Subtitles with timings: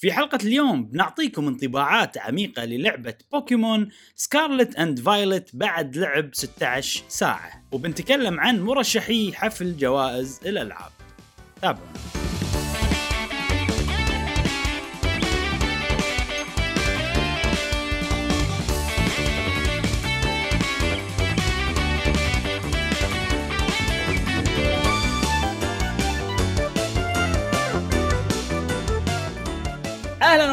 [0.00, 7.64] في حلقة اليوم بنعطيكم انطباعات عميقة للعبة Pokémon Scarlet and Violet بعد لعب 16 ساعة
[7.72, 10.92] وبنتكلم عن مرشحي حفل جوائز الألعاب.
[11.62, 12.19] تابعونا.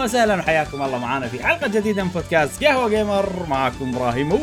[0.08, 3.46] وسهلا وحياكم الله معنا في حلقة جديدة من بودكاست قهوة Gamer.
[3.50, 4.40] معكم إبراهيم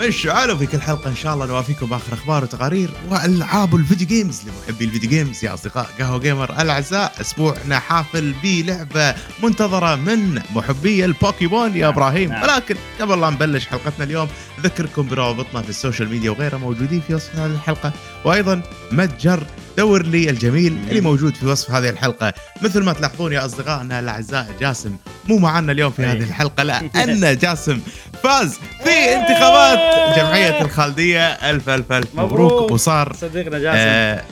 [0.00, 4.42] الشعال في كل حلقة إن شاء الله نوافيكم بآخر أخبار وتقارير وألعاب ال video games
[4.42, 11.04] لمحبي ال video games يا أصدقاء قهوة Gamer الاعزاء أسبوعنا حافل بلعبة منتظرة من محبي
[11.04, 12.30] البوكيمون يا إبراهيم.
[12.30, 12.42] نعم.
[12.42, 14.28] ولكن قبل لا نبلش حلقتنا اليوم
[14.58, 17.92] اذكركم بروابطنا في ال social media وغيرها موجودين في وصف هذه الحلقة.
[18.24, 19.42] وأيضا متجر
[19.76, 22.32] دور لي الجميل اللي موجود في وصف هذه الحلقة.
[22.62, 24.96] مثل ما تلاحظون يا أصدقائنا الأعزاء جاسم
[25.28, 26.12] مو معنا اليوم في إيه.
[26.12, 27.80] هذه الحلقة لأن جاسم
[28.22, 29.78] فاز في انتخابات
[30.18, 31.26] جمعية الخالدية.
[31.28, 32.06] ألف ألف ألف.
[32.14, 32.70] مبروك, مبروك.
[32.70, 33.78] وصار صديقنا جاسم.
[33.78, 34.24] آه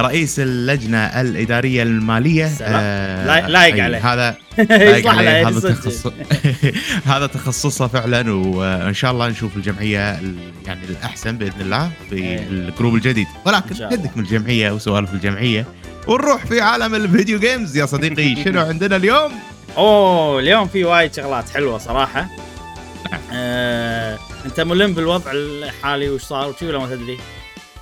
[0.00, 2.50] رئيس اللجنة الإدارية المالية.
[2.62, 4.12] آه لايق- لايق أي، عليه.
[4.12, 4.36] هذا
[4.70, 5.60] لايق عليه هذا.
[5.74, 6.12] تخصص
[7.12, 10.34] هذا تخصصه فعلا وإن شاء الله نشوف الجمعية ال-
[10.66, 12.38] يعني الأحسن بإذن الله في إيه.
[12.50, 13.84] الجروب الجديد ولكن.
[13.84, 15.66] ندك من الجمعيه وسوالف الجمعية
[16.06, 19.32] ونروح في عالم ال video games يا صديقي شنو عندنا اليوم؟
[19.76, 22.28] أوه اليوم في وايد شغلات حلوة صراحة
[23.32, 27.18] آه، أنت ملم بالوضع الحالي وش صار وشي ولا ما تدري؟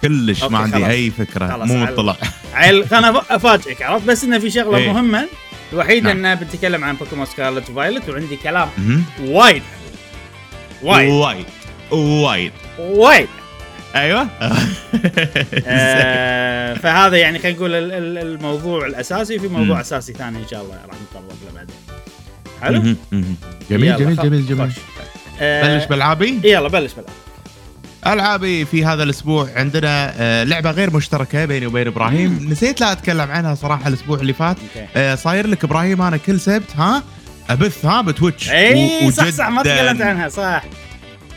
[0.02, 0.88] كلش ما عندي خلاص.
[0.88, 2.16] أي فكرة خلاص، مو مطلع.
[2.54, 4.92] عيل خلنا أفاجئك عرفت؟ بس إنه في شغلة إيه.
[4.92, 5.28] مهمة
[5.72, 6.16] الوحيده نعم.
[6.26, 8.68] إنه بنتكلم عن Pokémon Scarlet و Violet وعندي كلام.
[9.20, 9.62] وايد.
[10.82, 11.10] وايد.
[11.10, 11.44] وايد.
[11.90, 12.52] وايد.
[12.78, 13.28] وايد.
[13.94, 14.22] أيوه.
[15.66, 19.80] آه، فهذا يعني خلينا نقول ال- ال- الموضوع الأساسي في موضوع مم.
[19.80, 21.76] أساسي ثاني إن شاء الله راح نتطرق له بعدين.
[22.62, 22.96] حلو.
[23.70, 24.70] جميل جميل جميل جميل.
[25.40, 27.06] آه، بلش بألعابي؟ يلا بلش بلش
[28.12, 32.46] ألعابي في هذا الأسبوع عندنا آه، لعبة غير مشتركة بيني وبين إبراهيم.
[32.50, 34.56] نسيت لا أتكلم عنها صراحة الأسبوع اللي فات.
[34.96, 37.02] آه، صاير لك إبراهيم أنا كل سبت ها؟
[37.50, 38.50] أبث ها؟ بتويتش.
[38.50, 40.62] إي صح صح ما تكلمت عنها صح.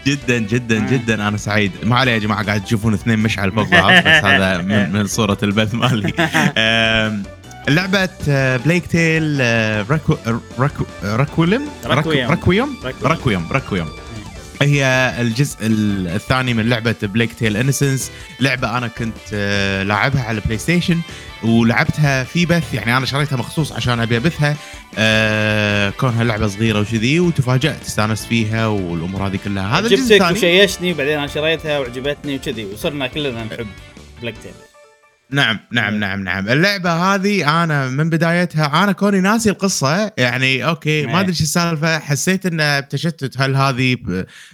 [0.08, 0.80] جدا جدا.
[0.80, 1.28] جدا.
[1.28, 1.72] أنا سعيد.
[1.84, 5.38] ما عليه يا جماعة قاعد تشوفون اثنين مشعل فوق بعض بس هذا من, من صورة
[5.44, 6.14] البث مالي.
[6.58, 7.20] آه،
[8.66, 9.40] Plague Tale
[9.90, 10.42] Requiem
[11.08, 11.68] Requiem.
[11.86, 12.78] Requiem Requiem.
[13.04, 13.88] Requiem Requiem
[14.62, 20.38] هي الجزء ال- الثاني من لعبة Plague Tale Innocence لعبة أنا كنت آه، لاعبها على
[20.38, 21.00] ال PlayStation
[21.44, 24.56] ولعبتها في بث يعني أنا شريتها مخصوص عشان أبي أبثها.
[24.98, 29.80] آه، كونها لعبة صغيرة وكذي وتفاجأت استانست فيها والأمور هذه كلها.
[29.80, 30.38] هذا الجزء جبتك الثاني.
[30.38, 33.68] وشيشني وبعدين أنا شريتها وعجبتني وكذي وصرنا كلنا نحب
[34.22, 34.52] Plague Tale
[35.32, 36.50] نعم نعم نعم نعم.
[36.50, 41.20] اللعبة هذه أنا من بدايتها أنا كوني ناسي القصة يعني okay ما إيه.
[41.20, 43.42] أدري شو السالفة حسيت إنه بتشتت.
[43.42, 43.98] هل هذه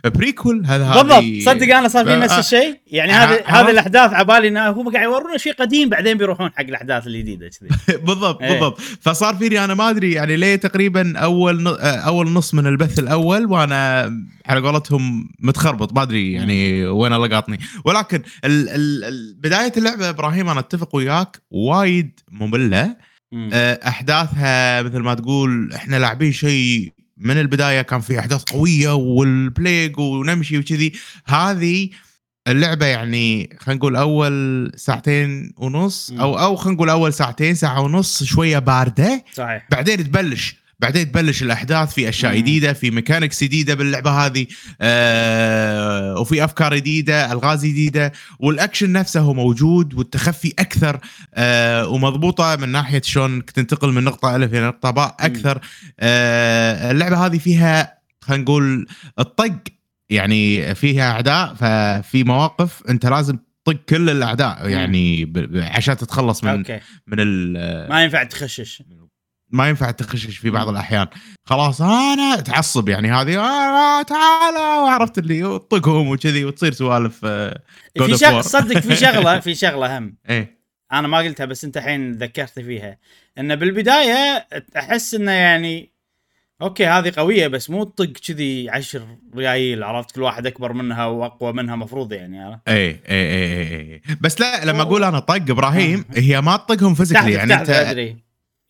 [0.05, 1.55] prequel هل هذه بالضبط.
[1.55, 2.39] صدق أنا صار في نفس آه.
[2.39, 2.79] الشيء.
[2.87, 3.43] يعني هذه.
[3.45, 7.97] هذه الأحداث عبالي إنه هم قاعد يورونا شيء قديم بعدين بيروحون حق الأحداث الجديدة كذي.
[8.07, 8.51] بالضبط إيه.
[8.51, 8.81] بالضبط.
[9.01, 13.45] فصار فيني أنا ما أدري يعني ليه تقريبا أول آه، أول نص من البث الأول
[13.45, 14.11] وأنا
[14.45, 20.49] على قولتهم متخربط ما أدري يعني وين لقاطني ولكن ال ال ال بداية اللعبة إبراهيم
[20.49, 22.95] أنا أتفق وياك وايد مملة.
[23.31, 23.49] مم.
[23.53, 29.20] آه، أحداثها مثل ما تقول إحنا لاعبين شيء من البداية كان في أحداث قوية وال
[29.20, 30.93] plague ونمشي وكذي.
[31.25, 31.89] هذه
[32.47, 36.11] اللعبة يعني خلينا نقول أول ساعتين ونص.
[36.11, 39.23] أو أو خلينا نقول أول ساعتين ساعة ونص شوية باردة.
[39.33, 39.67] صحيح.
[39.71, 40.64] بعدين تبلش.
[40.79, 42.35] بعدين تبلش الأحداث في أشياء.
[42.37, 44.45] جديدة في mechanics جديدة باللعبة هذه
[44.81, 50.99] آه وفي أفكار جديدة ألغاز جديدة والأكشن نفسه هو موجود والتخفي أكثر
[51.33, 55.59] آه ومضبوطة من ناحية شلون تنتقل من نقطة الف إلى نقطة باء أكثر.
[55.99, 58.87] آه اللعبة هذه فيها خلينا نقول
[59.19, 59.53] الطق
[60.09, 66.79] يعني فيها أعداء ففي مواقف أنت لازم تطق كل الأعداء يعني عشان تتخلص من okay.
[67.07, 68.83] من ال- ما ينفع تخشش.
[69.49, 71.07] ما ينفع تخشش في بعض الأحيان.
[71.45, 77.61] خلاص أنا تعصب يعني هذه آه تعالى وعرفت اللي طقهم وكذي وتصير سوالف آه،
[77.97, 78.41] في شغله.
[78.41, 80.17] صدق في شغلة في شغلة هم.
[80.29, 80.59] إيه.
[80.91, 82.97] أنا ما قلتها بس أنت الحين ذكرتني فيها.
[83.37, 84.47] انه بالبداية
[84.77, 85.95] أحس إنه يعني
[86.61, 89.01] okay هذه قوية بس مو تطق كذي عشر
[89.35, 93.81] ريايل عرفت؟ كل واحد أكبر منها وأقوى منها مفروض يعني عرفت؟ إيه إيه إيه إيه,
[93.81, 94.01] إيه.
[94.21, 98.24] بس لا لما أقول أنا طق إبراهيم هي ما تطقهم physically يعني أنت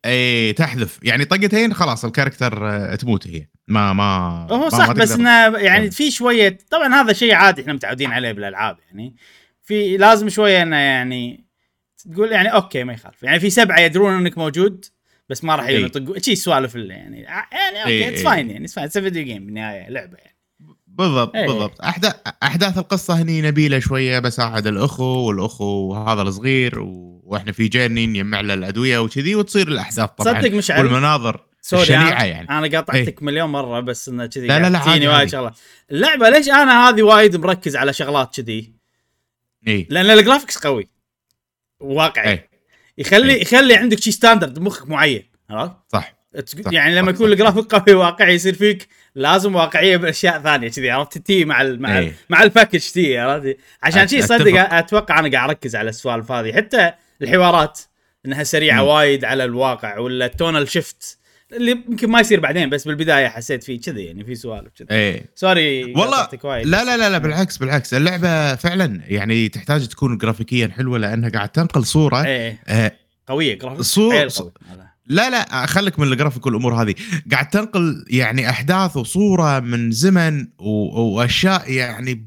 [0.05, 4.93] إيه تحذف يعني طقتين خلاص ال character آه، تموت هي ما ما هو صح ما
[4.93, 5.11] بس.
[5.11, 9.15] إنه يعني في شوية طبعا هذا شيء عادي إحنا متعودين عليه بالألعاب يعني
[9.63, 11.45] في لازم شوية إنه يعني
[12.11, 14.85] تقول يعني okay ما يخالف يعني في سبعة يدرون إنك موجود
[15.29, 15.83] بس ما راح إي.
[15.83, 18.23] يطق شي سوالف يعني ع- يعني okay it's.
[18.23, 20.35] fine يعني it's fine it's video game بالنهاية لعبة يعني
[20.87, 21.47] بالضبط إيه.
[21.47, 27.14] بالضبط أحداث أحداث القصة هني نبيلة شوية بساعد الأخو والأخو هذا الصغير و...
[27.25, 30.39] وإحنا في journey نجمع له الأدوية وكذي وتصير الأحداث طبعا.
[30.41, 30.85] تصدق مشعل.
[30.85, 32.49] والمناظر sorry الشنيعه يعني.
[32.49, 35.29] أنا قاطعتك مليون مرة بس إنه كذي لا، لا، لا، تجيني وايد.
[35.29, 35.53] شغلات.
[35.91, 38.73] اللعبة ليش أنا هذه وايد مركز على شغلات كذي؟
[39.67, 40.89] اي لأن ال graphics قوي.
[41.79, 42.31] واقعي.
[42.31, 42.49] اي
[42.97, 43.41] يخلي إي.
[43.41, 46.15] يخلي عندك شي standard مخك معين عرفت؟ صح.
[46.45, 47.31] صح، يعني لما يكون.
[47.31, 51.99] الجرافيك قوي واقعي يصير فيك لازم واقعية بأشياء ثانية كذي عرفت؟ تي مع ال مع
[51.99, 52.15] إيه.
[52.29, 54.73] مع ال package تي عرفت؟ عشان أت- شي صدق.
[54.73, 56.53] أتوقع أنا قاعد أركز على السوالف هذه.
[56.53, 57.79] حتى الحوارات
[58.25, 58.87] إنها سريعة مم.
[58.87, 61.17] وايد على الواقع ولا ال tonal shift
[61.53, 65.25] اللي يمكن ما يصير بعدين بس بالبداية حسيت فيه كذي يعني في سوالف كذي اي
[65.35, 66.29] sorry والله.
[66.43, 71.49] لا لا لا لا بالعكس بالعكس اللعبة فعلا يعني تحتاج تكون جرافيكيا حلوة لأنها قاعد
[71.49, 72.91] تنقل صورة إيه آه
[73.27, 73.81] قوية جرافيك
[74.29, 74.51] صور-.
[75.07, 76.95] لا لا خليك من الجرافيك والأمور هذه
[77.31, 80.47] قاعد تنقل يعني أحداث وصورة من زمن.
[80.59, 82.25] وأشياء يعني.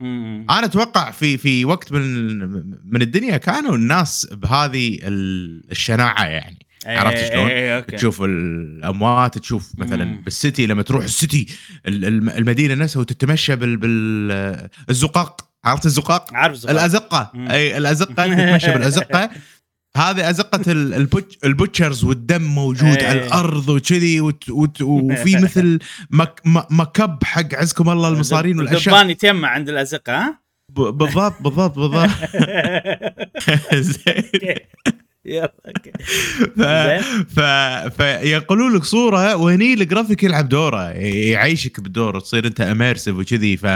[0.00, 2.40] أنا أتوقع في في وقت من
[2.84, 7.96] من الدنيا كانوا الناس بهذه ال- الشناعة يعني عرفت إيه، شلون؟ إيه، okay.
[7.96, 10.20] تشوف الأموات تشوف مثلا مم.
[10.22, 11.46] بال city لما تروح ال city
[11.86, 16.70] ال- الم- المدينة نفسها وتتمشى بال بال الزقاق عرفت الزقاق؟ عارف زبط.
[16.70, 17.48] الأزقة مم.
[17.50, 19.30] أي الأزقة تتمشى بالأزقة
[19.96, 23.06] هذه أزقة ال- ال butch- ال butchers والدم موجود إيه.
[23.06, 25.78] على الأرض وكذي وفي مثل
[26.10, 28.94] مك مكب حق عزكم الله المصارين والأشياء.
[28.94, 30.38] الدبان يتيمع عند الأزقة ها؟
[30.72, 32.10] بالضبط بالضبط بالضبط.
[36.56, 36.62] ف...
[37.36, 37.40] ف...
[38.02, 43.66] فينقلوا لك صورة وهني الجرافيك يلعب دوره يعيشك بالدور تصير أنت immersive وكذي ف...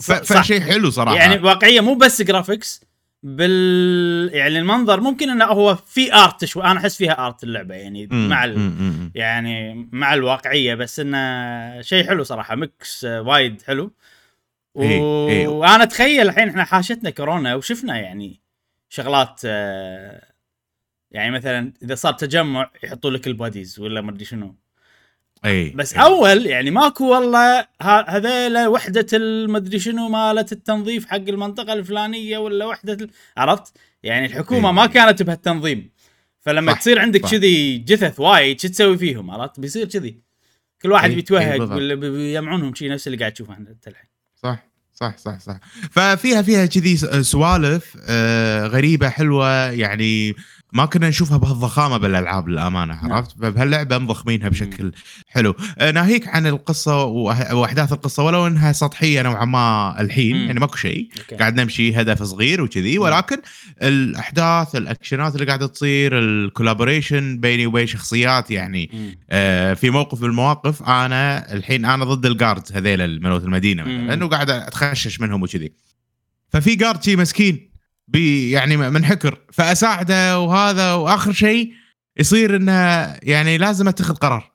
[0.00, 0.12] ف...
[0.12, 1.16] فشيء حلو صراحة.
[1.16, 2.84] يعني واقعية مو بس graphics
[3.24, 8.06] بال يعني المنظر ممكن إنه هو في art شوي أنا أحس فيها art اللعبة يعني
[8.06, 8.58] مم، مع ال...
[8.58, 9.12] مم،.
[9.14, 13.92] يعني مع الواقعية بس إنه شيء حلو صراحة mix وايد حلو
[14.74, 14.82] و...
[14.82, 15.48] إيه، إيه.
[15.48, 18.40] وأنا أتخيل الحين إحنا حاشتنا كورونا وشفنا يعني
[18.88, 20.32] شغلات آه،
[21.10, 24.56] يعني مثلا إذا صار تجمع يحطوا لك ال bodies ولا ما أدري شنو
[25.44, 26.02] إي بس إي.
[26.02, 32.92] أول يعني ماكو والله هذيلا وحدة المدري شنو مالت التنظيف حق المنطقة الفلانية ولا وحدة
[32.92, 33.10] ال...
[33.36, 34.74] عرفت؟ يعني الحكومة إيه.
[34.74, 35.90] ما كانت بهالتنظيم
[36.40, 37.20] فلما صح، تصير عندك.
[37.20, 40.18] كذي جثث وايد شو تسوي فيهم عرفت؟ بيصير كذي
[40.82, 41.60] كل واحد إيه، بيتوهق.
[41.72, 44.08] ولا بي- بيجمعونهم شيء نفس اللي قاعد تشوفه أنت الحين
[44.42, 45.60] صح صح صح صح
[45.90, 50.34] ففيها فيها كذي سوالف آه، غريبة حلوة يعني
[50.74, 53.12] ما كنا نشوفها بهالضخامة بالألعاب للأمانة نعم.
[53.12, 54.92] عرفت فبهاللعبه مضخمينها بشكل
[55.28, 60.36] حلو آه، ناهيك عن القصة وأحداث القصة ولو إنها سطحية نوعا ما الحين.
[60.36, 61.08] يعني ماكو شيء.
[61.38, 63.36] قاعد نمشي هدف صغير وكذي ولكن
[63.82, 69.14] الأحداث الأكشنات اللي قاعدة تصير ال collaboration بيني وبين شخصيات يعني.
[69.30, 74.06] آه، في موقف من المواقف أنا الحين أنا ضد ال guards هذيل ملوت المدينة مم.
[74.06, 75.72] لأنه قاعد أتخشش منهم وكذي
[76.48, 77.73] ففي guard شي مسكين
[78.08, 81.72] بي يعني منحكر فأساعده وهذا وآخر شيء
[82.20, 82.72] يصير إنه
[83.22, 84.54] يعني لازم أتخذ قرار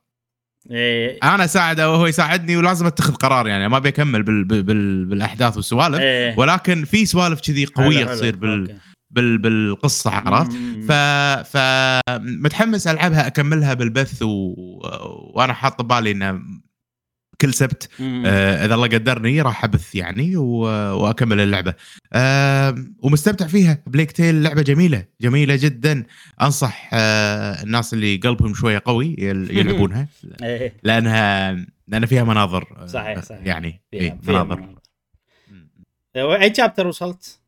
[0.72, 5.56] إيه أنا اساعده وهو يساعدني ولازم أتخذ قرار يعني ما بيكمل بال بال بال بالأحداث
[5.56, 8.16] والسوالف إيه ولكن في سوالف كذي حلو، قويه حلو.
[8.16, 8.78] تصير بال okay.
[9.12, 10.52] بال بالقصة عرفت.
[10.88, 10.92] ف
[11.58, 11.58] ف
[12.20, 14.56] متحمس ألعبها أكملها بالبث و...
[15.36, 16.42] وأنا حاط ببالي إنه
[17.42, 17.90] كل سبت.
[18.02, 20.36] آه إذا الله قدرني راح أبث يعني.
[20.38, 21.74] وأكمل اللعبة.
[22.14, 23.84] آه ومستمتع فيها.
[23.88, 26.04] بليك تيل لعبة جميلة جميلة جدا.
[26.42, 30.08] أنصح آه الناس اللي قلبهم شوية قوي يل- يلعبونها.
[30.44, 30.74] إيه.
[30.84, 31.52] لانها
[31.88, 33.46] لأن فيها مناظر آه، صحيح، صحيح.
[33.46, 34.62] يعني فيها- إيه فيها مناظر.
[34.62, 36.42] مناظر.
[36.42, 37.40] اي شابتر وصلت؟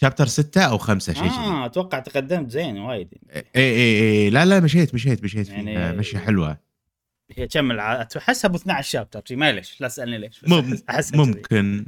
[0.00, 3.08] شابتر ستة أو خمسة شيء آه أتوقع تقدمت زين وايد.
[3.34, 6.63] اي اي اي لا لا مشيت مشيت مشيت يعني- مشي حلوة.
[7.32, 8.08] هي كم الع...
[8.16, 11.16] احسها ابو 12 شابتر ما ليش لا تسألني ليش مم- كذي.
[11.18, 11.86] ممكن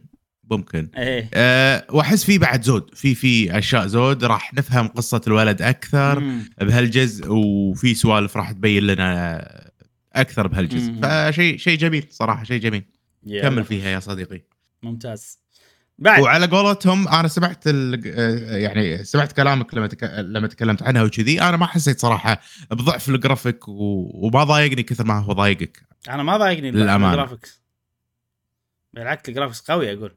[0.50, 5.62] ممكن إيه أه وأحس في بعد زود في في أشياء زود راح نفهم قصة الولد
[5.62, 6.48] أكثر مم.
[6.60, 9.70] بهالجزء وفي سوالف راح تبين لنا
[10.12, 10.92] أكثر بهالجزء.
[11.02, 12.82] فشيء شيء جميل صراحة شيء جميل
[13.26, 13.42] يلا.
[13.48, 14.42] كمل فيها يا صديقي
[14.82, 15.38] ممتاز
[15.98, 20.04] بعد وعلى قولتهم أنا سمعت آه، يعني سمعت كلامك لما تك...
[20.04, 24.10] لما تكلمت عنها وكذي أنا ما حسيت صراحة بضعف الجرافيك و...
[24.14, 26.68] وما ضايقني كثر ما هو ضايقك أنا ما ضايقني.
[26.68, 27.60] ال graphics
[28.92, 30.14] بالعكس ال graphics قوي أقول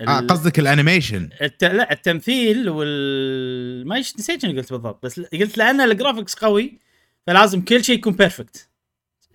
[0.00, 1.64] ال- آه قصدك ال animation الت...
[1.64, 6.78] لا التمثيل وال ما يش- نسيت شنو قلت بالضبط بس قلت لأن ال graphics قوي
[7.26, 8.68] فلازم كل شيء يكون perfect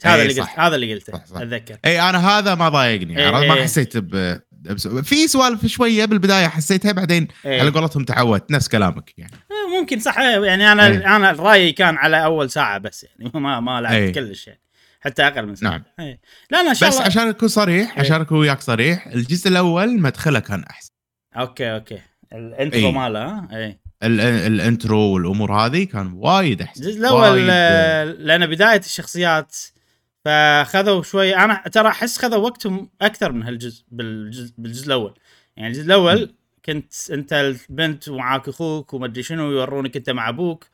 [0.04, 0.42] هذا اللي.
[0.42, 1.16] قلت هذا اللي قلته.
[1.16, 3.64] أتذكر إي أنا هذا ما ضايقني؟ ما.
[3.64, 4.42] حسيت ب...
[4.62, 7.60] بس- في سوالف شوية بالبدايه حسيتها بعدين إيه.
[7.62, 11.16] على قولتهم تعودت نفس كلامك يعني آه، ممكن صح يعني أنا إيه.
[11.16, 14.14] أنا رايي كان على أول ساعة بس يعني ما ما لعبت إيه.
[14.14, 14.62] كلش يعني
[15.02, 15.84] حتى أقل من ساعة نعم.
[16.00, 16.20] إيه.
[16.52, 18.00] لا إن شاء بس الله عشان أكون صريح إيه.
[18.00, 20.92] عشان أكون وياك صريح الجزء الأول مدخله كان أحسن
[21.38, 22.00] okay okay
[22.34, 22.92] ال intro إيه.
[22.92, 28.46] ماله ها اي ال- ال intro والأمور هذه كان وايد أحسن الجزء الأول آه، لأن
[28.46, 29.56] بداية الشخصيات
[30.26, 31.36] فخذوا شوي.
[31.36, 35.14] أنا ترى أحس خذوا وقتهم أكثر من هالجزء بالجزء, بالجزء الأول.
[35.58, 36.34] يعني الجزء الأول
[36.66, 40.66] كنت أنت البنت ومعاك أخوك وما أدري شنو يورونك أنت مع أبوك.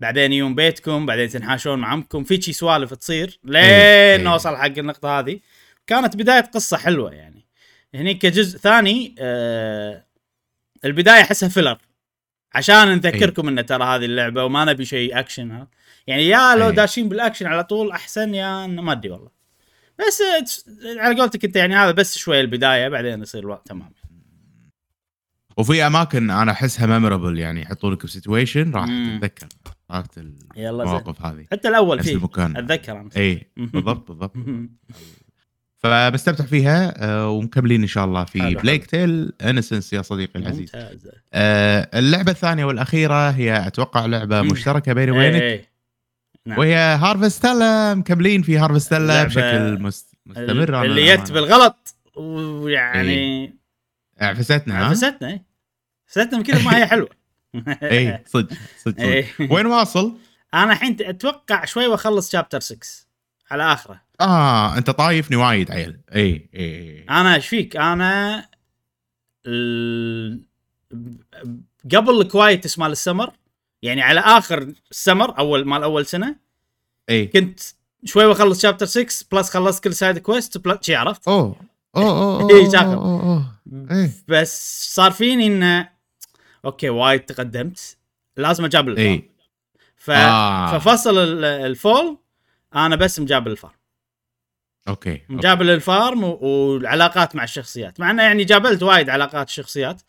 [0.00, 4.16] بعدين يوم بيتكم بعدين تنحاشون مع عمكم في شي سوالف تصير لين إيه.
[4.16, 5.40] نوصل حق النقطة هذه.
[5.86, 7.46] كانت بداية قصة حلوة يعني.
[7.94, 10.04] هني كجزء ثاني آه
[10.84, 11.78] البداية أحسها filler
[12.54, 15.68] عشان نذكركم إن ترى هذه اللعبة وما نبي شيء اكشن ها.
[16.08, 16.74] يعني يا لو إيه.
[16.74, 19.30] داشين بالأكشن على طول أحسن يا ما أدري والله.
[19.98, 20.22] بس
[20.98, 23.92] على قولتك أنت يعني هذا بس شوي البداية بعدين يصير الوقت تمام.
[25.56, 28.86] وفي أماكن أنا أحسها memorable يعني يحطونك ب situation راح.
[28.86, 29.48] تتذكر.
[29.90, 30.18] عرفت
[30.56, 31.46] المواقف هذه.
[31.52, 34.36] حتى الأول فيه المكان أتذكر اي بالضبط بالضبط.
[35.78, 40.60] فبستمتع فيها آه، ومكملين إن شاء الله في Plague Tale Innocence يا صديقي العزيز.
[40.60, 44.42] ممتاز آه، اللعبة الثانية والأخيرة هي أتوقع لعبة.
[44.42, 45.42] مشتركة بيني وبينك.
[45.42, 45.67] إيه.
[46.46, 46.58] نعم.
[46.58, 53.54] وهي هارفستيلا مكملين في هارفستيلا لعبة- بشكل مست- مستمر اللي جت بالغلط ويعني
[54.20, 55.44] عفستنا ها؟ فستنا إيه.
[56.06, 57.08] فستنا من كثر ما هي حلوة
[57.82, 59.26] اي صدق صدق إيه.
[59.38, 59.52] صدق.
[59.52, 60.16] وين واصل؟
[60.54, 62.78] أنا الحين أتوقع شوي وأخلص شابتر 6
[63.50, 68.44] على آخره آه أنت طايفني وايد عيل اي اي أنا إيش فيك أنا
[69.46, 70.40] ال...
[71.94, 73.32] قبل ال quests مال ال summer
[73.82, 76.36] يعني على آخر السمر أول مال أول سنة
[77.10, 77.60] اي كنت
[78.04, 81.56] شوي واخلص chapter 6 plus خلصت كل side quest plus شي عرفت أوه
[81.96, 82.94] أوه أوه إيه، شاكر.
[82.94, 83.54] أوه، أوه.
[83.90, 84.10] إيه.
[84.28, 85.88] بس صار فيني انه
[86.64, 87.96] okay وايد تقدمت
[88.36, 89.30] لازم اجابل ال farm اي
[89.96, 90.10] ف...
[90.10, 90.78] آه.
[90.78, 92.18] ففصل ال- ال fall
[92.74, 93.74] أنا بس مجابل ال farm
[94.88, 95.20] okay.
[95.28, 96.28] مجابل ال farm و...
[96.42, 100.02] والعلاقات مع الشخصيات مع إنه يعني جابلت وايد علاقات الشخصيات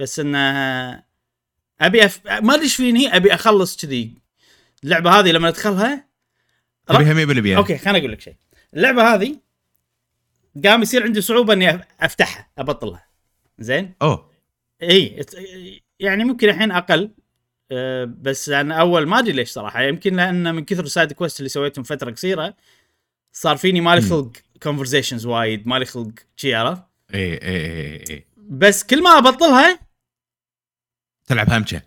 [0.00, 1.09] بس إنه
[1.80, 2.20] أبي أف...
[2.26, 4.14] ما أدري إيش فيني أبي أخلص كذي.
[4.84, 6.08] اللعبة هذه لما أدخلها
[6.86, 8.34] تبيها 100% okay خليني أقول لك شيء.
[8.74, 9.36] اللعبة هذه
[10.64, 13.06] قام يصير عندي صعوبة إني أفتحها أبطلها.
[13.58, 14.30] زين؟ أوه.
[14.82, 15.24] إي
[16.00, 17.10] يعني ممكن الحين أقل
[17.72, 19.82] أه، بس أنا أول ما أدري ليش صراحة.
[19.82, 22.54] يمكن لأن من كثر ال side quest اللي سويتهم فترة قصيرة
[23.32, 24.00] صار فيني مالي.
[24.00, 24.32] خلق
[24.62, 26.82] conversations وايد مالي خلق شي عرفت؟
[27.14, 28.26] إي إي إي.
[28.36, 29.89] بس كل ما أبطلها
[31.30, 31.82] تلعب همشه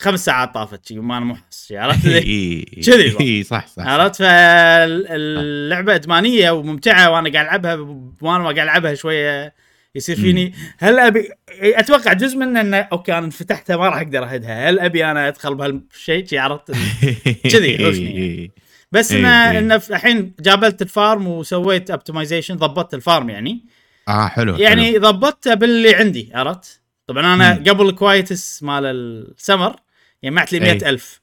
[0.00, 2.06] خمس ساعات طافت شي وما أنا مو حاسس شي، عرفت؟
[2.86, 3.16] كذي.
[3.20, 7.74] إي صح صح عرفت؟ فاللعبة أدمانية وممتعة وأنا قاعد ألعبها
[8.20, 9.54] وأنا قاعد ألعبها شوية
[9.94, 10.54] يصير فيني.
[10.78, 11.28] هل أبي
[11.62, 14.70] أتوقع جزء منه إنه okay أنا انفتحتها ما راح أقدر أهدها.
[14.70, 16.70] هل أبي أنا أدخل بهالشيء؟ شي عرفت؟
[17.52, 18.50] كذي.
[18.92, 19.58] بس إنه.
[19.58, 23.64] إنه الحين جابلت ال farm وسويت optimization ضبطت ال farm يعني.
[24.08, 24.56] آه حلو.
[24.56, 27.64] يعني ضبطته باللي عندي عرفت؟ طبعا أنا مم.
[27.64, 29.76] قبل ال quests مال ال summer
[30.24, 30.72] جمعت لي إيه.
[30.74, 31.20] 100000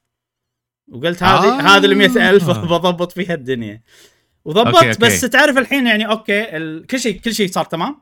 [0.88, 1.78] وقلت هذه آه.
[1.78, 3.82] هذه ال 100000 بضبط فيها الدنيا
[4.46, 5.00] وضبطت okay، okay.
[5.00, 6.88] بس تعرف الحين يعني okay ال...
[6.88, 8.02] كل شيء كل شيء صار تمام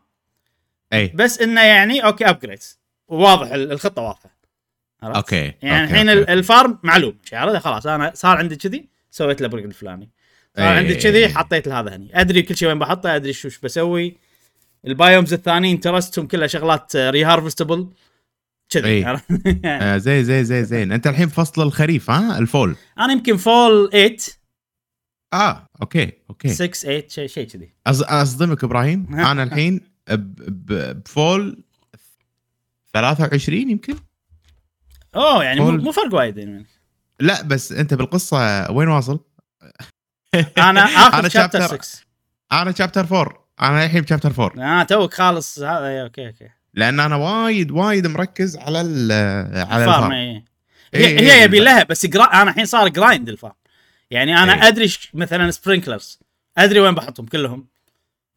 [0.94, 4.38] أي بس إنه يعني okay upgrades وواضح ال- الخطة واضحة
[5.04, 7.18] عرفت؟ okay يعني okay، الحين ال farm معلوم
[7.60, 10.10] خلاص أنا صار عندي كذي سويت له break الفلاني
[10.58, 10.66] صار.
[10.66, 14.18] عندي كذي حطيت لهذا هني أدري كل شيء وين بحطه أدري شو شو بسوي
[14.88, 17.89] ال biomes الثانيين ترستهم كلها شغلات reharvestable
[18.70, 19.24] كذي إيه.
[19.66, 20.92] آه زي زي زي زين.
[20.92, 22.75] أنت الحين فصل الخريف ها؟ ال fall.
[23.00, 24.18] أنا يمكن fall 8
[25.34, 26.50] آه okay okay.
[26.50, 27.74] 6 8 شيء شيء كذي.
[27.88, 29.16] أصدمك إبراهيم.
[29.32, 31.63] أنا الحين ب fall
[32.94, 33.96] 23 يمكن.
[35.16, 35.82] أوه يعني مو fall.
[35.84, 36.66] مو فرق وايد يعني.
[37.20, 39.20] لا بس أنت بالقصة وين واصل؟
[40.58, 42.06] أنا آخر أنا chapter chapter- 6
[42.52, 46.50] أنا chapter 4 أنا الحين ب chapter 4 آه توك خالص هذا إيه، okay okay
[46.74, 49.12] لأن أنا وايد وايد مركز على ال
[49.72, 50.45] على ال farm ال farm إيه.
[50.93, 51.74] إيه، هي, إيه، هي يبي بالضبط.
[51.74, 52.24] لها بس جرا...
[52.24, 53.53] أنا الحين صار grind ال farm
[54.12, 54.67] يعني أنا إيه.
[54.67, 54.93] أدري.
[55.13, 56.20] مثلا sprinklers
[56.57, 57.67] أدري وين بحطهم كلهم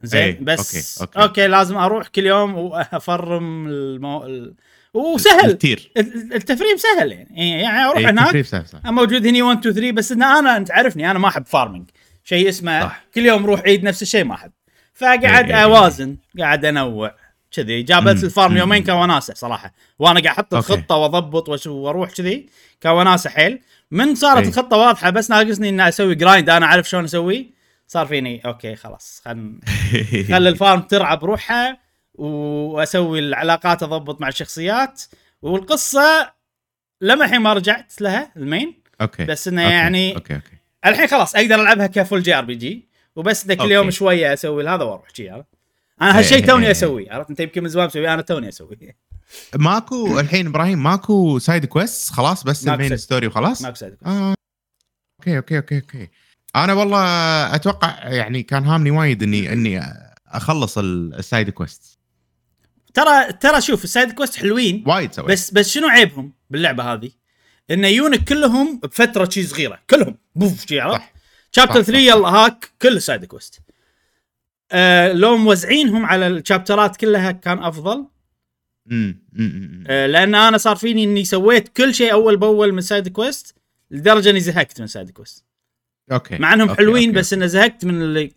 [0.02, 1.28] زين إيه، بس okay، okay.
[1.28, 4.24] okay لازم أروح كل يوم وأفرم المو...
[4.24, 4.54] ال...
[4.94, 9.74] وسهل كثير ال- التفريم سهل يعني يعني أروح إيه، هناك أنا موجود هني 1 2
[9.74, 11.90] 3 بس إن أنا أنت عارفني أنا ما أحب farming
[12.24, 13.04] شيء اسمه صح.
[13.14, 14.52] كل يوم روح عيد نفس الشيء ما أحب
[14.96, 15.64] فقعد إيه، إيه، إيه.
[15.64, 17.14] أوازن قاعد أنوع
[17.50, 18.56] كذي جابلت ال farm.
[18.56, 20.72] يومين كان وناسة صراحة وأنا قاعد أحط okay.
[20.72, 22.46] الخطة وأضبط وأروح كذي
[22.80, 23.60] كان وناسة حيل
[23.90, 24.46] من صارت.
[24.46, 27.50] الخطة واضحة بس ناقصني إني أسوي grind أنا أعرف شلون أسوي
[27.86, 29.60] صار فيني okay خلاص خل
[30.28, 31.78] خلي ال farm ترعى بروحها
[32.14, 35.02] وأسوي العلاقات أضبط مع الشخصيات
[35.42, 36.32] والقصة
[37.00, 39.74] لما الحين ما رجعت لها ال main okay بس إنه okay.
[39.74, 43.74] يعني okay okay الحين خلاص أقدر ألعبها ك full JRPG وبس إنه كل okay.
[43.74, 45.46] يوم شوية أسوي هذا وأروح شي عرفت
[46.02, 46.70] أنا هالشيء إيه، توني إيه.
[46.70, 48.96] أسويه عرفت أنت يمكن من زمان مسوي أنا توني أسويه
[49.54, 52.96] ماكو الحين إبراهيم ماكو side quest خلاص بس ال main.
[52.96, 54.34] story وخلاص ماكو side آه.
[55.20, 56.08] okay okay okay okay
[56.56, 57.04] أنا والله
[57.54, 59.82] أتوقع يعني كان هامني وايد إني إني
[60.28, 61.98] أخلص ال- ال side quest
[62.94, 67.10] ترى ترى شوف ال side quest حلوين وايد سويت بس بس شنو عيبهم باللعبة هذه؟
[67.70, 71.02] انه يونك كلهم بفترة شي صغيرة كلهم بوف شي عرفت؟
[71.56, 73.60] chapter صح، 3 صح، يلا هاك كل side quest
[74.72, 78.06] آه لو موزعينهم على الشابترات كلها كان أفضل.
[78.92, 83.54] آه لأن أنا صار فيني إني سويت كل شيء أول بأول من side quest
[83.90, 85.44] لدرجة إني زهقت من side quest
[86.12, 87.18] okay مع إنهم okay، حلوين okay.
[87.18, 88.32] بس انه زهقت من اللي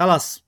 [0.00, 0.44] خلاص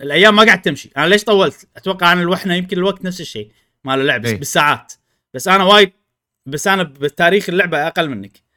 [0.00, 0.90] الأيام ما قاعد تمشي.
[0.96, 3.50] أنا ليش طولت؟ أتوقع أنا الوحنا يمكن الوقت نفس الشيء
[3.84, 4.38] مال اللعب بس إيه.
[4.38, 4.92] بالساعات.
[5.34, 5.92] بس أنا وايد
[6.46, 8.47] بس أنا بتاريخ اللعبة أقل منك.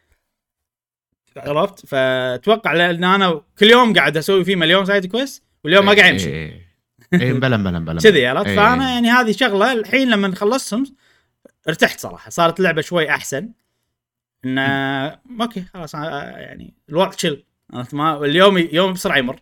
[1.38, 6.12] عرفت؟ فأتوقع لأن أنا كل يوم قاعد أسوي فيه مليون side quest واليوم ما قاعد
[6.12, 6.30] يمشي.
[6.30, 6.72] إيه.
[7.14, 8.56] إيه بلا بلا بلا كذي عرفت؟ إيه.
[8.56, 10.86] فأنا يعني هذه شغلة الحين لما خلصتهم
[11.68, 13.50] ارتحت صراحة صارت اللعبه شوي أحسن.
[14.46, 14.62] انه
[15.42, 17.44] okay خلاص آه، يعني الوضع شل
[17.94, 19.40] ما اليوم يوم بسرعة يمر؟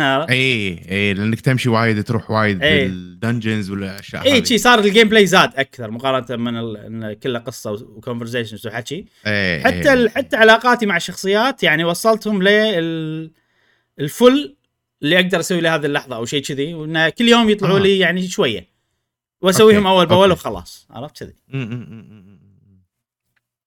[0.00, 2.86] اي اي لأنك تمشي وايد تروح وايد إيه.
[2.86, 4.44] بال dungeons والأشياء اي هذه.
[4.44, 7.18] شي صار ال gameplay زاد أكثر مقارنة من ال...
[7.20, 9.92] كله قصة و conversations وحكي إيه، حتى إيه.
[9.92, 10.10] ال...
[10.10, 13.30] حتى علاقاتي مع الشخصيات يعني وصلتهم لل
[14.00, 14.56] level
[15.02, 17.82] اللي أقدر أسوي لهذه اللحظة أو شيء كذي وإن كل يوم يطلعوا آه.
[17.82, 18.70] لي يعني شوية
[19.42, 20.32] وأسويهم أول بأول.
[20.32, 21.34] وخلاص عرفت كذي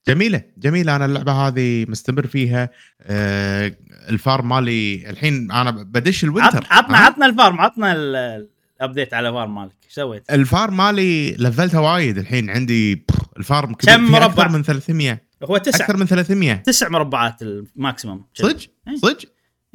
[0.07, 0.95] جميلة جميلة.
[0.95, 2.69] أنا اللعبة هذه مستمر فيها.
[3.01, 3.75] آه
[4.09, 8.47] ال farm مالي الحين أنا بدش ال winter عط- عطنا؟ عطنا ال farm عطنا ال-
[8.77, 9.75] ال update على ال farm مالك.
[9.85, 12.49] إيش سويت؟ ال farm مالي لفلتها وايد الحين.
[12.49, 13.05] عندي
[13.37, 13.95] ال farm كبير.
[13.95, 15.85] كم مربع؟ أكثر من 300 هو تسع.
[15.85, 18.95] أكثر من 300 تسع مربعات ال maximum صدق؟ إيه.
[18.95, 19.25] صدق؟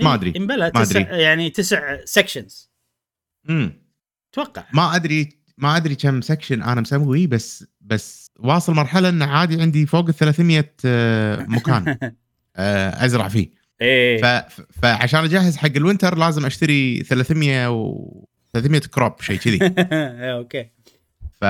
[0.02, 0.32] ما أدري.
[0.36, 1.00] إمبلا تسع.
[1.00, 2.70] يعني تسع sections
[3.50, 3.72] امم
[4.32, 9.62] أتوقع ما أدري ما أدري كم section أنا مسوي بس بس واصل مرحلة إن عادي
[9.62, 11.98] عندي فوق ال 300 آه، مكان
[12.56, 13.50] آه، أزرع فيه.
[13.80, 14.22] إيه.
[14.22, 14.44] ف...
[14.82, 19.58] فعشان أجهز حق ال winter لازم أشتري 300 و 300 crop شيء كذي.
[19.78, 20.70] إيه، okay.
[21.40, 21.44] ف...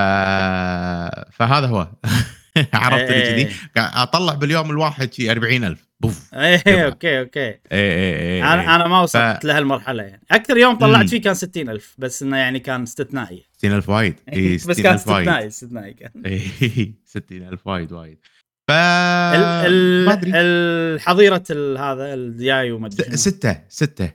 [1.35, 1.89] فهذا هو.
[2.75, 3.43] عرفت اللي كذي.
[3.43, 3.53] إيه.
[3.77, 6.85] أطلع باليوم الواحد شي 40000 بوف إيه يبغى.
[6.87, 7.41] okay okay.
[7.49, 10.23] اي اي اي أنا أنا ما وصلت ف- لهالمرحله يعني.
[10.31, 11.07] أكثر يوم طلعت مم.
[11.07, 14.15] فيه كان 60000 بس إنه يعني كان استثنائي 60000 وايد.
[14.33, 15.29] اي بس كان 60000 وايد.
[15.29, 16.11] استثنائي استثنائي كان.
[16.27, 18.19] اي 60000 وايد وايد.
[18.69, 23.17] ف ال ال الحظيرة ال- هذا الدياي وما أدري.
[23.17, 24.11] ستة ستة.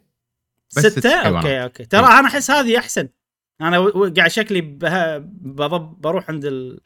[0.78, 1.15] بس ست ستة.
[1.15, 1.86] أوكي أوكي.
[1.86, 3.10] ترى أنا أحس هذه أحسن.
[3.62, 3.80] أنا
[4.17, 4.62] قاعد شكلي
[6.00, 6.80] بروح عند ال-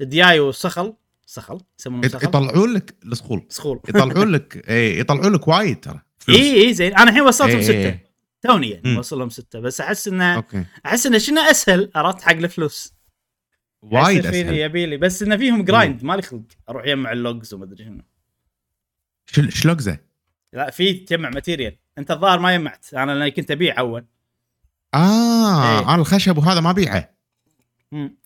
[0.00, 0.94] الدياي والصخل.
[1.26, 6.00] صخل يسمونه صخل يطلعون لك الصخول صخول يطلعون لك اي يطلعون لك وايد ترى.
[6.18, 6.38] فلوس.
[6.38, 6.94] اي اي زين.
[6.96, 7.72] أنا الحين وصلتهم إيه، ستة.
[7.74, 8.04] إيه.
[8.42, 8.98] توني يعني مم.
[8.98, 9.60] وصلهم ستة.
[9.60, 10.64] بس أحس إنه أوكي.
[10.86, 12.94] أحس إنه شنو أسهل؟ عرفت؟ حق الفلوس.
[13.82, 16.42] وايد أسهل يبي لي بس إنه فيهم grind مالي خلق.
[16.68, 18.02] أروح يجمع ال logs وما أدري شنو.
[19.26, 19.98] شل- شلوقزه
[20.52, 24.04] لا في تجمع material أنت الظاهر ما جمعت أنا لأني كنت أبيع أول.
[24.94, 25.94] آه إيه.
[25.94, 27.10] أنا الخشب وهذا ما بيعه
[27.92, 28.16] مم.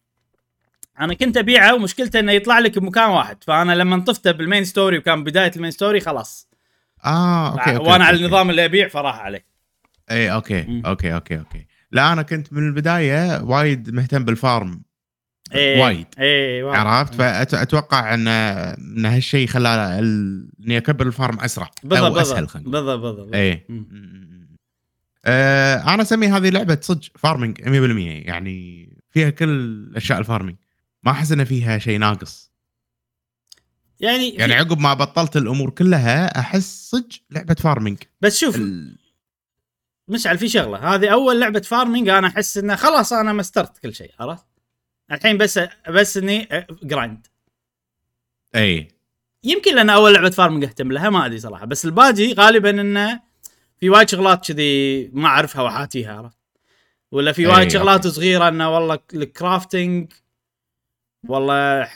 [1.00, 4.98] أنا كنت أبيعه ومشكلته إنه يطلع لك بمكان واحد فأنا لما طفته بال main story
[4.98, 6.48] وكان بداية ال main story خلاص
[7.04, 8.16] آه أوكي, أوكي وأنا على.
[8.16, 9.44] النظام اللي أبيع فراح عليه
[10.10, 10.82] اي أوكي.
[10.86, 14.82] أوكي أوكي أوكي لا أنا كنت من البداية وايد مهتم بال farm
[15.54, 16.06] إيه وايد.
[16.18, 16.64] وايد.
[16.64, 22.70] عرفت فاتوقع ان إن هالشيء خلى إني أكبر ال farm أسرع بالضبط أو أسهل خلينا.
[22.70, 23.34] بالضبط بالضبط
[23.68, 24.48] مم.
[25.24, 27.66] آه أنا أسمي هذه لعبة صدق farming 100%
[28.28, 30.56] يعني فيها كل أشياء ال farming
[31.08, 32.52] ما أحس ان فيها شيء ناقص.
[34.00, 38.98] يعني, يعني عقب ما بطلت الأمور كلها أحس صدق لعبة farming بس شوف ال...
[40.08, 40.94] مشعل في شغلة.
[40.94, 44.46] هذه أول لعبة farming أنا أحس إنه خلاص أنا mastered كل شيء عرفت؟
[45.12, 46.48] الحين بس بس إني
[46.82, 47.26] grind
[48.54, 48.88] أي.
[49.44, 51.66] يمكن لأن أول لعبة farming أهتم لها ما أدري صراحة.
[51.66, 53.20] بس الباقي غالبا إنه
[53.80, 56.38] في وايد شغلات كذي ما أعرفها وحاتيها عرفت؟
[57.12, 58.06] ولا في وايد شغلات.
[58.06, 60.12] صغيرة إنه والله ال crafting
[61.28, 61.88] والله ال-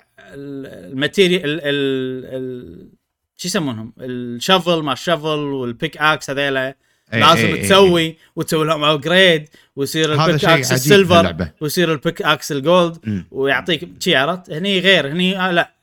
[0.93, 2.89] ال material ال ال ال
[3.37, 6.67] شو يسمونهم ال shovel ما ال shovel وال pickaxe هذيلا
[7.15, 7.63] إي، لازم إي، إي.
[7.63, 11.49] تسوي وتسوي لهم upgrade ويصير ال pickaxe ال silver.
[11.61, 13.25] ويصير ال pickaxe ال gold.
[13.31, 15.75] ويعطيك شي عرفت هني غير هني آه لا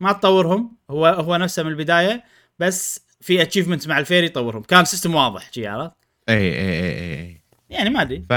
[0.00, 2.24] ما تطورهم هو هو نفسه من البداية
[2.58, 5.92] بس في achievement مع ال fairy يطورهم كان system واضح شي عرفت
[6.28, 8.32] اي اي اي اي يعني ما أدري ف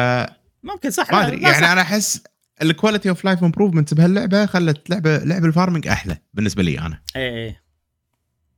[0.63, 1.71] ممكن صح ما أدري يعني.
[1.71, 2.23] أنا أحس
[2.61, 7.01] ال quality of life improvement بهاللعبة خلت لعبه لعب ال farming أحلى بالنسبة لي أنا
[7.15, 7.55] اي اي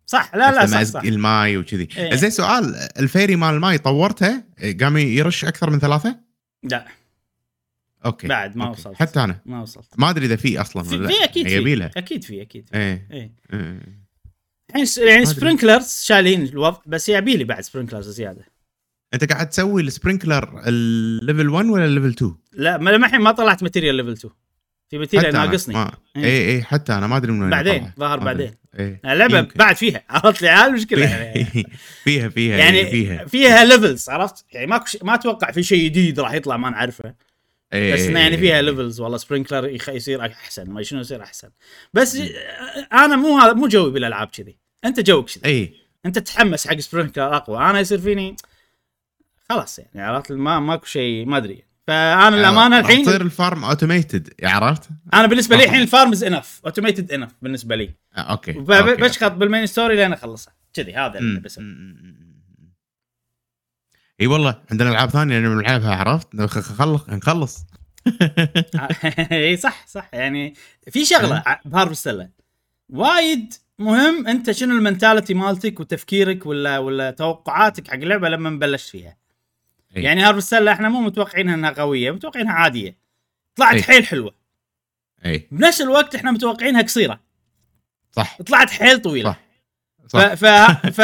[0.05, 1.03] صح لا لا صح, صح.
[1.03, 2.15] الماي وكذي إيه.
[2.15, 4.43] زين سؤال ال fairy مال الماي طورته
[4.81, 6.19] قام يرش أكثر من ثلاثة
[6.63, 6.87] لا
[8.05, 8.79] أوكي بعد ما أوكي.
[8.81, 8.95] وصلت.
[8.95, 11.23] حتى أنا ما وصلت ما أدري إذا في أصلا في, في.
[11.23, 13.79] أكيد في أكيد في أكيد في إيه اي إيه.
[14.69, 15.25] الحين يعني.
[15.25, 18.45] sprinklers شايلين الوضع بس يبي لي بعد sprinklers زيادة
[19.13, 23.21] أنت قاعد تسوي ال sprinkler ال level 1 ولا ال level 2؟ لا ما الحين
[23.21, 24.33] ما طلعت material level 2
[24.89, 25.91] في material ناقصني ما...
[26.15, 26.23] إيه.
[26.25, 27.91] اي اي حتى أنا ما أدري من وين بعدين،.
[27.99, 28.51] ظهر بعدين.
[28.79, 29.01] إيه.
[29.05, 29.57] اللعبه يمكن.
[29.57, 31.45] بعد فيها عرفت لي هاي المشكلة يعني,
[32.03, 36.33] فيها فيها يعني فيها فيها levels عرفت يعني ماكو ما أتوقع في شيء جديد راح
[36.33, 37.13] يطلع ما نعرفه
[37.73, 38.61] إيه، بس إيه، إنه يعني إيه، فيها إيه.
[38.61, 41.49] levels والله sprinkler يخ- يصير أحسن ما شنو يصير أحسن
[41.93, 42.21] بس
[42.93, 45.73] أنا مو هذا مو جوي بالألعاب كذي أنت جوك كذي اي
[46.05, 48.35] أنت تتحمس حق sprinkler أقوى أنا يصير فيني
[49.49, 53.63] خلاص يعني عرفت ما ماكو شيء ما أدري فأنا الأمانة راح تصير الحين ال farm
[53.63, 55.63] automated عرفت؟ أنا بالنسبة لي.
[55.65, 58.51] الحين ال farms enough automated enough بالنسبة لي آه، أوكي.
[58.51, 62.43] بشخط بال main story لين اخلصها كذي هذا اللي أمم.
[64.21, 67.65] إي والله عندنا ألعاب ثانية نلعبها عرفت؟ خ- خ- خلص نخلص
[69.31, 70.53] إي صح صح يعني
[70.91, 72.29] في شغلة ع- بهارفستلا
[72.89, 78.89] وايد مهم أنت شنو ال mentality مالتك وتفكيرك ولا ولا توقعاتك حق اللعبة لما بلشت
[78.89, 79.17] فيها
[79.97, 80.03] إي.
[80.03, 82.95] يعني هارفستلا إحنا مو متوقعينها إنها قويه متوقعينها عادية.
[83.55, 83.83] طلعت إي.
[83.83, 84.35] حيل حلوة.
[85.25, 87.19] اي بنفس الوقت إحنا متوقعينها قصيرة.
[88.11, 88.41] صح.
[88.41, 89.35] طلعت حيل طويلة.
[90.07, 90.19] صح.
[90.19, 90.33] صح.
[90.33, 90.45] ف
[90.87, 91.01] ف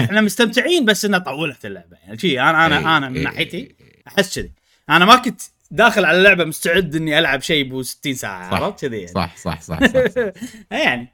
[0.00, 1.96] إحنا مستمتعين بس إنها طولت اللعبة.
[1.96, 3.74] يعني شي أنا أنا إي، أنا من إي، ناحيتي
[4.08, 4.52] أحس كذي.
[4.90, 8.56] أنا ما كنت داخل على اللعبة مستعد إني ألعب شيء بو 60 ساعة صح.
[8.62, 9.08] عرفت كذي يعني.
[9.08, 10.32] صح صح صح, صح, صح.
[10.70, 11.11] يعني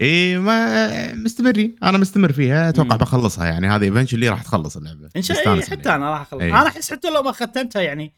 [0.00, 2.96] اي ما مستمرين أنا مستمر فيها أتوقع.
[2.96, 5.96] بخلصها يعني هذه eventually راح تخلص اللعبة إن شاء الله حتى عليها.
[5.96, 6.48] أنا راح أخلص إي.
[6.48, 8.14] أنا أحس حتى لو ما ختمتها يعني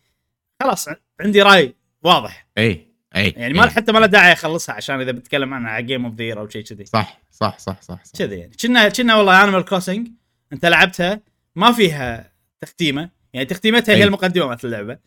[0.62, 0.88] خلاص
[1.20, 3.70] عندي رأي واضح اي اي يعني ما إي.
[3.70, 6.62] حتى ما له داعي أخلصها عشان إذا بتكلم عنها على game of the أو شيء
[6.62, 8.00] كذي صح صح صح صح.
[8.18, 10.08] كذي يعني كنا كنا والله انيمال كروسنج
[10.52, 11.20] أنت لعبتها
[11.56, 14.04] ما فيها تختيمة يعني تختيمتها هي أي.
[14.04, 14.98] المقدمة مالت اللعبة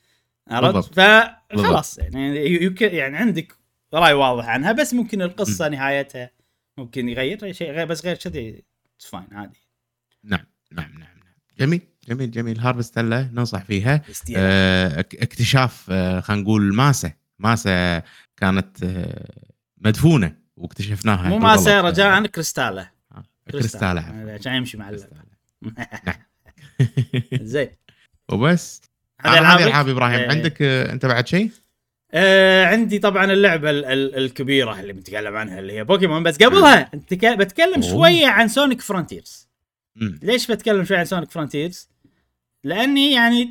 [0.48, 0.94] عرفت.
[0.94, 3.54] فخلاص يعني يعني عندك
[3.94, 6.35] رأي واضح عنها بس ممكن القصة نهايتها
[6.78, 8.64] ممكن يغير شيء غير بس غير كذي
[9.00, 9.60] fine عادي
[10.24, 14.02] نعم نعم نعم نعم جميل جميل جميل هارفستلا ننصح فيها.
[14.38, 18.00] آه، اك- اكتشاف آه، خلينا نقول ماسه ماسه
[18.38, 21.38] كانت آه، مدفونة واكتشفناها مو.
[21.40, 24.02] ماسه رجاء كريستاله آه، كريستاله
[24.40, 24.90] عشان يمشي مع
[26.06, 26.16] نعم.
[27.34, 27.70] زين
[28.32, 28.82] وبس
[29.22, 30.30] هذه؟ العاب إبراهيم إيه.
[30.30, 31.52] عندك آه، أنت بعد شيء؟
[32.16, 36.92] آه عندي طبعا اللعبة ال- ال- الكبيرة اللي بنتكلم عنها اللي هي بوكيمون بس قبلها
[36.94, 37.82] بتكلم.
[37.82, 39.48] شوية عن سونيك فرونتيرز.
[39.96, 41.90] ليش بتكلم شوي عن Sonic Frontiers؟
[42.64, 43.50] لأني يعني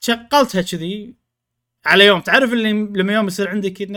[0.00, 1.14] شغلتها كذي
[1.86, 3.88] على يوم تعرف اللي لما يوم يصير عندك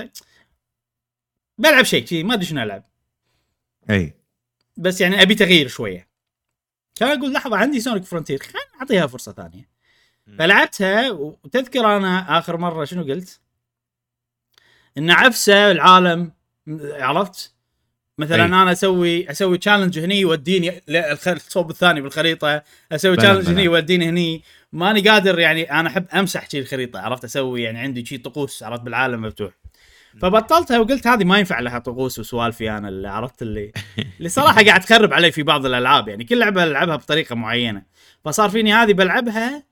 [1.57, 2.83] بلعب شيء كذي ما أدري شنو ألعب
[3.89, 4.13] أي
[4.77, 6.07] بس يعني أبي تغيير شوية
[6.95, 9.69] كان أقول لحظة عندي Sonic Frontier خلينا نعطيها فرصة ثانية
[10.39, 13.39] فلعبتها وتذكر أنا آخر مرة شنو قلت؟
[14.97, 16.31] إن عفسه العالم
[16.81, 17.53] عرفت؟
[18.17, 18.45] مثلا أي.
[18.45, 20.81] أنا أسوي أسوي challenge هني يوديني
[21.27, 23.49] الصوب الثاني بالخريطة أسوي challenge.
[23.49, 24.43] هني يوديني هني.
[24.71, 28.81] ماني قادر يعني أنا أحب أمسح شي الخريطة عرفت؟ أسوي يعني عندي شي طقوس عرفت؟
[28.81, 29.51] بالعالم مفتوح.
[30.21, 33.71] فبطلتها وقلت هذه ما ينفع لها طقوس وسوالفي أنا اللي عرفت؟ اللي
[34.17, 37.83] اللي صراحة قاعد تخرب علي في بعض الألعاب يعني كل لعبة ألعبها بطريقة معينة.
[38.25, 39.63] فصار فيني هذه بلعبها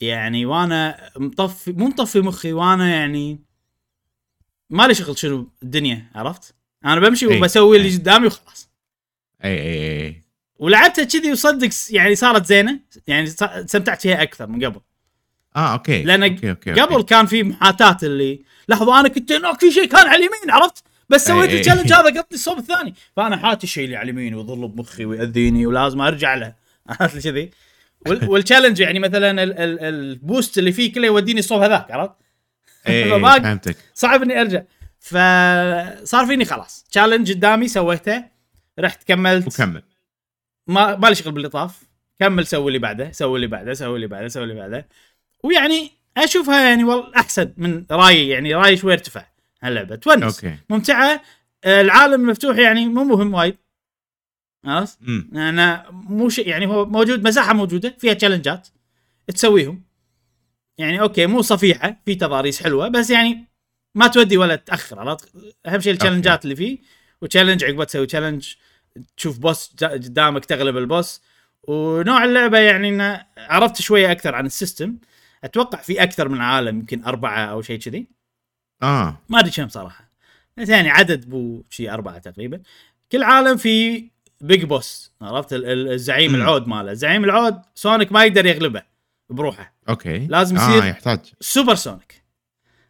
[0.00, 3.40] يعني وأنا مطفي مو مطفي مخي وأنا يعني
[4.70, 7.38] مالي شغل شنو الدنيا عرفت؟ أنا بمشي أي.
[7.38, 7.96] وبسوي اللي أي.
[7.96, 8.70] قدامي وخلاص
[9.44, 10.22] اي اي اي
[10.58, 14.80] ولعبتها كذي وصدق يعني صارت زينة يعني استمتعت فيها أكثر من قبل
[15.56, 17.06] آه okay لأن okay، okay، قبل okay.
[17.06, 21.30] كان في محاتاه اللي لحظة أنا كنت هناك في شيء كان على اليمين عرفت بس
[21.30, 21.50] أي، سويت.
[21.50, 25.66] ال challenge هذا قطني الصوب الثاني فأنا حاتي الشيء اللي على اليمين ويظل بمخي ويأذيني
[25.66, 26.54] ولازم أرجع له
[27.00, 27.50] عرفت كذي
[28.06, 31.90] وال- وال challenge يعني مثلا ال- ال- ال boost اللي فيه كله يوديني الصوب هذاك
[31.90, 32.12] عرفت
[32.86, 33.76] فهمتك.
[33.94, 34.62] صعب إني أرجع.
[35.00, 36.84] فصار فيني خلاص.
[36.90, 38.24] challenge قدامي سويته
[38.78, 39.46] رحت كملت.
[39.46, 39.82] وكمل.
[40.66, 41.82] ما مالي شغل باللي طاف
[42.20, 44.88] كمل سوي اللي بعده سوي اللي بعده سوي اللي بعده سوي اللي بعده.
[45.44, 49.24] ويعني أشوفها يعني والله أحسن من رأيي يعني رأيي شوي ارتفع
[49.62, 49.96] هاللعبة.
[49.96, 50.44] تونس.
[50.44, 50.56] okay.
[50.70, 51.22] ممتعة.
[51.64, 53.56] آه، العالم مفتوح يعني مو مهم وايد.
[54.64, 54.98] خلاص؟
[55.34, 58.68] أنا مو شيء يعني هو موجود مساحة موجودة فيها challenge ات
[59.34, 59.85] تسويهم.
[60.78, 63.44] يعني okay مو صفيحة في تضاريس حلوة بس يعني
[63.94, 65.32] ما تودي ولا تأخر عرفت؟
[65.66, 66.78] أهم شيء ال challenge ات اللي فيه
[67.22, 68.54] و challenge عقبه تسوي challenge
[69.16, 71.22] تشوف boss قدامك تغلب ال boss
[71.62, 74.96] ونوع اللعبة يعني إنه عرفت شوية أكثر عن ال system.
[75.44, 78.06] أتوقع في أكثر من عالم يمكن أربعة أو شيء كذي.
[78.82, 79.18] آه.
[79.28, 80.10] ما أدري كم صراحة.
[80.56, 82.60] بس يعني عدد أبو شيء أربعة تقريبا.
[83.12, 84.04] كل عالم في
[84.40, 86.34] big boss عرفت؟ ال- ال- الزعيم.
[86.34, 86.92] العود ماله.
[86.92, 88.82] زعيم العود Sonic ما يقدر يغلبه.
[89.30, 89.74] بروحه.
[89.88, 90.26] okay.
[90.26, 91.20] لازم آه يصير يحتاج.
[91.40, 92.24] Super Sonic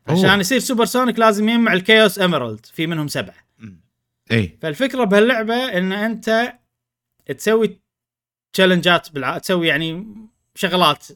[0.09, 0.19] أوه.
[0.19, 3.47] عشان يصير Super Sonic لازم يجمع ال Chaos Emerald في منهم سبعة.
[4.33, 6.53] اي فالفكرة بهاللعبة إن أنت
[7.37, 7.81] تسوي
[8.53, 9.39] challenge ات بالع...
[9.39, 10.17] تسوي يعني
[10.55, 11.07] شغلات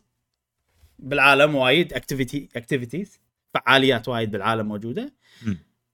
[0.99, 3.21] بالعالم وايد activity activities
[3.55, 5.15] فعاليات وايد بالعالم موجودة.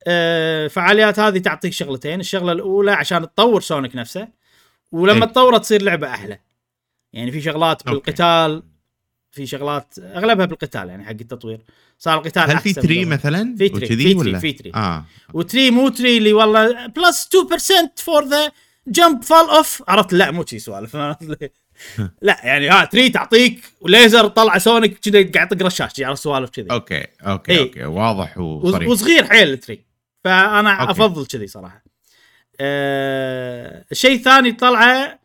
[0.07, 2.21] آه، فعاليات هذه تعطيك شغلتين.
[2.21, 4.29] الشغلة الأولى عشان تطور Sonic نفسه
[4.93, 5.33] ولما إيه.
[5.33, 6.39] تطوره تصير لعبة أحلى.
[7.13, 7.91] يعني في شغلات okay.
[7.91, 8.63] بالقتال
[9.37, 11.61] في شغلات أغلبها بالقتال يعني حق التطوير.
[11.99, 13.05] صار القتال هل في tree.
[13.05, 14.73] مثلا؟ في tree، في tree، في tree.
[14.75, 15.05] آه.
[15.35, 18.53] و tree مو tree اللي والله plus 2% for the
[18.87, 20.97] jump fall off عرفت؟ لا مو شي سوالف.
[22.23, 26.67] لا يعني ها tree تعطيك وليزر طلع Sonic كذا قاعد يطق رشاش عرفت سوالف كذي.
[26.71, 27.61] okay okay إيه.
[27.61, 28.89] okay واضح وص- وصريح.
[28.89, 29.85] وصغير حيل ال tree
[30.25, 30.91] فأنا okay.
[30.93, 31.85] أفضل كذي صراحة.
[32.61, 35.19] آه الشيء الثاني طلعة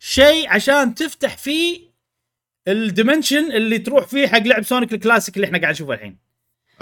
[0.00, 1.80] شيء عشان تفتح فيه
[2.68, 6.16] ال dimension اللي تروح فيه حق لعب Sonic ال classic اللي إحنا قاعد نشوفه الحين.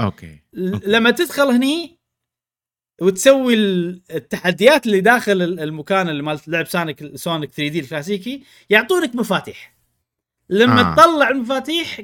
[0.01, 0.87] okay okay.
[0.87, 1.99] لما تدخل هني
[3.01, 9.15] وتسوي ال- التحديات اللي داخل ال- المكان اللي مالت لعب Sonic Sonic 3D الكلاسيكي يعطونك
[9.17, 9.75] مفاتيح.
[10.49, 10.95] لما آه.
[10.95, 12.01] تطلع المفاتيح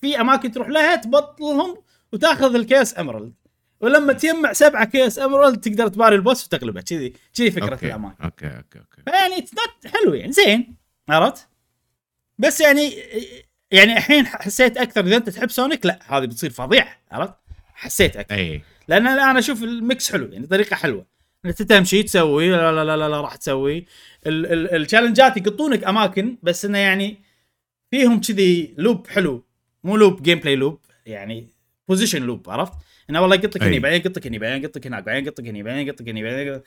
[0.00, 1.76] في أماكن تروح لها تبطلهم
[2.12, 3.32] وتاخذ ال Chaos Emerald.
[3.80, 8.24] ولما تجمع سبعة Chaos Emerald تقدر تباري ال boss وتغلبه كذي كذي فكرة okay الاماكن
[8.24, 9.02] okay okay okay.
[9.10, 9.44] فيعني
[9.86, 10.32] حلو يعني.
[10.32, 10.76] زين
[11.08, 11.48] عرفت؟
[12.38, 12.92] بس يعني
[13.70, 17.34] يعني الحين حسيت أكثر إذا أنت تحب Sonic لا هذه بتصير فظيعة عرفت؟
[17.74, 21.06] حسيت أكثر أي لأن أنا أشوف ال mix حلو يعني طريقة حلوة
[21.44, 23.86] أنت تمشي تسوي لا لا لا لا, لا راح تسوي
[24.26, 27.16] ال- ال- ال challenge ات يقطونك أماكن بس إنه يعني
[27.90, 29.44] فيهم كذي loop حلو
[29.84, 31.48] مو loop gameplay loop يعني
[31.88, 32.72] position loop عرفت؟
[33.10, 33.78] إنه والله يقطك هني.
[33.78, 36.60] بعدين يقطك هني بعدين يقطك هناك بعدين يقطك هني بعدين يقطك هني بعدين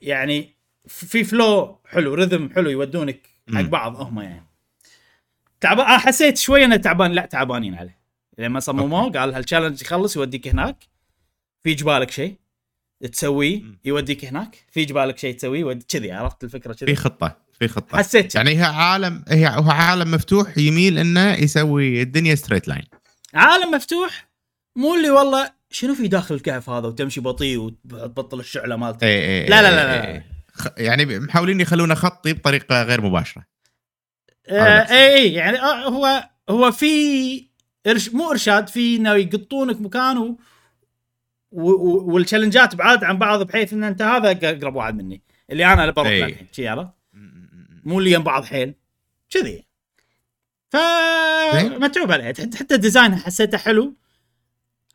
[0.00, 0.54] يعني
[0.86, 3.20] في flow حلو rhythm حلو يودونك
[3.54, 3.60] حق.
[3.60, 4.46] بعض هم يعني
[5.62, 7.12] تعبان آه حسيت شوي انه تعبان.
[7.12, 7.98] لا تعبانين عليه.
[8.38, 10.76] لما صمموه قال هال challenge يخلص يوديك هناك؟
[11.62, 12.34] في قبالك شيء
[13.12, 13.62] تسويه.
[13.84, 17.98] يوديك هناك؟ في قبالك شيء تسويه كذي عرفت الفكرة في كذي خطة في خطة.
[17.98, 22.84] حسيت يعني هي عالم هي هو عالم مفتوح يميل إنه يسوي الدنيا straight line
[23.34, 24.28] عالم مفتوح؟
[24.76, 29.46] مو اللي والله شنو في داخل الكهف هذا وتمشي بطيء وتبطل الشعلة مالته؟ اي اي
[29.48, 30.14] لا- لا- لا- لا.
[30.14, 30.22] إي.
[30.52, 33.44] خ- يعني محاولين يخلونه خطي بطريقة غير مباشرة.
[34.48, 37.46] آه اي اي يعني آه هو هو في
[37.86, 40.38] إرش مو إرشاد في إنه يقطونك مكان و
[41.52, 45.22] و- و- وال challenge ات بعاد عن بعض بحيث إن أنت هذا أقرب واحد مني.
[45.50, 46.08] اللي أنا اللي بروح.
[46.08, 46.90] له الحين شي عرفت؟
[47.84, 48.74] مو اللي يم بعض حيل.
[49.30, 49.64] كذي.
[50.70, 50.76] ف.
[51.54, 52.24] متعوب عليه.
[52.34, 53.94] حتى ال design حسيته حلو.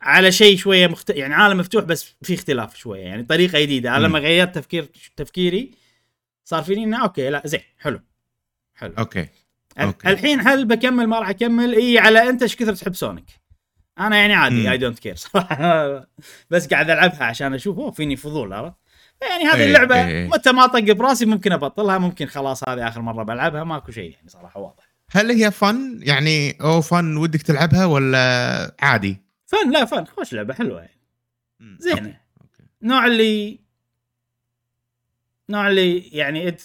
[0.00, 1.10] على شيء شوية مخت...
[1.10, 3.00] يعني عالم مفتوح بس في اختلاف شوية.
[3.02, 3.96] يعني طريقة جديدة.
[3.96, 4.06] أنا.
[4.06, 5.70] لما غيرت تفكير تفكيري
[6.44, 8.00] صار فيني إنه okay لا زين حلو.
[8.78, 9.28] حلو okay
[9.78, 10.10] okay.
[10.10, 13.24] الحين هل بكمل ما راح أكمل إي على أنت إيش كثر تحب Sonic
[13.98, 14.70] أنا يعني عادي.
[14.70, 16.06] I don't care صراحة
[16.50, 18.76] بس قاعد ألعبها عشان أشوف أوه فيني فضول عرفت
[19.22, 20.26] يعني هذه اللعبة.
[20.36, 24.28] متى ما طق براسي ممكن أبطلها ممكن خلاص هذه آخر مرة بلعبها ماكو شيء يعني
[24.28, 30.04] صراحة واضح هل هي فن يعني أو فن ودك تلعبها ولا عادي؟ فن لا فن
[30.04, 31.00] خوش لعبة حلوة يعني.
[31.78, 32.62] زينه okay.
[32.82, 33.60] نوع اللي
[35.48, 36.56] نوع اللي يعني.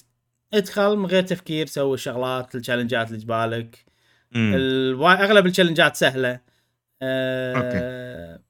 [0.54, 3.86] ادخل من غير تفكير سوي الشغلات ال challenge ات اللي جبالك.
[4.36, 6.39] أغلب ال challenge ات سهلة.
[7.02, 8.44] أه...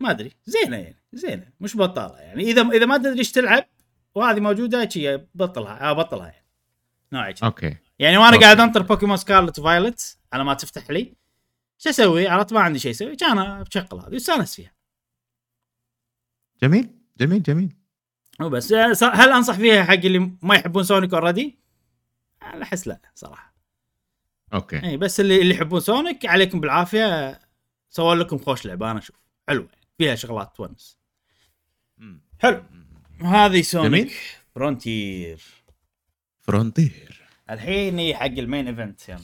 [0.00, 0.32] ما أدري.
[0.44, 1.02] زينة يعني.
[1.12, 1.52] زينة.
[1.60, 2.42] مش بطالة يعني.
[2.42, 3.64] اذا إذا ما تدري إيش تلعب
[4.14, 5.90] وهذه موجودة شي بطلها.
[5.90, 6.46] ابطلها يعني.
[7.12, 7.44] نوعي شي.
[7.44, 7.76] okay.
[7.98, 8.44] يعني وأنا okay.
[8.44, 11.14] قاعد أنطر بوكيمون Scarlet و Violet على ما تفتح لي.
[11.78, 13.16] شو أسوي؟ عرفت ما عندي شيء أسوي.
[13.16, 14.72] كان بشغل هذه وأستانس فيها.
[16.62, 16.88] جميل.
[17.18, 17.76] جميل جميل.
[18.42, 21.58] وبس ص- هل أنصح فيها حق اللي ما يحبون سونيك already؟
[22.42, 23.54] أحس لا صراحة.
[24.54, 24.82] okay.
[24.84, 27.40] اي بس اللي اللي يحبون سونيك عليكم بالعافية.
[27.88, 29.16] سووا لكم خوش لعبة أنا أشوف.
[29.48, 29.68] حلوة.
[29.98, 30.98] فيها شغلات تونس.
[32.38, 32.64] حلو.
[33.24, 34.12] هذه سونيك جميل.
[34.54, 35.40] فرونتير
[36.40, 39.18] فرونتير الحين هي حق ال main event يا.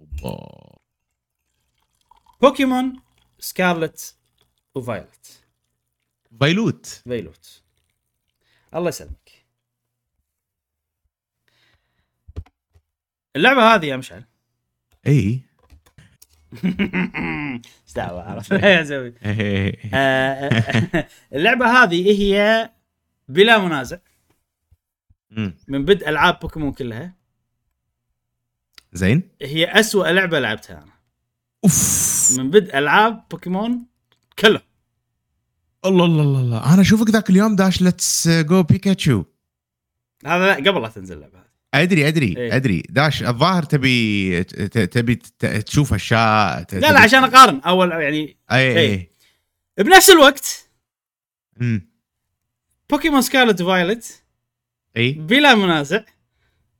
[0.00, 0.74] الله
[2.42, 3.00] بوكيمون
[3.38, 4.16] Scarlet
[4.74, 5.44] و Violet
[6.40, 7.62] Violet Violet
[8.74, 9.44] الله يسلمك.
[13.36, 14.24] اللعبة هذه يا مشعل.
[15.06, 15.40] إي.
[17.88, 18.52] استوعى عرفت.
[18.52, 19.78] إيش أسوي إيه.
[19.94, 22.70] آه، اللعبة هذه هي
[23.28, 23.98] بلا منازع.
[25.68, 27.14] من بدء ألعاب بوكيمون كلها.
[28.92, 29.28] زين.
[29.42, 30.92] هي أسوأ لعبة لعبتها أنا.
[31.64, 32.38] أوف.
[32.38, 33.86] من بدء ألعاب بوكيمون
[34.38, 34.60] كله
[35.86, 39.24] الله الله الله الله أنا أشوفك ذاك اليوم داش Let's Go Pikachu
[40.26, 41.44] هذا لا قبل لا تنزل اللعبه.
[41.74, 42.56] أدري أدري إيه.
[42.56, 45.14] أدري داش الظاهر تبي تبي
[45.66, 49.10] تشوف أشياء لا لا عشان أقارن أول يعني أي إيه.
[49.78, 50.68] أي بنفس الوقت
[51.60, 51.88] أمم.
[52.90, 54.22] بوكيمون Scarlet Violet
[54.96, 56.04] أي بلا منازع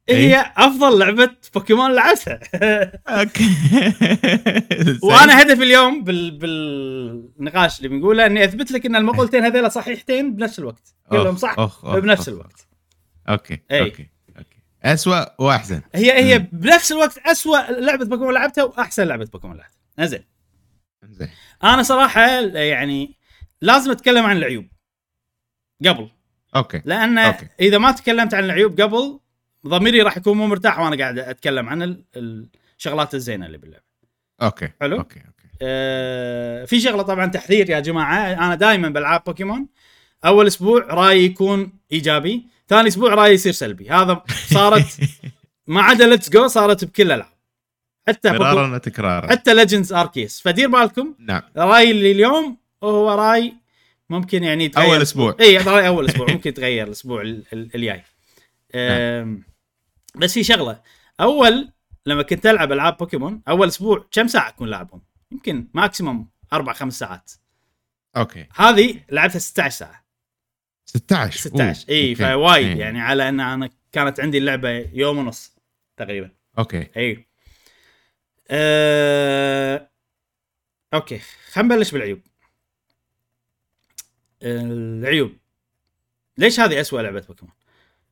[0.08, 0.16] إيه.
[0.16, 2.40] هي أفضل لعبة بوكيمون لعبتها
[3.08, 3.48] okay.
[5.08, 6.30] وأنا هدفي اليوم بال...
[6.30, 10.94] بالنقاش اللي بنقوله إني أثبت لك إن المقولتين هذيلا صحيحتين بنفس الوقت.
[11.10, 12.28] كلهم صح أخ أخ بنفس.
[12.28, 12.68] الوقت.
[13.28, 13.80] okay إي.
[13.80, 14.58] okay okay.
[14.82, 15.82] اسوء وأحسن.
[15.94, 16.38] هي هي.
[16.38, 20.06] بنفس الوقت اسوء لعبة بوكيمون لعبتها وأحسن لعبة بوكيمون لعبتها.
[20.06, 20.24] زين
[21.04, 21.28] زين.
[21.64, 22.22] أنا صراحة
[22.54, 23.16] يعني
[23.60, 24.66] لازم أتكلم عن العيوب.
[25.86, 26.10] قبل.
[26.56, 27.48] okay لأن okay.
[27.60, 29.20] إذا ما تكلمت عن العيوب قبل
[29.66, 32.04] ضميري راح يكون مو مرتاح وأنا قاعد أتكلم عن ال-
[32.78, 33.84] الشغلات الزينة اللي باللعبة.
[34.42, 34.68] okay.
[34.80, 34.96] حلو.
[34.98, 35.48] okay okay.
[35.62, 39.66] آه، في شغلة طبعا تحذير يا جماعة أنا دائما بالعاب بوكيمون.
[40.24, 43.90] أول أسبوع رايي يكون إيجابي ثاني أسبوع رايي يصير سلبي.
[43.90, 44.86] هذا صارت
[45.66, 47.34] ما عدا Let's Go صارت بكل الالعاب
[48.08, 51.42] حتى مرارا وتكرارا حتى Legends Arceus فدير بالكم؟ نعم.
[51.56, 53.54] رايي اللي اليوم هو راي
[54.10, 54.86] ممكن يعني يتغير.
[54.90, 55.36] أول أسبوع.
[55.40, 56.26] إي راي أول أسبوع.
[56.30, 58.02] ممكن يتغير الأسبوع ال- ال- الجاي.
[58.74, 59.42] أم،
[60.16, 60.82] بس في شغلة.
[61.20, 61.72] أول
[62.06, 66.98] لما كنت ألعب ألعاب بوكيمون أول أسبوع كم ساعة أكون لاعبهم؟ يمكن maximum أربع خمس
[66.98, 67.32] ساعات.
[68.16, 68.46] okay.
[68.54, 70.04] هذه لعبتها 16 ساعة.
[70.86, 72.14] 16 16 إي.
[72.14, 72.76] فوايد إيه.
[72.76, 75.56] يعني على أن أنا كانت عندي اللعبة يوم ونص
[75.96, 76.30] تقريبا.
[76.58, 76.88] okay.
[76.96, 77.26] إي.
[78.48, 79.90] أه...
[80.94, 81.18] okay.
[81.52, 82.20] خلينا نبلش بالعيوب.
[84.42, 85.32] العيوب.
[86.38, 87.54] ليش هذه أسوأ لعبة بوكيمون؟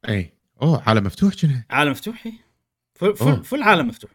[0.08, 0.32] إي.
[0.62, 2.32] أوه عالم مفتوح كنا عالم مفتوح هي
[2.94, 3.16] full.
[3.16, 4.10] full, full عالم مفتوح.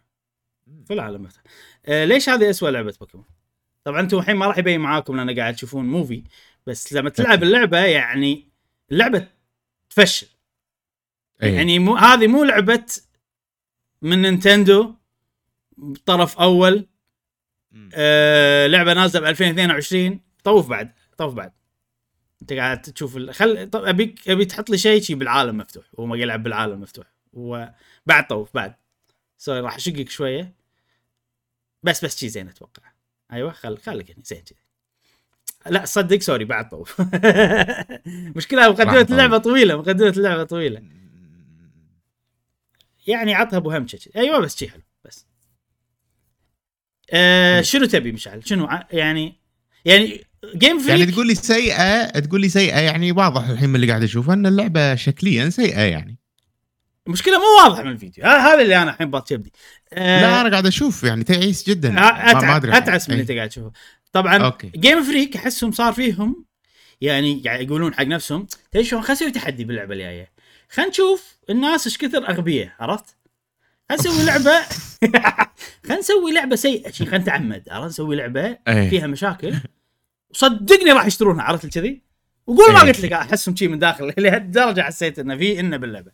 [0.90, 1.44] full عالم مفتوح.
[1.86, 3.26] أه ليش هذه أسوأ لعبة بوكيمون؟
[3.84, 6.24] طبعا أنتم الحين ما راح يبين معاكم لأن قاعد تشوفون مو في
[6.68, 8.50] بس لما تلعب اللعبة يعني
[8.92, 9.28] اللعبة
[9.90, 10.28] تفشل.
[11.44, 11.54] أي.
[11.56, 12.86] يعني مو هذه مو لعبة
[14.02, 14.96] من نينتندو
[16.06, 16.88] first party.
[17.94, 21.52] آه لعبة نازلة ب 2022 طوف بعد طوف بعد.
[22.42, 23.34] انت قاعد تشوف ال...
[23.34, 27.06] خل طب ابيك أبي تحط لي شيء شي بالعالم مفتوح هو ما يلعب بالعالم مفتوح.
[27.34, 28.76] وبعد طوف بعد.
[29.38, 30.54] سوري راح أشقك شوية.
[31.84, 32.84] بس بس شي زين أتوقع.
[33.32, 34.60] أيوه خل خليك هنا زين كذي.
[35.66, 37.02] لا صدق سوري بعد طوف.
[38.38, 40.84] مشكلة مقدمة اللعبة طويلة مقدمة اللعبة طويلة.
[43.08, 44.12] يعني عطها أبو كذي.
[44.16, 45.26] أيوه بس شي حلو بس.
[47.12, 49.36] آه شنو تبي مشعل؟ شنو يعني
[49.86, 53.88] يعني Game Freak يعني تقول لي سيئة تقول لي سيئة يعني واضح الحين من اللي
[53.88, 56.18] قاعد أشوفه إن اللعبة شكليا سيئة يعني.
[57.08, 58.26] المشكلة مو واضحة من الفيديو.
[58.26, 59.52] ها- هذا اللي أنا الحين ماط كبدي
[59.94, 61.90] آه لا أنا قاعد أشوف يعني تعيس جدا.
[61.90, 61.94] ه-
[62.34, 63.30] ما, أدري أتعس من اللي إيه.
[63.30, 63.72] أنت قاعد تشوفه.
[64.14, 64.72] طبعا أوكي.
[64.76, 66.46] جيم فريك أحسهم صار فيهم
[67.02, 70.32] يعني يقولون حق نفسهم تدري شلون؟ خلينا نسوي تحدي باللعبة الجاية.
[70.70, 73.06] خلينا نشوف الناس إيش كثر أغبياء عرفت؟
[73.90, 74.62] خلينا نسوي لعبة
[75.86, 76.92] خلينا نسوي لعبة سيئة.
[76.92, 78.90] شي خلينا نتعمد عرفت؟ نسوي لعبة إيه.
[78.90, 79.54] فيها مشاكل.
[80.32, 82.02] صدقني راح يشترونها عرفت كذي؟
[82.48, 82.88] وقول ما إيه.
[82.88, 86.12] قلت لك أحسهم شي من داخل لهالدرجة حسيت إنه في إنه باللعبة.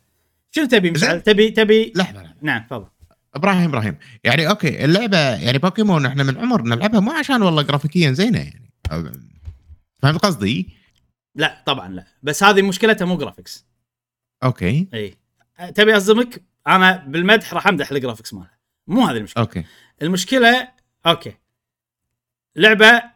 [0.50, 1.22] شنو تبي؟ زين.
[1.22, 2.34] تبي تبي لحظه.
[2.42, 2.86] نعم تفضل.
[3.34, 3.96] إبراهيم إبراهيم.
[4.24, 8.72] يعني okay اللعبة يعني بوكيمون إحنا من عمر نلعبها مو عشان والله جرافيكيا زينة يعني.
[10.02, 10.68] فهمت قصدي؟
[11.34, 12.06] لا طبعا لا.
[12.22, 13.66] بس هذه مشكلتها مو graphics
[14.42, 14.88] أوكي.
[14.94, 15.14] اي
[15.74, 18.58] تبي أصدمك؟ أنا بالمدح راح أمدح ال graphics مالها.
[18.86, 19.44] مو هذه المشكلة.
[19.44, 19.64] okay.
[20.02, 20.68] المشكلة
[21.06, 21.32] okay.
[22.56, 23.13] لعبة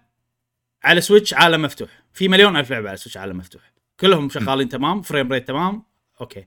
[0.88, 2.02] على سويتش عالم مفتوح.
[2.12, 3.72] في مليون ألف لعبة على سويتش عالم مفتوح.
[4.00, 5.82] كلهم شغالين تمام frame rate تمام.
[6.20, 6.46] okay.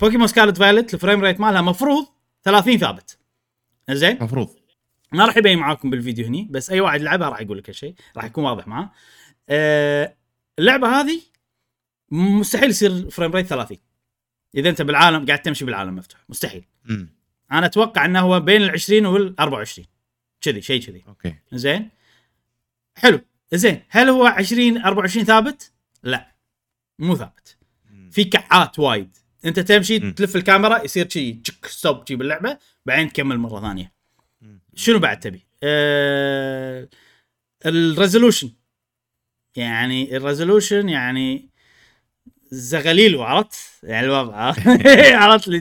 [0.00, 2.06] بوكيمون سكارلت فايلت ال frame rate مالها مفروض
[2.42, 3.18] 30 ثابت.
[3.90, 4.56] زين مفروض.
[5.12, 8.24] ما راح يبين معاكم بالفيديو هني بس أي واحد يلعبها راح يقول لك هالشيء راح
[8.24, 8.90] يكون واضح معاه.
[9.48, 10.16] أه
[10.58, 11.20] اللعبة هذه
[12.10, 13.78] مستحيل يصير frame rate 30
[14.54, 16.20] إذا أنت بالعالم قاعد تمشي بالعالم مفتوح.
[16.28, 16.64] مستحيل.
[16.90, 17.08] امم
[17.52, 19.86] أنا أتوقع إنه هو بين ال 20 وال 24
[20.40, 21.04] كذي شيء كذي.
[21.08, 21.34] okay.
[21.52, 21.90] زين
[22.96, 23.20] حلو.
[23.54, 25.72] زين هل هو 20 24 ثابت؟
[26.02, 26.34] لا
[26.98, 27.56] مو ثابت
[28.10, 30.12] فيه كعات وايد انت تمشي مم.
[30.12, 33.92] تلف الكاميرا يصير شي چك stop شي باللعبة بعدين تكمل مرة ثانية.
[34.74, 36.88] شنو بعد تبي؟ آه
[37.66, 38.50] ال resolution
[39.56, 41.48] يعني ال resolution يعني
[42.50, 44.34] زغليل عرفت؟ يعني الوضع
[45.22, 45.60] عرفت لي.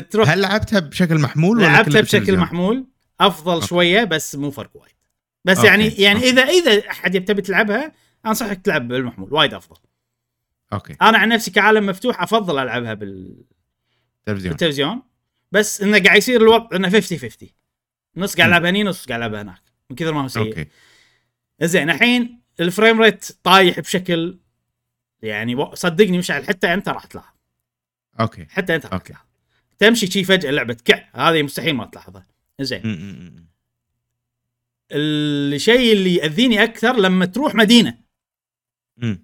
[0.00, 2.86] تروح هل لعبتها بشكل محمول ولا لعبتها بشكل؟ محمول
[3.20, 3.66] أفضل okay.
[3.66, 4.95] شوية بس مو فرق وايد
[5.46, 5.68] بس okay.
[5.68, 6.30] يعني يعني okay.
[6.30, 7.92] إذا إذا أحد تبي تلعبها
[8.26, 9.76] أنصحك تلعب بالمحمول وايد أفضل.
[10.72, 10.96] okay.
[11.02, 13.44] أنا عن نفسي كعالم مفتوح أفضل ألعبها بال-
[14.26, 14.50] تلفزيون.
[14.50, 15.02] بالتلفزيون.
[15.52, 17.48] بس إنه قاعد يصير الوضع إنه 50 50
[18.16, 18.48] نص قاعد.
[18.48, 20.46] العبها هني نص قاعد العبها هناك من كثر ما هو سيء.
[20.46, 20.66] okay.
[21.62, 24.38] زين الحين ال frame rate طايح بشكل
[25.22, 27.34] يعني صدقني مشعل حتى أنت راح تلاحظ.
[28.20, 28.46] okay.
[28.50, 29.02] حتى أنت راح.
[29.02, 29.24] تلاحظ.
[29.78, 32.26] تمشي شي فجأة اللعبه تكع هذه مستحيل ما تلاحظها.
[32.60, 33.46] زين.
[34.92, 37.94] الشيء اللي يأذيني أكثر لما تروح مدينة.
[38.96, 39.16] م.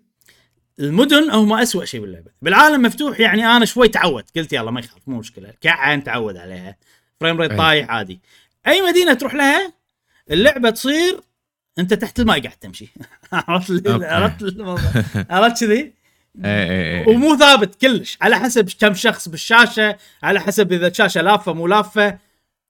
[0.80, 2.30] المدن هم أسوأ شيء باللعبة.
[2.42, 5.54] بالعالم مفتوح يعني أنا شوي تعودت قلت يلا ما يخالف مو مشكلة.
[5.60, 6.76] كعه نتعود عليها.
[7.20, 7.52] فريم ريت.
[7.52, 8.20] طايح عادي.
[8.66, 9.72] أي مدينة تروح لها
[10.30, 11.20] اللعبة تصير
[11.78, 12.88] أنت تحت الماء قاعد تمشي.
[13.32, 13.88] عرفت.
[13.88, 14.56] عرفت؟
[15.30, 15.92] عرفت كذي؟
[17.08, 18.18] ومو ثابت كلش.
[18.20, 22.18] على حسب كم شخص بالشاشة على حسب إذا الشاشة لافة مو لافة.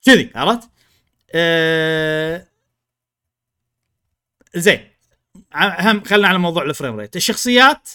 [0.05, 0.69] كذي عرفت؟
[1.35, 2.47] أه...
[4.57, 4.89] زين.
[5.55, 7.89] هم خلينا على موضوع الفريم ريت الشخصيات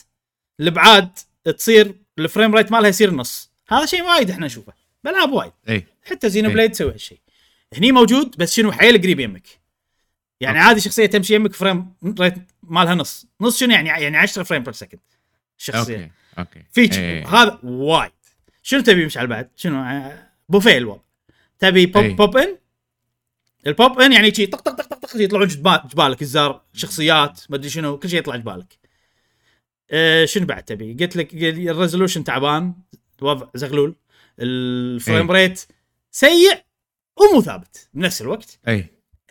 [0.59, 1.09] الابعاد
[1.57, 3.51] تصير الفريم ريت مالها يصير نص.
[3.69, 4.73] هذا شيء وايد إحنا نشوفه.
[5.03, 5.51] بالعاب وايد.
[5.69, 5.87] إيه.
[6.05, 6.55] حتى زينو إيه.
[6.55, 7.19] بليد تسوي هالشيء.
[7.73, 9.47] هني موجود بس شنو حيل قريب يمك.
[10.41, 10.67] يعني أوكي.
[10.67, 12.33] عادي شخصية تمشي يمك فريم ريت
[12.63, 13.25] مالها نص.
[13.41, 14.99] نص شنو يعني؟ يعني 10 فريم بير سكند
[15.59, 16.63] الشخصيه أوكي أوكي.
[16.71, 17.01] فيتشر.
[17.01, 17.27] إيه.
[17.27, 18.11] هذا وايد.
[18.63, 21.01] شنو تبي مش على بعد؟ شنو؟ آه، بوفيه الوضع.
[21.59, 22.13] تبي بوب أي.
[22.13, 22.57] بوب ان
[23.67, 27.55] ال pop in يعني شي طق طق طق طق, يطلعون جبال جبالك الزرع شخصيات ما
[27.55, 28.80] أدري شنو كل شيء يطلع جبالك.
[29.91, 32.76] أه شنو بعد تبي؟ قلت لك ال resolution تعبان
[33.22, 33.95] الوضع زغلول
[34.39, 35.65] ال frame rate
[36.11, 36.63] سيء
[37.18, 38.59] ومو ثابت بنفس الوقت.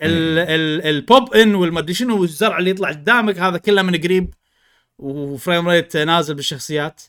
[0.03, 4.35] ال ال ال pop in والمدري شنو والزرع اللي يطلع قدامك هذا كله من قريب
[4.99, 7.03] و frame rate نازل بالشخصيات.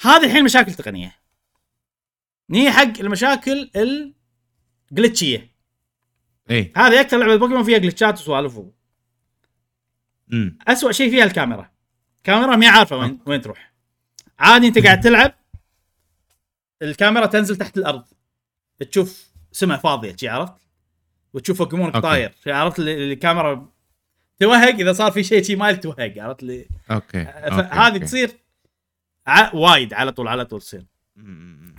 [0.00, 1.20] هذه الحين مشاكل تقنية.
[2.50, 3.70] ني حق المشاكل
[4.92, 5.49] ال glitch يه
[6.50, 6.72] إيه.
[6.76, 8.70] هذه أكثر لعبة بوكيمون فيها glitch ات وسوالف و-
[10.28, 10.50] م.
[10.68, 11.70] اسوء شيء فيها الكاميرا.
[12.18, 13.72] الكاميرا ما عارفة وين وين تروح.
[14.38, 15.34] عادي أنت قاعد تلعب
[16.82, 18.04] الكاميرا تنزل تحت الأرض.
[18.90, 20.54] تشوف سماء فاضية شي عرفت؟
[21.32, 21.96] وتشوف بوكيمونك.
[21.96, 23.68] طاير شي عرفت؟ الكاميرا
[24.38, 27.98] توهق إذا صار في شيء شي ما توهق عرفت؟ اللي okay okay.
[27.98, 28.30] تصير
[29.26, 29.54] ع...
[29.54, 30.86] وايد على طول على طول تصير.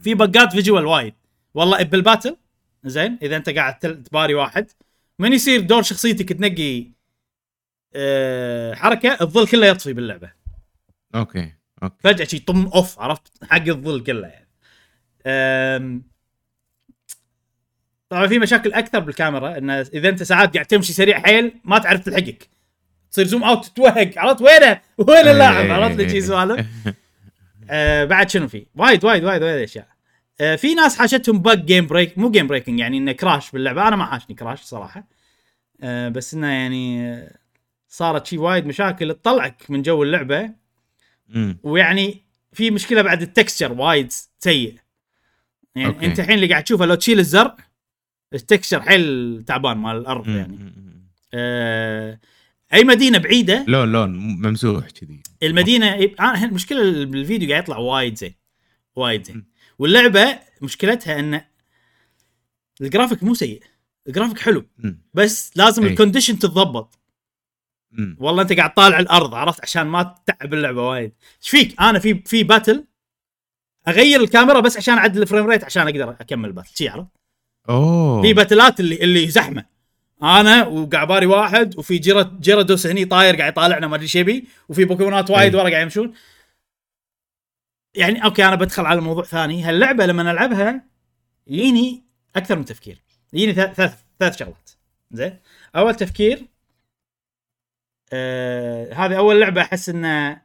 [0.01, 1.13] في bug ات visual وايد.
[1.53, 2.38] والله بال battle
[2.84, 4.71] زين إذا أنت قاعد تباري واحد.
[5.19, 6.88] من يصير دور شخصيتك تنقي
[7.95, 10.32] أه حركة الظل كله يطفي باللعبة.
[11.16, 11.53] okay
[11.84, 11.95] okay.
[11.99, 14.47] فجأة شي طم off عرفت؟ حق الظل كله يعني.
[15.25, 16.03] أم...
[18.09, 22.05] طبعا في مشاكل أكثر بالكاميرا إن إذا أنت ساعات قاعد تمشي سريع حيل ما تعرف
[22.05, 22.49] تلحقك.
[23.11, 25.73] تصير zoom out تتوهق عرفت؟ وينه؟ وين اللاعب؟ إيه.
[25.73, 26.67] عرفت؟ لي شي سوالف.
[27.69, 29.88] آه بعد شنو في؟ وايد وايد وايد وايد أشياء.
[30.58, 33.88] في ناس حاشتهم bug game break مو game breaking يعني إنه crash باللعبة.
[33.88, 35.08] أنا ما حاشني crash صراحة.
[35.82, 37.38] آه بس إنه يعني آه،
[37.88, 39.14] صارت شي وايد مشاكل.
[39.14, 40.50] تطلعك من جو اللعبة.
[41.64, 42.24] ويعني
[42.54, 44.76] في مشكلة بعد ال texture وايد سيء.
[45.76, 46.05] يعني okay.
[46.06, 47.58] أنت الحين اللي قاعد تشوفه لو تشيل الزرع
[48.34, 50.74] ال texture حيل تعبان مال الأرض م- يعني.
[51.34, 52.20] آه
[52.74, 55.20] أي مدينة بعيدة؟ لون لون ممسوح كذي.
[55.44, 58.34] المدينة يب- آه المشكلة بالفيديو قاعد يطلع وايد زين.
[58.96, 59.51] وايد زين.
[59.82, 61.41] واللعبة مشكلتها إن
[62.82, 63.63] الجرافيك مو سيء.
[64.07, 64.65] الجرافيك حلو.
[65.13, 65.89] بس لازم أي.
[65.89, 66.99] ال condition تتضبط.
[68.17, 71.11] والله أنت قاعد طالع الأرض عرفت؟ عشان ما تتعب اللعبة وايد.
[71.41, 72.86] إيش فيك؟ أنا في في battle
[73.88, 77.07] أغير الكاميرا بس عشان أعدل ال frame rate عشان أقدر أكمل battle شي عرفت؟
[77.69, 78.21] أوه.
[78.21, 79.65] في باتلات اللي اللي زحمة.
[80.23, 84.47] أنا وقاعد باري واحد وفي جيرا جيرادوس هني طاير قاعد يطالعنا ما أدري إيش يبي
[84.69, 85.61] وفي بوكيمونات وايد إيه.
[85.61, 86.13] ورا قاعد يمشون.
[87.96, 89.64] يعني okay أنا بدخل على موضوع ثاني.
[89.64, 90.84] هاللعبة لما ألعبها
[91.48, 92.04] يجيني
[92.36, 93.02] أكثر من تفكير.
[93.34, 94.70] يجيني ثلاث ثلاث, شغلات.
[95.12, 95.38] زين؟
[95.76, 96.46] أول تفكير
[98.14, 100.38] آه هذه أول لعبة أحس إن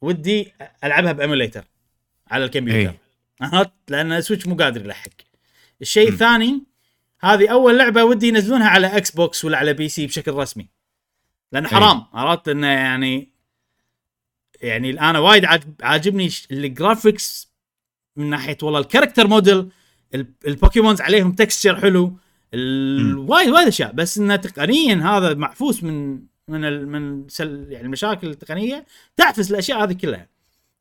[0.00, 0.52] ودي
[0.84, 1.64] ألعبها ب emulator
[2.28, 2.90] على الكمبيوتر.
[2.90, 2.98] إيه.
[3.40, 5.10] عرفت لأن السويتش مو قادر يلحق.
[5.82, 6.08] الشيء.
[6.08, 6.62] الثاني
[7.20, 10.68] هذه أول لعبة ودي ينزلونها على إكس بوكس ولا على PC بشكل رسمي.
[11.52, 13.35] لأن حرام عرفت؟ انه يعني
[14.62, 17.52] يعني أنا وايد عاجب عاجبني ال graphics
[18.16, 19.68] من ناحية والله ال character model
[20.14, 22.16] ال- البوكيمونز عليهم texture حلو.
[23.28, 23.92] وايد وايد أشياء.
[23.92, 28.86] بس إنه تقنيا هذا معفوس من من من سل يعني المشاكل التقنيه
[29.16, 30.28] تعفس الأشياء هذه كلها.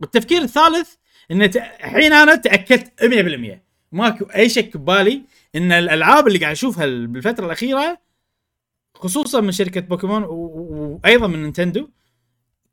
[0.02, 0.94] والتفكير الثالث
[1.32, 3.62] إن الحين أنا تأكدت 100%
[3.92, 5.22] ماكو أي شك ببالي
[5.56, 7.98] إن الألعاب اللي قاعد أشوفها ال- بالفترة الأخيرة
[8.96, 11.90] خصوصا من شركة بوكيمون وأيضا من نينتندو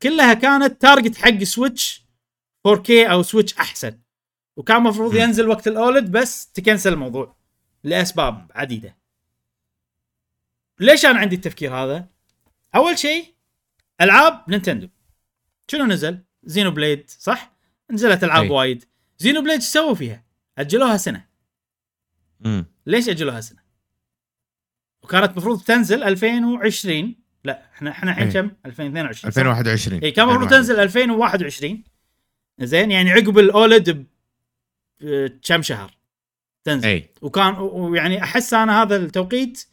[0.01, 2.05] كلها كانت target حق Switch
[2.67, 3.99] 4K أو Switch أحسن.
[4.55, 5.15] وكان المفروض.
[5.15, 7.35] ينزل وقت ال OLED بس تكنسل الموضوع
[7.83, 8.97] لأسباب عديدة.
[10.79, 12.07] ليش أنا عندي التفكير هذا؟
[12.75, 13.33] أول شيء
[14.01, 14.89] ألعاب نينتندو.
[15.71, 17.53] شنو نزل؟ Xenoblade صح؟
[17.91, 18.49] نزلت ألعاب أي.
[18.49, 18.85] وايد.
[19.17, 20.23] Xenoblade إيش سووا فيها؟
[20.57, 21.25] أجلوها سنة.
[22.39, 22.63] م.
[22.85, 23.63] ليش أجلوها سنة؟
[25.03, 28.33] وكانت المفروض تنزل 2020 لا إحنا إحنا الحين إيه.
[28.33, 31.83] كم؟ 2022 صح؟ 2021 اي كان المفروض تنزل؟ 2021
[32.59, 34.05] زين يعني عقب ال OLED
[35.01, 35.91] بكم شهر
[36.63, 39.65] تنزل؟ اي وكان ويعني أحس أنا هذا التوقيت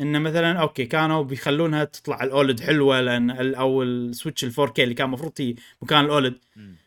[0.00, 4.82] إنه مثلا أوكي كانوا بيخلونها تطلع ال OLED حلوة لأن أو ال Switch ال 4K
[4.82, 6.38] اللي كان المفروض تي مكان ال OLED.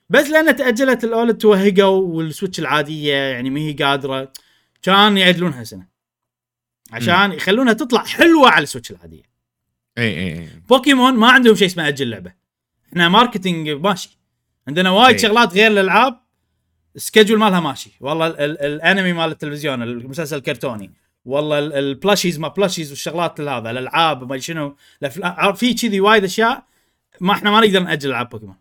[0.09, 4.33] بس لأن تأجلت ال OLED توهقوا وال Switch العادية يعني ما هي قادرة
[4.81, 5.87] كان يعدلونها سنة.
[6.91, 9.28] عشان يخلونها تطلع حلوة على ال Switch العادية.
[9.99, 12.33] إي إي بوكيمون ما عندهم شيء اسمه أجل لعبة.
[12.89, 14.19] إحنا marketing ماشي.
[14.67, 15.19] عندنا وايد.
[15.19, 16.19] شغلات غير الألعاب
[16.95, 17.91] ال schedule مالها ماشي.
[17.99, 20.91] والله ال- ال- الأنمي مال التلفزيون المسلسل الكرتوني
[21.25, 24.75] والله ال- ال plushies ما plushies والشغلات هذا الألعاب ما شنو.
[25.55, 26.63] في كذي وايد أشياء
[27.21, 28.55] ما إحنا ما نقدر نأجل ألعاب بوكيمون.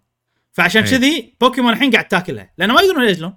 [0.52, 0.84] فعشان.
[0.84, 2.50] كذي بوكيمون الحين قاعد تاكلها.
[2.58, 3.34] لأنه ما يقدرون يأجلون.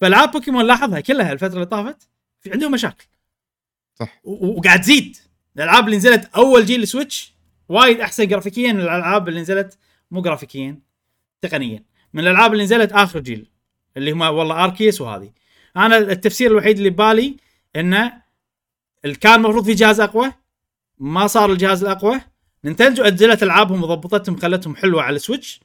[0.00, 2.08] فألعاب بوكيمون لاحظها كلها الفترة اللي طافت
[2.40, 3.06] في عندهم مشاكل.
[3.94, 4.20] صح.
[4.24, 5.16] وقاعد تزيد.
[5.56, 7.34] الألعاب اللي نزلت أول جيل Switch
[7.68, 9.78] وايد أحسن جرافيكيا من الألعاب اللي نزلت
[10.10, 10.78] مو جرافيكيا
[11.42, 11.84] تقنيا.
[12.12, 13.50] من الألعاب اللي نزلت آخر جيل
[13.96, 15.32] اللي هم والله Arceus وهذه.
[15.76, 17.36] أنا التفسير الوحيد اللي ببالي
[17.76, 18.12] انه
[19.20, 20.32] كان المفروض في جهاز أقوى
[20.98, 22.20] ما صار الجهاز الأقوى.
[22.64, 25.60] نينتندو أجلت ألعابهم وضبطتهم خلتهم حلوة على ال Switch.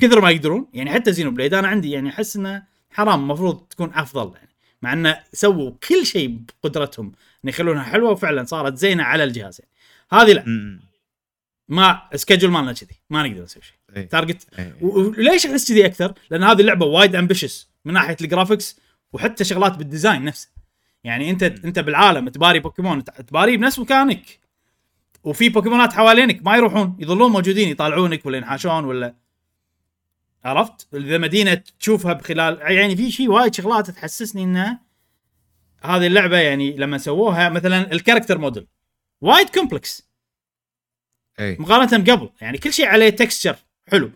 [0.00, 0.66] كثر ما يقدرون.
[0.74, 4.47] يعني حتى Xenoblade أنا عندي يعني أحس إنه حرام المفروض تكون أفضل يعني.
[4.82, 7.12] مع إنه سووا كل شيء بقدرتهم
[7.44, 9.72] إن يخلونها حلوة وفعلا صارت زينة على الجهاز يعني.
[10.22, 10.78] هذه لا.
[11.68, 14.04] ما schedule مالنا كذي ما نقدر نسوي شيء.
[14.06, 14.72] target إي.
[14.80, 18.80] و- وليش أحس كذي أكثر؟ لأن هذه اللعبة وايد ambitious من ناحية ال graphics
[19.12, 20.48] وحتى شغلات بال design نفسه
[21.04, 24.38] يعني أنت أنت بالعالم تباتل بوكيمون تباتل بنفس مكانك
[25.24, 29.14] وفي بوكيمونات حوالينك ما يروحون يظلون موجودين يطالعونك ولا ينحاشون ولا
[30.44, 34.78] عرفت؟ إذا مدينة تشوفها بخلال يعني في شيء وايد شغلات تحسسني إنه
[35.82, 38.66] هذه اللعبة يعني لما سووها مثلا ال character model
[39.20, 40.08] وايد complex
[41.40, 41.56] إي.
[41.60, 43.56] مقارنة بقبل يعني كل شيء عليه texture
[43.88, 44.10] حلو.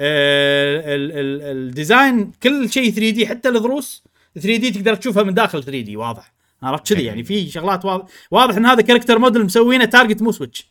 [0.00, 5.64] آه، ال- ال- ال design كل شيء 3D حتى الضروس 3D تقدر تشوفها من داخل
[5.64, 6.32] 3D واضح.
[6.62, 8.06] عرفت كذي؟ يعني في شغلات واضح.
[8.30, 10.66] واضح إن هذا character model مسوينه target مو Switch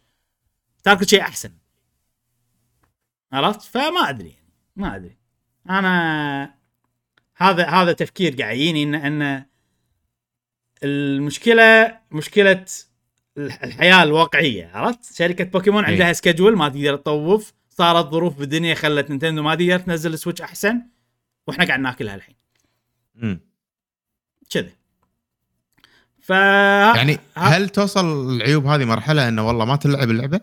[0.84, 1.52] target شيء أحسن.
[3.32, 4.34] عرفت؟ فما أدري.
[4.78, 5.18] ما أدري
[5.70, 6.54] أنا
[7.36, 9.46] هذا هذا تفكير قاعد يجيني إن إن
[10.84, 12.66] المشكلة مشكلة
[13.38, 15.92] الح- الحياة الواقعية عرفت شركة بوكيمون أي.
[15.92, 20.82] عندها schedule ما تقدر تطوف صارت ظروف بالدنيا خلت نينتندو ما تقدر تنزل Switch أحسن
[21.48, 22.36] وإحنا قاعد ناكلها الحين
[23.16, 23.40] مم.
[24.50, 24.70] كذا
[26.22, 30.42] ف يعني هل توصل العيوب هذه مرحلة إنه والله ما تلعب اللعبة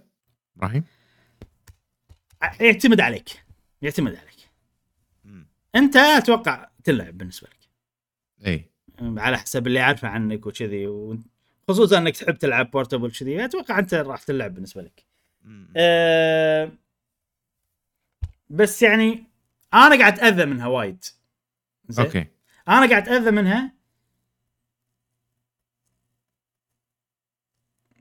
[0.57, 0.85] إبراهيم؟
[2.61, 3.44] يعتمد عليك
[3.85, 4.51] يعتمد عليك.
[5.25, 5.49] مم.
[5.75, 7.69] انت أتوقع تلعب بالنسبة لك.
[8.47, 8.71] إي.
[9.01, 11.19] على حسب اللي عارفه عنك وكذي.
[11.69, 15.05] خصوصا إنك تحب تلعب portable كذي أتوقع أنت راح تلعب بالنسبة لك.
[15.77, 16.73] أه...
[18.51, 19.25] بس يعني
[19.75, 21.05] أنا قاعد اتاذى منها وايد.
[21.89, 22.27] زين؟ أوكي.
[22.69, 23.75] أنا قاعد اتاذى منها.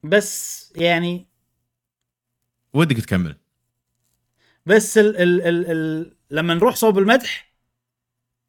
[0.03, 1.27] بس يعني
[2.73, 3.42] ودك تكمل.
[4.66, 7.53] بس ال ال ال ال لما نروح صوب المدح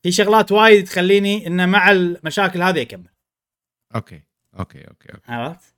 [0.02, 3.08] في شغلات وايد تخليني إنه مع المشاكل هذه أكمل.
[3.94, 4.22] أوكي
[4.58, 5.32] أوكي أوكي, أوكي.
[5.32, 5.74] عرفت؟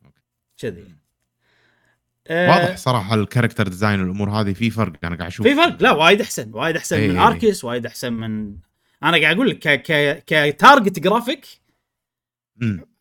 [0.59, 0.95] كذي.
[2.27, 5.47] أه واضح صراحة ال character design والأمور هذه في فرق أنا قاعد أشوف.
[5.47, 7.09] في فرق؟ لا وايد أحسن وايد أحسن إيه.
[7.09, 8.57] من Arceus وايد أحسن من
[9.03, 11.47] أنا قاعد أقول لك ك ك ك target graphic.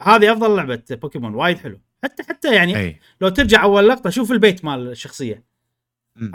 [0.01, 1.79] هذه أفضل لعبة بوكيمون وايد حلو.
[2.03, 5.43] حتى حتى يعني اي لو ترجع أول لقطة شوف البيت مال الشخصية.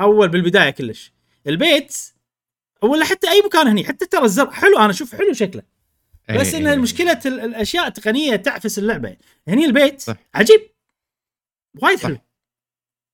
[0.01, 1.13] أول بالبداية كلش.
[1.47, 1.97] البيت
[2.83, 5.63] ولا حتى أي مكان هني حتى ترى الزرع حلو أنا أشوف حلو شكله.
[6.31, 6.73] إي، بس إي، إن إي.
[6.75, 9.17] المشكلة ال- الأشياء التقنية تعفس اللعبة.
[9.49, 10.17] هني البيت صح.
[10.35, 10.61] عجيب.
[11.83, 11.99] وايد.
[11.99, 12.19] حلو.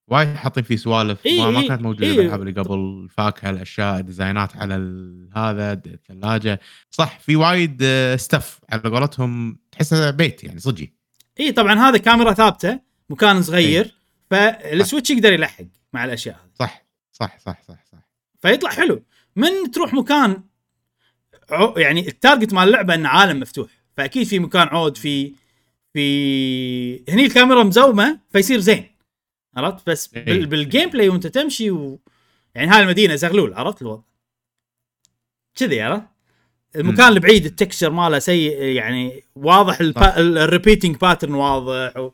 [0.09, 1.27] وايد حاطين فيه سوالف.
[1.27, 2.17] إي، ما, ما كانت موجودة إي.
[2.17, 2.75] بالالعاب اللي قبل.
[2.75, 4.75] الفاكهه الأشياء ديزاينات على
[5.37, 6.61] هذا الثلاجة.
[6.91, 7.85] صح في وايد
[8.17, 9.59] stuff على قولتهم.
[9.73, 10.89] تحسه بيت يعني صدقي
[11.41, 13.95] اي طبعا هذا كاميرا ثابتة مكان صغير
[14.31, 15.65] فال Switch يقدر يلحق.
[15.97, 16.51] مع الأشياء هذه.
[16.59, 17.99] صح صح صح صح صح.
[18.43, 19.03] فيطلع حلو.
[19.37, 20.43] من تروح مكان
[21.77, 23.71] يعني ال target مال اللعبة انه عالم مفتوح.
[23.97, 25.33] فأكيد في مكان عود في
[25.93, 28.97] في هني الكاميرا مزومة فيصير زين.
[29.57, 30.25] عرفت؟ بس إيه.
[30.25, 30.47] بال...
[30.47, 32.01] بال gameplay وأنت تمشي و...
[32.55, 34.03] يعني هاي المدينة زغلول عرفت الوضع؟
[35.55, 36.07] كذي عرفت؟
[36.77, 37.09] المكان.
[37.09, 40.19] البعيد التكستشر ماله سيء يعني واضح البا...
[40.19, 42.11] الريبيتنج باترن واضح و...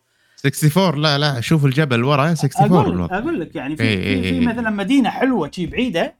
[0.47, 3.13] 64 لا لا شوف الجبل ورا 64 أقول لك.
[3.13, 4.47] أقول لك يعني في إيه في, إيه في إيه.
[4.47, 6.15] مثلا مدينة حلوة شي بعيدة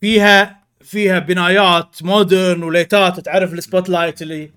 [0.00, 4.50] فيها فيها بنايات مودرن وليتات تعرف السبوت لايت اللي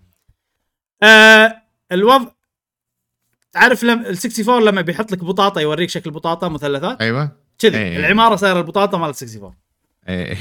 [1.04, 1.62] آه
[1.92, 2.32] الوضع
[3.56, 7.98] عارف لما ال 64 لما بيحط لك بطاطا يوريك شكل بطاطا مثلثات أيوه كذي إيه.
[7.98, 9.54] العمارة صايرة البطاطا مال 64
[10.10, 10.38] إيه.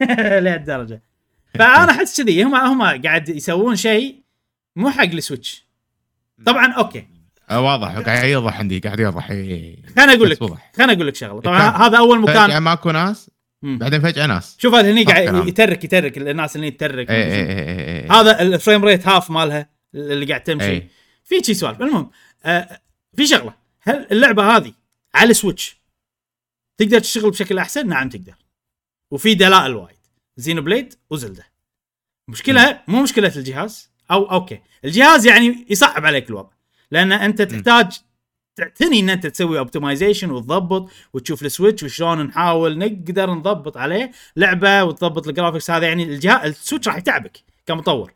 [0.40, 1.02] لهالدرجة
[1.54, 4.22] فأنا أحس كذي هم هم قاعد يسوون شيء
[4.76, 5.66] مو حق السويتش
[6.46, 7.13] طبعا أوكي
[7.50, 7.98] واضح.
[7.98, 9.82] قاعد يوضح عندي قاعد يوضح إيه.
[9.96, 10.38] خليني أقول لك
[10.76, 11.40] خليني أقول لك شغلة.
[11.40, 13.30] طبعا هذا أول فجأة مكان ماكو ناس.
[13.62, 14.56] بعدين فجأة ناس.
[14.58, 15.48] شوف هذا هني قاعد.
[15.48, 17.10] يترك يترك الناس اللي يترك.
[17.10, 18.12] إيه إيه إيه إيه إيه.
[18.12, 20.66] هذا ال frame rate half مالها اللي قاعد تمشي.
[20.66, 20.88] إيه.
[21.24, 21.80] في شي سوالف.
[21.80, 22.10] المهم
[22.44, 22.80] آه
[23.16, 23.54] في شغلة.
[23.80, 24.72] هل اللعبة هذه
[25.14, 25.76] على السويتش
[26.78, 28.34] تقدر تشتغل بشكل أحسن؟ نعم تقدر.
[29.10, 29.96] وفي دلائل وايد.
[30.36, 31.46] زينو بليد وزلده
[32.28, 33.90] مشكلة مو مشكلة الجهاز.
[34.10, 34.60] أو okay.
[34.84, 36.50] الجهاز يعني يصعب عليك الوضع.
[36.90, 38.00] لأن أنت تحتاج
[38.56, 45.28] تعتني إن أنت تسوي optimization وتضبط وتشوف السويتش وشلون نحاول نقدر نضبط عليه لعبة وتضبط
[45.28, 48.14] ال graphics هذا يعني الجهاز السويتش راح يتعبك كمطور.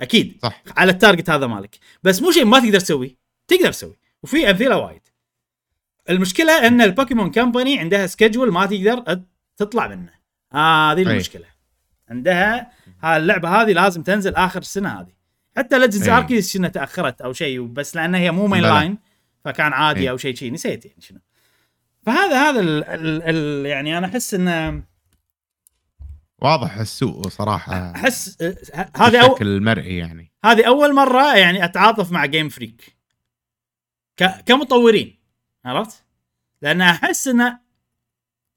[0.00, 0.38] أكيد.
[0.42, 0.62] صح.
[0.76, 1.78] على ال target هذا مالك.
[2.02, 3.16] بس مو شيء ما تقدر تسويه
[3.48, 3.98] تقدر تسوي.
[4.22, 5.02] وفي أمثلة وايد.
[6.10, 9.22] المشكلة إن البوكيمون كمباني عندها schedule ما تقدر
[9.56, 10.12] تطلع منه.
[10.54, 11.12] آه هذه أي.
[11.12, 11.46] المشكلة.
[12.08, 15.15] عندها ها اللعبة هذه لازم تنزل آخر السنة هذه.
[15.56, 16.16] حتى ليجندز أي.
[16.16, 18.62] أركيوس شنو تأخرت أو شيء بس لأن هي مو main.
[18.62, 18.98] line
[19.44, 20.10] فكان عادي أي.
[20.10, 21.18] أو شيء شيء نسيت يعني شنو
[22.02, 24.82] فهذا هذا ال ال ال يعني أنا أحس انه
[26.38, 28.42] واضح السوق صراحة أحس
[28.96, 32.96] هذه أو بشكل مرئي يعني هذه أول مرة يعني أتعاطف مع جيم فريك
[34.16, 34.24] ك...
[34.46, 35.18] كمطورين
[35.64, 36.04] عرفت؟
[36.62, 37.58] لأن أحس إن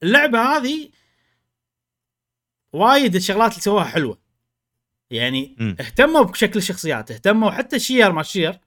[0.04, 0.90] اللعبة هذه
[2.74, 4.18] وايد الشغلات اللي سووها حلوة
[5.12, 5.76] يعني مم.
[5.80, 8.60] اهتموا بشكل الشخصيات اهتموا حتى الشير ما الشير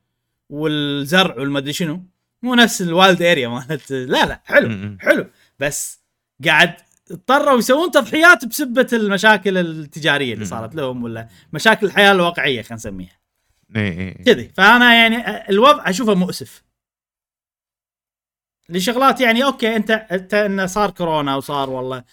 [0.50, 2.04] والزرع والمدري شنو
[2.42, 4.98] مو نفس الوالد اريا مالت لا لا حلو مم.
[5.00, 5.26] حلو
[5.58, 6.02] بس
[6.44, 6.74] قاعد
[7.10, 10.44] اضطروا يسوون تضحيات بسبة المشاكل التجارية اللي.
[10.44, 13.18] صارت لهم ولا مشاكل الحياة الواقعية خلينا نسميها
[13.76, 14.24] إيه إيه.
[14.24, 16.62] كذي فأنا يعني الوضع أشوفه مؤسف
[18.68, 22.04] لشغلات يعني okay انت أنت انه صار كورونا وصار والله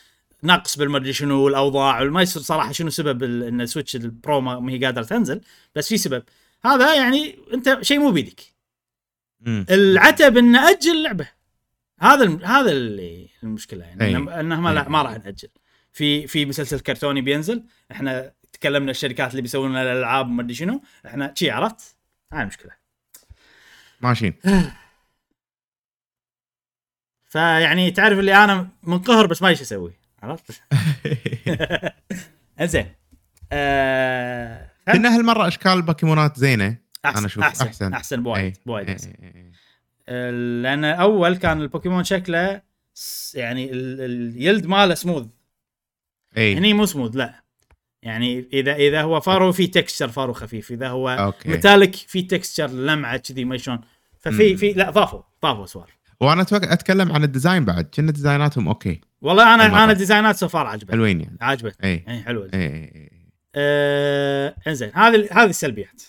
[0.44, 5.04] نقص بالمدري شنو والأوضاع ما يصير صراحة شنو سبب إن سويتش البرو ما هي قادرة
[5.04, 5.42] تنزل
[5.76, 6.24] بس في سبب.
[6.66, 8.42] هذا يعني أنت شيء مو بيدك.
[9.48, 11.28] العتب إن أجل اللعبه
[12.00, 12.40] هذا.
[12.46, 14.04] هذا اللي المشكلة يعني.
[14.06, 14.16] أي.
[14.40, 15.50] انه ما, لا ما راح نأجل.
[15.92, 20.82] في في مسلسل كرتوني بينزل إحنا تكلمنا الشركات اللي بيسوون لنا الألعاب وما أدري شنو
[21.06, 21.96] إحنا شي عرفت؟
[22.34, 22.72] هاي المشكلة.
[24.02, 24.34] ماشيين.
[27.30, 29.99] فيعني تعرف اللي أنا منقهر بس ما إيش أسوي.
[30.24, 30.62] عرفت؟
[32.62, 32.86] انزين.
[33.52, 34.72] آه...
[34.94, 36.78] كنا هالمرة أشكال البوكيمونات زينة.
[37.06, 37.94] أحسن أنا أشوف أحسن أحسن.
[37.94, 38.54] أحسن بوايد إيه.
[38.66, 39.14] بوايد إيه، أحسن.
[40.10, 42.62] إيه، لأن أول كان البوكيمون شكله
[43.34, 45.26] يعني ال- ال جلد ماله سموث
[46.38, 46.58] إيه.
[46.58, 47.44] هني مو سموث لا.
[48.04, 51.50] يعني اذا إذا هو فرو في texture فرو خفيف إذا هو okay.
[51.50, 53.80] metallic في texture لمعة كذي ما شلون.
[54.20, 54.58] ففي.
[54.58, 57.84] في لا ضافوا ضافوا سوالف وأنا أتكلم عن ال design بعد.
[57.94, 59.02] كنا designاتهم okay.
[59.22, 59.84] والله أنا المرة.
[59.84, 60.92] أنا designات so far عجبتني.
[60.92, 61.38] حلوين يعني.
[61.42, 61.90] عجبتني.
[61.90, 62.04] إيه.
[62.08, 62.50] يعني حلوة.
[62.54, 63.10] إيه إيه، إيه.
[63.56, 66.04] آه إنزين هذه هذه السلبيات.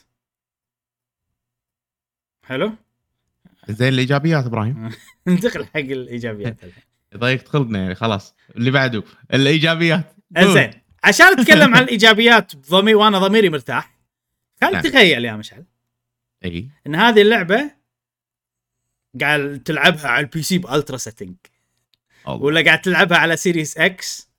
[2.47, 2.73] حلو؟
[3.69, 4.91] زين الإيجابيات إبراهيم.
[5.27, 6.57] ننتقل حق الإيجابيات.
[6.65, 6.83] الحين
[7.17, 8.35] ضيقت خلقنا يعني خلاص.
[8.57, 9.03] اللي بعده
[9.35, 10.15] الإيجابيات.
[10.37, 10.71] إنزين
[11.05, 13.99] عشان أتكلم عن الإيجابيات بضمير وأنا ضميري مرتاح
[14.61, 14.83] خل نعم.
[14.83, 15.65] تخيل يا مشعل.
[16.45, 17.71] اي إن هذه اللعبة
[19.21, 21.37] قاعد تلعبها على ال PC ب ultra setting
[22.29, 22.43] الله.
[22.43, 24.31] ولا قاعد تلعبها على Series X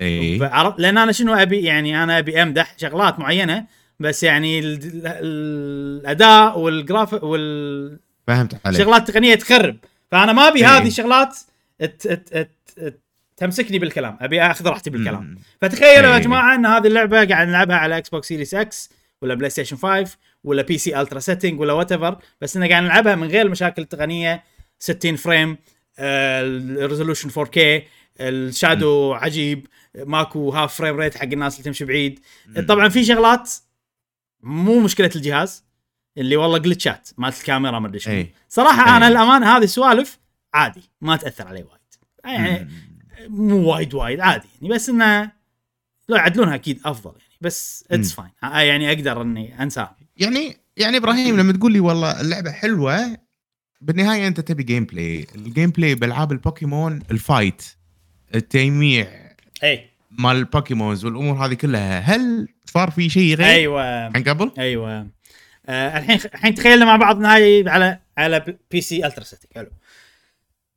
[0.00, 0.38] اي
[0.78, 3.64] لأن أنا شنو ابي يعني أنا أبي أمدح شغلات معينة
[4.00, 9.76] بس يعني ال- ال- الأداء وال graph والشغلات فهمت عليك التقنيه تخرب
[10.10, 10.76] فأنا ما أبي إيه.
[10.78, 11.36] هذه شغلات
[11.78, 13.00] ت- ت- ت-
[13.36, 15.38] تمسكني بالكلام أبي أخذ راحتي بالكلام مم.
[15.62, 16.22] فتخيلوا يا إيه.
[16.22, 18.90] جماعة إن هذه اللعبة قاعد نلعبها على إكس بوكس Series X
[19.22, 23.28] ولا بلاي ستيشن 5 ولا PC ultra setting ولا whatever بس انه قاعد نلعبها من
[23.28, 24.42] غير المشاكل التقنيه
[24.78, 25.56] 60 frame
[25.98, 27.82] ال resolution 4K
[28.20, 32.20] ال shadow عجيب ماكو half frame rate حق الناس اللي تمشي بعيد.
[32.68, 33.50] طبعا في شغلات
[34.42, 35.64] مو مشكلة الجهاز
[36.18, 38.32] اللي والله glitchات مالت الكاميرا ما أدري شنو إيه.
[38.48, 39.12] صراحة أنا إيه.
[39.12, 40.18] الامانه هذه السوالف
[40.54, 41.80] عادي ما تأثر علي وايد
[42.24, 42.68] يعني.
[43.28, 45.32] مو وايد وايد عادي يعني بس إنه
[46.08, 48.26] لو يعدلونها أكيد أفضل يعني بس it's مم.
[48.42, 53.16] fine يعني أقدر إني أنساها يعني يعني إبراهيم لما تقول لي والله اللعبة حلوة
[53.84, 57.62] بالنهاية أنت تبي gameplay ال gameplay بألعاب البوكيمون ال fight
[58.34, 59.90] التيميع أي.
[60.10, 64.04] مال البوكيمونز والأمور هذه كلها هل صار في شيء غير؟ أيوه.
[64.04, 65.08] عن قبل؟ أيوه.
[65.66, 69.70] آه الحين الحين تخيلنا مع بعض نهاية على على PC ultra setting حلو.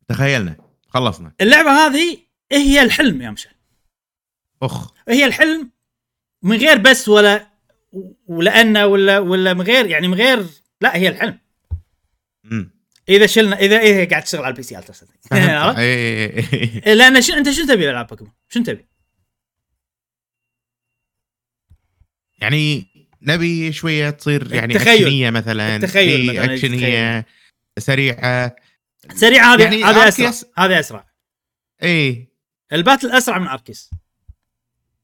[0.07, 0.55] تخيلنا.
[0.87, 1.31] خلصنا.
[1.41, 2.17] اللعبة هذه
[2.51, 3.53] هي الحلم يا مشعل.
[4.61, 4.93] أخ.
[5.09, 5.71] هي الحلم
[6.43, 7.47] من غير بس ولا
[8.27, 10.45] ولأنه ولا ولا من غير يعني من غير
[10.81, 11.39] لا هي الحلم.
[12.43, 12.76] مم.
[13.09, 14.75] إذا شلنا اذا إذا قاعد تشتغل على ال PC.
[14.75, 16.93] عرفت؟ إيه، إيه، إيه.
[16.93, 18.87] لأن شو أنت شو تبي بألعاب بوكيمون؟ شو تبي؟
[22.41, 22.87] يعني
[23.21, 25.03] نبي شوية تصير يعني التخيل.
[25.03, 25.75] actionية مثلا.
[25.95, 27.25] إيه، مثلاً، actionية
[27.79, 28.55] سريعة.
[29.15, 30.31] سريع هذه يعني هذه أسرع.
[30.57, 31.07] هذه أسرع.
[31.83, 32.27] اي
[32.73, 33.89] ال battle أسرع من أركيوس.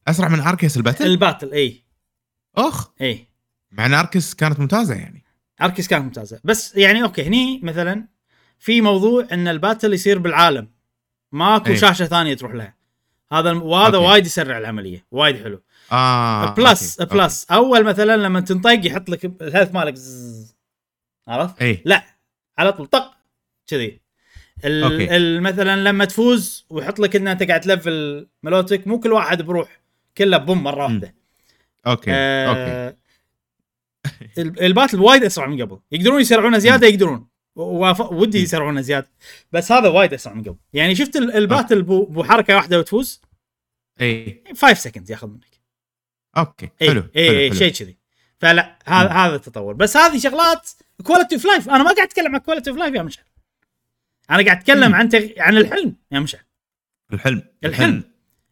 [0.08, 1.84] أسرع من Arceus ال battle؟ ال battle اي
[2.56, 2.90] أخ.
[3.02, 3.28] اي
[3.72, 5.23] مع إن Arceus كانت ممتازة يعني.
[5.64, 6.40] Arceus كانت ممتازة.
[6.44, 8.08] بس يعني okay هني مثلا
[8.60, 10.68] في موضوع إن ال battle يصير بالعالم.
[11.32, 11.76] ماكو إيه.
[11.76, 12.76] شاشة ثانية تروح لها.
[13.32, 14.08] هذا وهذا okay.
[14.08, 15.06] وايد يسرع العملية.
[15.12, 15.62] وايد حلو.
[15.92, 19.96] آه plus okay، plus أول مثلا لما تنطق يحط لك ال health مالك.
[21.28, 21.66] عرفت؟ okay.
[21.66, 22.04] اي لا.
[22.58, 23.14] على طول طق.
[23.68, 24.02] كذي.
[24.66, 25.40] أوكي.
[25.40, 29.80] مثلا لما تفوز ويحط لك ان أنت قاعد تلفل مالوتك مو كل واحد بروح.
[30.18, 31.16] كله بوم مرة واحدة.
[31.88, 32.96] okay okay آه ال-
[34.38, 35.80] ال battle وايد أسرع من قبل.
[35.92, 37.28] يقدرون يسرعونه زيادة يقدرون.
[37.56, 38.40] ودي.
[38.40, 39.08] يسرعونه زيادة.
[39.52, 40.58] بس هذا وايد أسرع من قبل.
[40.74, 43.22] يعني شفت ال- ال battle بو, بو حركه واحدة وتفوز؟
[44.02, 44.44] إي.
[44.62, 45.46] 5 second ياخذ منك.
[46.38, 47.60] okay حلو إي إي حلو.
[47.60, 47.98] شيء كذي.
[48.40, 49.10] فلا هذا.
[49.10, 49.74] هذا التطور.
[49.74, 50.70] بس هذه شغلات
[51.04, 53.26] quality of life أنا ما قاعد أتكلم عن quality of life يا مشعل.
[54.30, 54.96] أنا قاعد أتكلم.
[54.96, 55.28] عن تغ...
[55.38, 56.42] عن الحلم يا مشعل.
[57.14, 57.44] الحلم.
[57.66, 58.04] الحلم.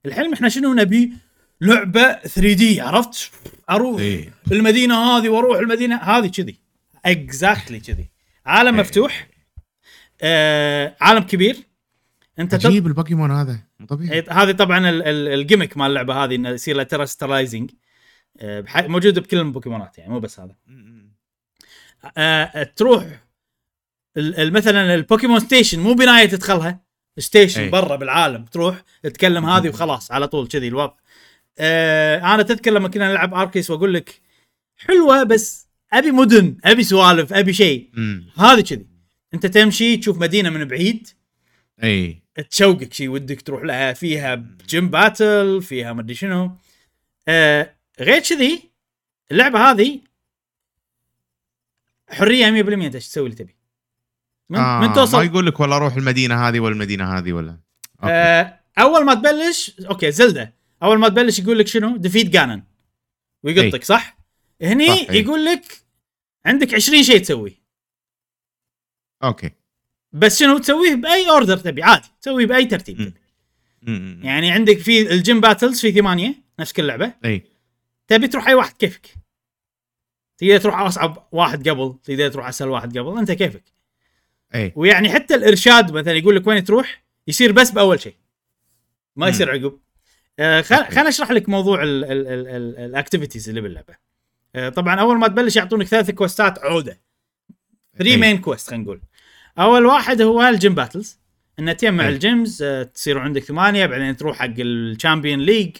[0.05, 1.13] الحلم إحنا شنو نبي؟
[1.61, 3.31] لعبة 3D عرفت؟
[3.69, 6.59] أروح اي المدينة هذه وأروح المدينة هذه كذي.
[7.05, 8.09] exactly كذي.
[8.45, 8.81] عالم إيه.
[8.81, 9.27] مفتوح
[10.21, 11.57] آه عالم كبير.
[12.39, 12.65] أنت تط...
[12.65, 13.59] عجيب البوكيمون هذا.
[13.79, 14.13] مو طبيعي.
[14.13, 17.71] إيه، هذه طبعا ال- ال- ال gimmick مال اللعبة هذه إنه يصير له terastallizing
[18.75, 20.55] موجود بكل البوكيمونات يعني مو بس هذا.
[22.17, 23.03] آه تروح
[24.17, 26.79] ال- ال- مثلا البوكيمون station مو بناية تدخلها
[27.17, 27.69] station أي.
[27.69, 30.93] برا بالعالم تروح تتكلم هذه وخلاص على طول كذي الوضع.
[31.59, 34.21] آه أنا تذكر لما كنا نلعب Arceus وأقول لك
[34.77, 37.89] حلوة بس أبي مدن أبي سوالف أبي شيء.
[37.93, 38.21] م.
[38.37, 38.85] هذه كذي.
[39.33, 41.07] أنت تمشي تشوف مدينة من بعيد.
[41.83, 42.21] إي.
[42.49, 46.57] تشوقك شي ودك تروح لها فيها gym battle فيها مدري شنو.
[47.27, 48.71] آه غير كذي
[49.31, 49.99] اللعبة هذه
[52.09, 53.55] حرية 100% إنت إيش تسوي اللي تبي؟
[54.49, 55.25] من, آه من ما توصل.
[55.25, 57.57] يقول لك والله روح المدينة هذه ولا المدينة هذه ولا.
[58.03, 58.13] okay.
[58.13, 60.60] آه أول ما تبلش okay زلدا.
[60.83, 62.63] أول ما تبلش يقول لك شنو؟ defeat Ganon
[63.43, 64.17] ويقطك صح؟
[64.61, 65.11] هني صح،.
[65.11, 65.81] يقول لك
[66.45, 67.61] عندك 20 شيء تسوي.
[69.23, 69.51] okay.
[70.11, 72.07] بس شنو تسويه؟ بأي order تبي عادي.
[72.21, 72.97] تسويه بأي ترتيب.
[72.97, 73.13] تبي.
[74.27, 77.43] يعني عندك في ال gym battles في ثمانية نفس كل لعبه إي.
[78.07, 79.07] تبي تروح أي واحد كيفك؟
[80.37, 83.63] تقدر تروح أصعب واحد قبل تقدر تروح أسهل واحد قبل أنت كيفك.
[84.55, 84.73] إي.
[84.75, 88.15] ويعني حتى الإرشاد مثلا يقول لك وين تروح يصير بس بأول شيء.
[89.15, 89.27] ما.
[89.27, 89.79] يصير عقب.
[90.61, 93.95] خليني أشرح لك موضوع ال activities اللي باللعبة.
[94.55, 97.01] آه طبعا أول ما تبلش يعطونك ثلاث questات عودة.
[97.97, 98.17] 3 إي.
[98.17, 99.01] main quest خلينا نقول.
[99.59, 101.19] أول واحد هو ال gym battles
[101.59, 102.07] إن تجمع.
[102.07, 105.77] ال gyms آه تصير عندك ثمانية بعدين تروح حق ال champion league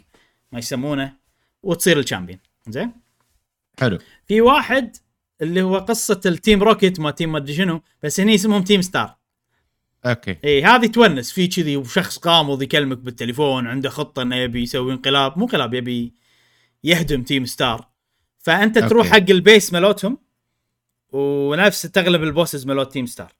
[0.51, 1.13] ما يسمونه
[1.63, 2.39] وتصير ال champion
[2.69, 2.91] زين
[3.79, 3.97] حلو.
[4.27, 4.95] في واحد
[5.41, 8.81] اللي هو قصة ال Team Rocket ما team ما أدري شنو بس هني اسمهم Team
[8.81, 9.15] Star
[10.05, 10.37] okay.
[10.45, 11.31] اي هذه تونس.
[11.31, 15.37] في كذي وشخص غامض يكلمك بالتليفون عنده خطة إنه يبي يسوي انقلاب.
[15.37, 16.13] مو انقلاب يبي
[16.83, 17.87] يهدم Team Star.
[18.39, 18.89] فأنت okay.
[18.89, 20.17] تروح حق ال base مالتهم
[21.13, 23.31] ونفس تغلب ال bosses مالوت Team Star.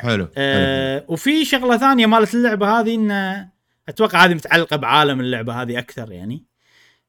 [0.00, 0.32] حلو حلو.
[0.36, 3.48] آه وفي شغلة ثانية مالت اللعبة هذه انه
[3.88, 6.44] أتوقع هذه متعلقة بعالم اللعبة هذه أكثر يعني.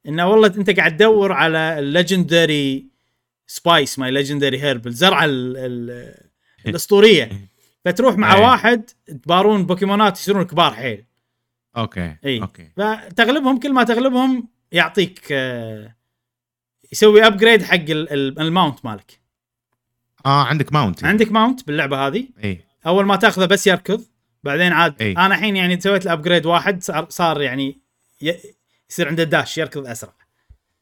[0.08, 2.88] انه والله أنت قاعد تدور على ال legendary
[3.48, 6.16] spice ماي legendary herb الزرعه ال- ال-
[6.68, 7.30] الأسطورية.
[7.86, 8.42] فتروح مع أي.
[8.42, 8.90] واحد
[9.24, 11.06] تبارون بوكيمونات يصيرون كبار حيل.
[11.78, 12.70] okay اي okay.
[12.78, 15.96] فتغلبهم كل ما تغلبهم يعطيك آه،
[16.92, 19.20] يسوي upgrade حق ال- ال- ال mount مالك.
[20.26, 22.28] آه عندك ماونت عندك ماونت باللعبة هذه.
[22.44, 24.06] اي أول ما تأخذه بس يركض
[24.44, 25.02] بعدين عاد.
[25.02, 25.12] إي.
[25.12, 27.80] أنا الحين يعني سويت ال upgrade واحد صار, صار يعني
[28.22, 28.34] ي...
[28.90, 30.14] يصير عنده dash يركض أسرع.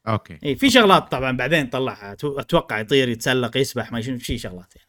[0.08, 0.40] okay.
[0.46, 4.88] اي في شغلات طبعا بعدين طلعها أتوقع يطير يتسلق يسبح ما شنو في شغلات يعني.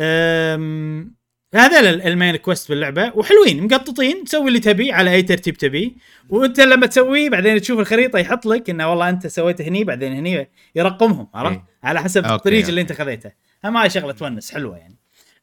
[0.00, 1.16] أم...
[1.54, 3.12] هذا ال main quest باللعبة.
[3.14, 5.90] وحلوين مقططين تسوي اللي تبيه على أي ترتيب تبيه
[6.28, 10.50] وأنت لما تسويه بعدين تشوف الخريطة يحط لك إنه والله أنت سويت هني بعدين هني
[10.74, 11.62] يرقمهم عرفت؟ إي.
[11.82, 12.80] على حسب الطريق اللي.
[12.80, 13.32] أنت خذيته.
[13.64, 14.96] هم هاي شغلة تونس حلوة يعني.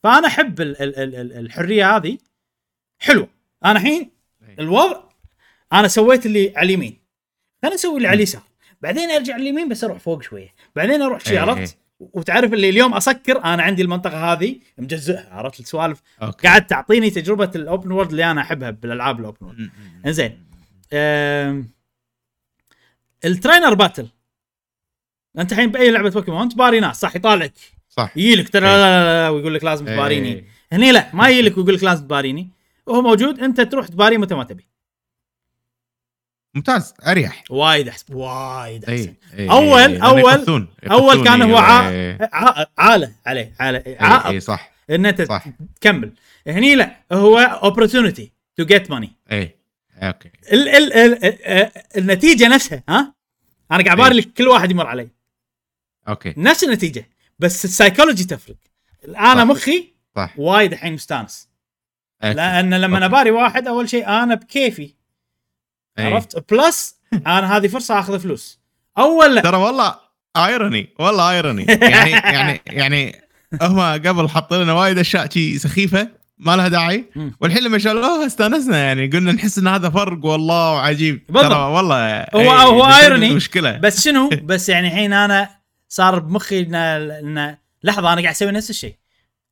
[0.03, 2.17] فأنا أحب ال ال ال ال الحرية هذه.
[2.99, 3.29] حلوة
[3.65, 4.11] أنا الحين
[4.49, 4.55] إي.
[4.59, 5.03] الوضع
[5.73, 6.99] أنا سويت اللي على اليمين.
[7.61, 8.43] خليني أسوي اللي على اليسار.
[8.81, 10.53] بعدين أرجع اليمين بس أروح فوق شوية.
[10.75, 11.77] بعدين أروح شي إيه، عرفت؟
[12.13, 16.01] وتعرف اللي اليوم أسكر أنا عندي المنطقة هذه مجزئها عرفت السوالف؟
[16.43, 19.69] قاعد تعطيني تجربة ال open world اللي أنا أحبها بالألعاب ال open world
[20.05, 20.45] إنزين.
[23.25, 24.07] ال trainer battle
[25.39, 27.53] أنت الحين بأي لعبة بوكيمون تباري ناس صح يطالعك.
[27.89, 28.17] صح.
[28.17, 29.95] يجي لك ترى لا لا لا, لا ويقول لك لازم إيه.
[29.95, 32.49] تباريني هني لا ما يجي لك ويقول لك لازم تباريني.
[32.85, 34.67] وهو موجود أنت تروح تباريه متى ما تبي.
[36.55, 37.43] ممتاز أريح.
[37.49, 39.13] وايد أحسن وايد أحسن.
[39.33, 43.15] إي إي أول- إي، لأن أول- يقصون- أول كان يقصون، هو عا- إي، ع- عاله
[43.25, 45.45] عليه عاله عائق إي صح ان انت صح.
[45.81, 46.13] تكمل
[46.47, 49.55] هني لا هو opportunity to get money إي
[50.01, 50.29] أوكي.
[50.53, 53.13] ال ال ال ال النتيجة نفسها ها؟
[53.71, 55.09] أنا قاعد أباري لك كل واحد يمر علي.
[56.07, 56.33] okay.
[56.37, 58.55] نفس النتيجة بس السايكولوجي تفرق.
[59.07, 59.43] أنا صح.
[59.43, 60.33] مخي صح.
[60.37, 61.49] وايد الحين مستانس.
[62.23, 62.33] okay.
[62.35, 63.05] لأن لما okay.
[63.05, 64.93] اباري واحد أول شيء أنا بكيفي.
[65.99, 66.05] إي.
[66.13, 68.59] عرفت plus أنا هذه فرصة أخذ فلوس
[68.97, 69.95] اول ترى والله
[70.37, 71.63] ايروني والله ايروني
[71.93, 73.21] يعني يعني يعني
[73.61, 77.05] هم قبل حطوا لنا وايد أشياء شي سخيفة ما لها داعي.
[77.41, 81.43] والحين لما شالوها استانسنا يعني قلنا نحس إن هذا فرق والله بالضبط.
[81.43, 83.11] ترى والله هو- إي، هو irony.
[83.23, 85.49] المشكلة بس شنو بس يعني الحين أنا
[85.89, 88.95] صار بمخي ان لحظة أنا قاعد أسوي نفس الشيء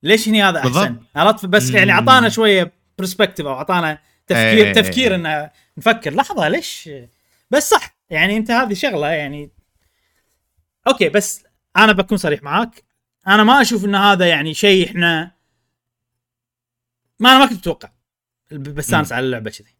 [0.04, 0.96] ليش هني هذا أحسن.
[1.16, 1.92] عرفت بس يعني.
[1.92, 3.98] أعطانا شوية perspective أو أعطانا
[4.34, 4.74] تفكير إيه.
[4.74, 6.90] تفكير إنه نفكر لحظة ليش؟
[7.52, 9.52] بس صح يعني أنت هذه شغلة يعني
[10.88, 11.44] okay بس
[11.78, 12.84] أنا بكون صريح معاك.
[13.28, 15.32] أنا ما أشوف إن هذا يعني شيء إحنا
[17.20, 17.90] ما أنا ما كنت أتوقع
[18.52, 19.76] بستانس على اللعبة كذي.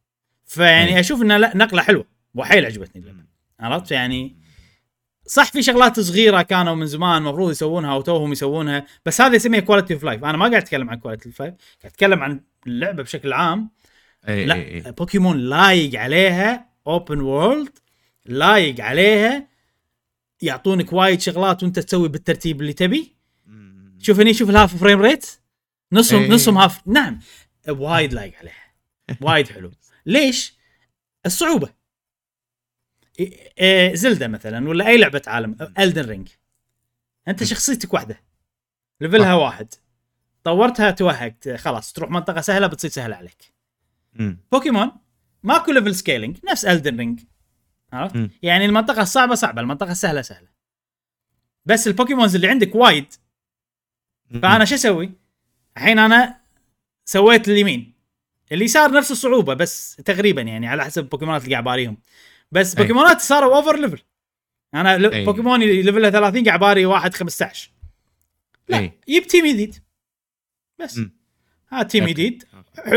[0.46, 1.00] فيعني إيه.
[1.00, 3.24] أشوف انها لا نقلة حلوة وحيل عجبتني اللعبة.
[3.60, 4.42] عرفت؟ يعني
[5.26, 9.94] صح في شغلات صغيرة كانوا من زمان المفروض يسوونها وتوهم يسوونها بس هذا يسميها quality
[9.94, 13.34] of life أنا ما قاعد أتكلم عن quality of life قاعد أتكلم عن اللعبة بشكل
[13.34, 13.70] عام.
[14.28, 14.92] إي، لا إي، إي.
[14.92, 17.80] بوكيمون لايق عليها open world
[18.26, 19.48] لايق عليها
[20.42, 23.16] يعطونك وايد شغلات وانت تسوي بالترتيب اللي تبي.
[24.00, 25.26] شوف هني شوف ال half frame rate
[25.92, 26.30] نصهم إيه.
[26.30, 27.20] نصهم half نعم
[27.70, 28.74] وايد لايق عليها
[29.22, 29.72] وايد حلو
[30.06, 30.54] ليش؟
[31.26, 31.68] الصعوبة
[33.22, 36.28] إيه- إيه، زلدة مثلا ولا أي لعبة عالم Elden Ring
[37.28, 38.22] أنت شخصيتك واحدة
[39.02, 39.74] level ها واحد
[40.44, 43.54] طورتها توهقت خلاص تروح منطقة سهلة بتصير سهلة عليك.
[44.52, 44.92] بوكيمون
[45.44, 47.20] ماكو level scaling نفس Elden Ring
[47.94, 50.48] عرفت؟ يعني المنطقة الصعبه صعبة المنطقة السهله سهلة
[51.66, 53.14] بس البوكيمونز اللي عندك وايد
[54.42, 55.12] فأنا شو أسوي؟
[55.78, 56.42] الحين أنا
[57.06, 57.94] سويت اليمين
[58.52, 61.98] اليسار نفس الصعوبة بس تقريبا يعني على حسب البوكيمونات اللي قاعد باريهم
[62.52, 62.76] بس.
[62.76, 64.02] بوكيمونات صاروا over level
[64.74, 65.14] أنا.
[65.14, 65.26] أي.
[65.26, 67.72] بوكيمون اللي level ها 30 قاعد باري واحد 15
[68.70, 68.92] لا.
[69.10, 69.76] جيب team جديد
[70.80, 71.12] بس مم.
[71.72, 72.06] هات team.
[72.06, 72.44] جديد.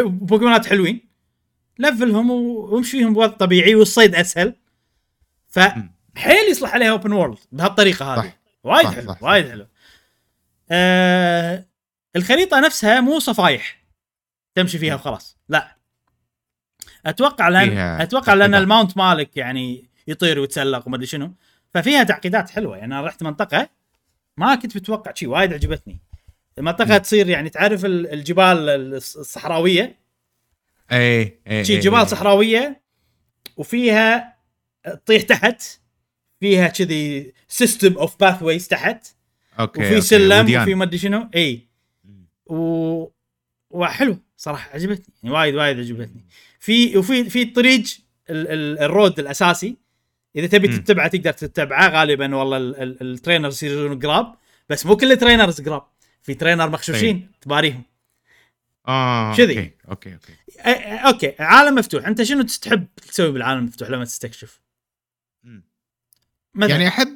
[0.04, 1.08] بوكيمونات حلوين.
[1.78, 4.54] level هم وامشي فيهم بوضع طبيعي والصيد أسهل.
[5.48, 8.32] فحيل يصلح عليها open world بهالطريقة هذه.
[8.64, 9.16] وايد حلو.
[9.20, 9.66] وايد حلو.
[10.70, 11.66] آه
[12.16, 13.84] الخريطة نفسها مو صفايح.
[14.54, 15.36] تمشي فيها وخلاص.
[15.48, 15.76] لا.
[17.06, 18.54] أتوقع لأن أتوقع لأن.
[18.54, 21.34] ال mount مالك يعني يطير ويتسلق وما أدري شنو.
[21.74, 22.76] ففيها تعقيدات حلوة.
[22.76, 23.68] يعني أنا رحت منطقة
[24.36, 26.00] ما كنت متوقع شيء وايد عجبتني.
[26.58, 28.56] المنطقة تصير يعني تعرف ال- الجبال
[29.00, 29.98] الص- الصحراوية
[30.92, 32.06] اي اي شي إي، جبال إي.
[32.06, 32.82] صحراوية
[33.56, 34.36] وفيها
[34.84, 35.62] تطيح تحت
[36.40, 39.06] فيها كذي system of pathways تحت
[39.60, 40.00] أوكي وفي.
[40.00, 40.62] سلم.
[40.62, 41.68] وفي ما أدري شنو اي
[42.46, 43.06] و
[43.70, 46.24] وحلو صراحة عجبتني يعني وايد وايد عجبتني
[46.60, 47.82] في وفي في طريق
[48.30, 49.76] ال- ال- ال road الأساسي
[50.36, 50.68] إذا تبي.
[50.68, 54.34] تتبعه تقدر تتبعه غالبا والله ال- ال- ال trainers يصيرون قراب
[54.68, 55.82] بس مو كل ال trainers قراب
[56.24, 57.82] في trainer مخشوشين تباريهم.
[58.88, 59.58] آه كذي.
[59.88, 60.32] okay okay okay.
[61.06, 62.06] okay عالم مفتوح.
[62.06, 64.60] أنت شنو تحب تسوي بالعالم المفتوح لما تستكشف.
[66.54, 66.70] مثلا.
[66.70, 67.14] يعني أحب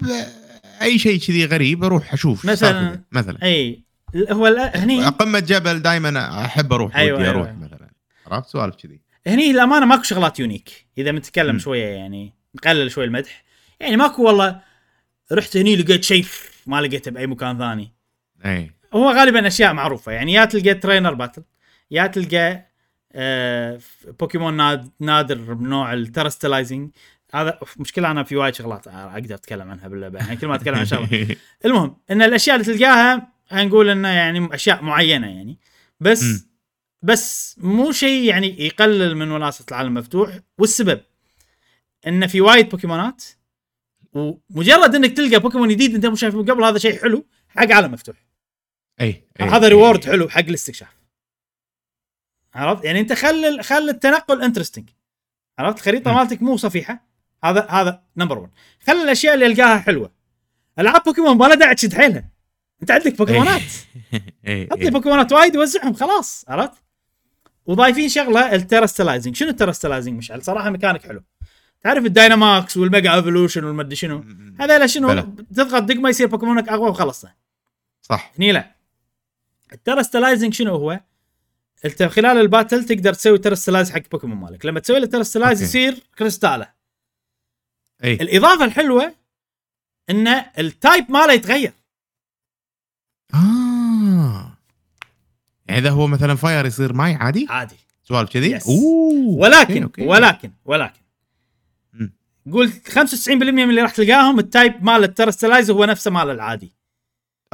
[0.82, 2.98] أي شيء كذي غريب أروح أشوف مثلاً-.
[3.12, 3.42] مثلا.
[3.42, 3.82] أي
[4.30, 5.06] هو هني.
[5.06, 7.58] قمه جبل دائما أحب أروح أيوة، ودي أيوة، أروح أيوة.
[7.58, 7.90] مثلا.
[8.26, 9.00] عرفت؟ سوالف كذي.
[9.26, 10.86] هني الامانه ماكو شغلات unique.
[10.98, 11.58] إذا بنتكلم.
[11.58, 13.44] شوية يعني نقلل شوي المدح.
[13.80, 14.60] يعني ماكو والله
[15.32, 16.26] رحت هني لقيت شيء
[16.66, 17.92] ما لقيته بأي مكان ثاني.
[18.44, 21.42] اي هو غالبا أشياء معروفة يعني يا تلقى trainer battle
[21.90, 22.68] يا تلقى
[23.12, 23.80] آه
[24.20, 26.90] بوكيمون ناد نادر من نوع ال terastallizing
[27.34, 30.84] هذا مشكلة أنا في وايد شغلات أقدر أتكلم عنها باللعبه يعني كل ما أتكلم عن
[30.84, 31.36] شغلة.
[31.64, 35.58] المهم إن الأشياء اللي تلقاها هنقول انه يعني أشياء معينة يعني.
[36.00, 36.48] بس مم.
[37.02, 41.00] بس مو شيء يعني يقلل من وناسه العالم المفتوح والسبب؟
[42.06, 43.24] إن في وايد بوكيمونات
[44.12, 47.92] ومجرد إنك تلقى بوكيمون جديد أنت مو شايفه من قبل هذا شيء حلو حق عالم
[47.92, 48.27] مفتوح.
[49.00, 49.46] اي أي.
[49.46, 49.68] هذا.
[49.68, 50.88] reward حلو حق الاستكشاف.
[52.54, 54.88] عرفت؟ يعني أنت خل خل التنقل interesting
[55.58, 56.12] عرفت؟ الخريطة.
[56.12, 57.08] مالتك مو صفيحة.
[57.44, 58.50] هذا هذا number 1
[58.86, 60.12] خلي الأشياء اللي ألقاها حلوة.
[60.78, 62.30] ألعاب بوكيمون ما له داعي تشد حيلها.
[62.82, 63.62] أنت عندك بوكيمونات
[64.46, 66.44] اي حط لي بوكيمونات وايد وزعهم خلاص.
[66.48, 66.72] عرفت؟
[67.66, 71.22] وضايفين شغلة ال terastallizing شنو ال terastallizing مشعل؟ صراحة ميكانيك حلو.
[71.82, 74.24] تعرف ال Dynamax وال Mega Evolution والمدري شنو؟
[74.60, 75.20] هذا شنو.
[75.22, 77.34] تضغط دقمه يصير بوكيمونك أقوى وخلصنا.
[78.02, 78.32] صح.
[78.38, 78.77] هني لا.
[79.72, 81.00] ال terastallizing شنو هو؟
[81.84, 84.66] انت خلال ال battle تقدر تسوي terastallize حق بوكيمون مالك.
[84.66, 85.62] لما تسوي له terastallize.
[85.62, 86.68] يصير كريستاله.
[88.04, 88.14] إي.
[88.14, 89.14] الإضافة الحلوة
[90.10, 90.28] إن
[90.58, 91.72] ال type ماله يتغير.
[93.34, 94.52] آه.
[95.66, 97.76] يعني إذا هو مثلا fire يصير ماي عادي؟ عادي.
[98.04, 98.68] سوالف كذي؟ Yes.
[98.68, 99.38] أوه.
[99.38, 100.06] ولكن okay،.
[100.06, 101.00] ولكن ولكن.
[102.52, 106.72] قول 95% من اللي راح تلقاهم ال type مال ال terastallize هو نفسه مال العادي.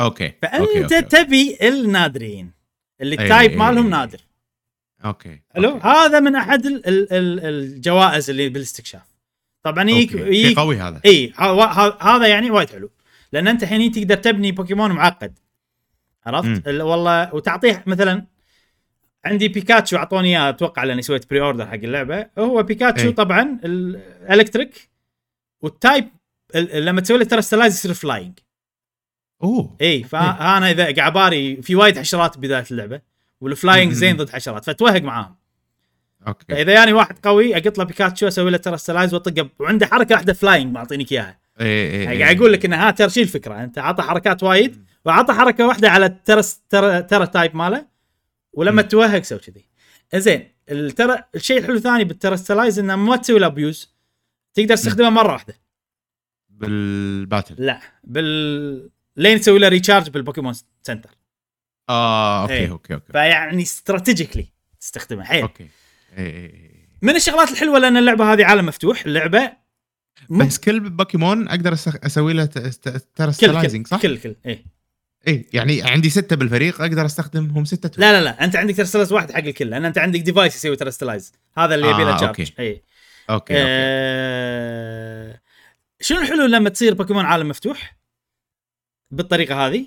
[0.00, 1.02] okay فأنت okay، okay.
[1.02, 2.52] تبي النادرين
[3.00, 3.90] اللي ال type أي، مالهم أي.
[3.90, 4.20] نادر
[5.04, 5.70] okay حلو.
[5.76, 9.02] هذا من أحد ال ال ال الجوائز اللي بالاستكشاف
[9.62, 11.32] طبعا يجيك يجيك قوي هذا اي
[12.00, 12.90] هذا يعني وايد حلو
[13.32, 15.38] لأن أنت الحين تقدر تبني بوكيمون معقد.
[16.26, 18.26] عرفت ال- والله وتعطيه مثلا
[19.24, 23.12] عندي بيكاتشو أعطوني إياه أتوقع لأني سويت pre-order حق اللعبة هو بيكاتشو إي.
[23.12, 24.90] طبعا ال electric
[25.60, 26.08] وال type
[26.54, 28.38] ال- لما تسوي له terastallize يصير flying
[29.44, 29.76] أوه.
[29.80, 33.00] اي فانا إذا قاعد باري في وايد حشرات بدايه اللعبة
[33.40, 33.92] وال flying.
[33.92, 35.36] زين ضد حشرات فتوهق معاهم.
[36.26, 36.44] okay.
[36.48, 40.74] فإذا يعني واحد قوي أقط له بيكاتشو أسوي له terastallize وأطقه وعنده حركة واحدة flying
[40.74, 41.38] معطينك إياها.
[41.60, 44.84] اي اي يعني قاعد أقول لك ان ها ترى شي الفكرة أنت عطى حركات وايد
[45.04, 47.86] وعطى حركة واحدة على ال Tera Tera Tera type ماله
[48.52, 48.82] ولما.
[48.82, 49.64] توهق سوي كذي.
[50.14, 53.94] زين ال Tera الشيء الحلو الثاني بال terastallize إنه ما تسوي له abuse
[54.54, 55.54] تقدر تستخدمه مرة واحدة.
[56.50, 57.54] بال battle.
[57.58, 61.10] لا بال لين تسوي له recharge بال Pokémon Center
[61.88, 62.70] آه okay إي.
[62.70, 63.12] okay okay.
[63.12, 64.46] فيعني strategically
[64.80, 65.24] تستخدمه.
[65.24, 65.42] حيل.
[65.42, 65.68] okay.
[66.18, 69.52] اي اي اي من الشغلات الحلوة لأن اللعبة هذه عالم مفتوح اللعبة
[70.28, 74.36] م- بس كل بوكيمون أقدر أسوي له ت- ت- كل terastallizing كل صح؟ كل كل
[74.46, 74.64] إيه.
[75.28, 79.32] اي يعني عندي ستة بالفريق أقدر استخدمهم ستة لا لا لا أنت عندك terastallize واحد
[79.32, 82.54] حق الكل لأن أنت عندك device يسوي terastallize هذا اللي يبي له آه، charge okay.
[82.58, 82.70] اي
[83.30, 83.54] okay okay.
[83.66, 85.40] آه...
[86.00, 87.96] شنو الحلو لما تصير بوكيمون عالم مفتوح؟
[89.16, 89.86] بالطريقة هذه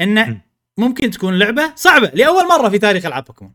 [0.00, 0.40] انه.
[0.78, 3.54] ممكن تكون لعبة صعبة لأول مرة في تاريخ ألعاب بوكيمون.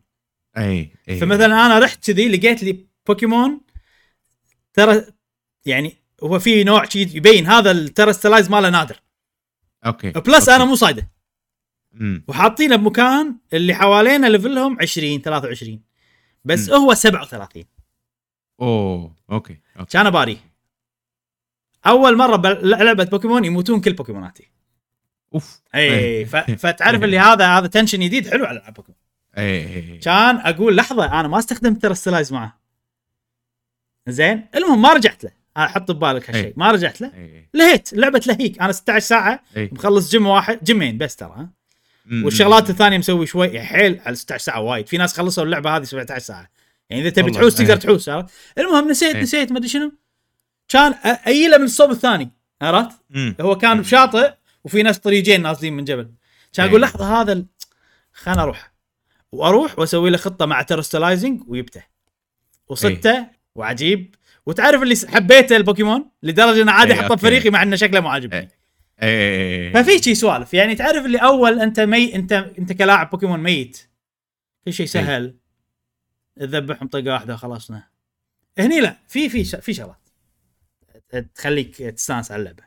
[0.58, 1.20] أي أي.
[1.20, 3.60] فمثلا أنا رحت كذي لقيت لي بوكيمون
[4.74, 5.06] Tera
[5.66, 9.02] يعني هو في نوع شي يبين هذا ال terastallize ماله نادر.
[9.86, 11.10] okay plus أنا مو صايده.
[12.28, 15.82] وحاطينه بمكان اللي حوالينا level هم 20 23
[16.44, 16.72] بس م.
[16.72, 17.64] هو 37
[18.60, 19.90] أوه okay okay.
[19.92, 20.38] كان أباري.
[21.86, 24.55] أول مرة بلعبه بوكيمون يموتون كل بوكيموناتي.
[25.36, 25.60] أوف.
[25.74, 26.36] اي ف...
[26.36, 28.98] فتعرف اللي هذا هذا tension جديد حلو على العاب بوكيمون
[29.38, 32.60] اي كان أقول لحظة أنا ما استخدمت terastallize معه.
[34.08, 35.30] زين؟ المهم ما رجعت له.
[35.56, 36.46] حط ببالك هالشيء.
[36.46, 36.52] أي.
[36.56, 37.12] ما رجعت له.
[37.54, 37.92] لهيت.
[37.92, 38.62] لعبة لهيك.
[38.62, 39.42] أنا 16 ساعة.
[39.56, 40.64] اي مخلص جيم واحد.
[40.64, 41.50] جيمين بس ترى ها.
[42.24, 43.60] والشغلات الثانية مسوي شوي.
[43.60, 44.88] حيل على 16 ساعة وايد.
[44.88, 46.50] في ناس خلصوا اللعبة هذه 17 ساعة.
[46.90, 47.78] يعني إذا تبي تحوس تقدر إيه.
[47.78, 49.22] تحوس عرفت؟ المهم نسيت إيه.
[49.22, 49.92] نسيت ما أدري شنو.
[50.68, 50.92] كان
[51.26, 52.30] ايله من الصوب الثاني
[52.62, 52.96] عرفت.
[53.40, 54.32] هو كان بشاطئ.
[54.66, 56.10] وفي ناس طريقين نازلين من جبل.
[56.52, 56.90] كان أقول إيه.
[56.90, 57.46] لحظة هذا ال-
[58.12, 58.72] خلنا أروح.
[59.32, 61.82] وأروح وأسوي له خطة مع terastallizing ويبته.
[62.68, 64.14] وصدته وعجيب.
[64.46, 67.16] وتعرف اللي حبيته البوكيمون؟ لدرجة إنه عادي إيه، احطه okay.
[67.22, 68.48] بفريقي مع إنه شكله مو عاجبني.
[69.02, 69.72] إيه.
[69.72, 70.54] ففي شي سوالف.
[70.54, 73.88] يعني تعرف اللي أول أنت مي أنت أنت كلاعب بوكيمون ميت.
[74.64, 75.36] كل شيء سهل.
[76.36, 77.88] تذبحهم طقه واحدة خلصنا
[78.58, 80.08] هني لا في في في شغلات.
[81.34, 82.62] تخليك تستانس على اللعبة.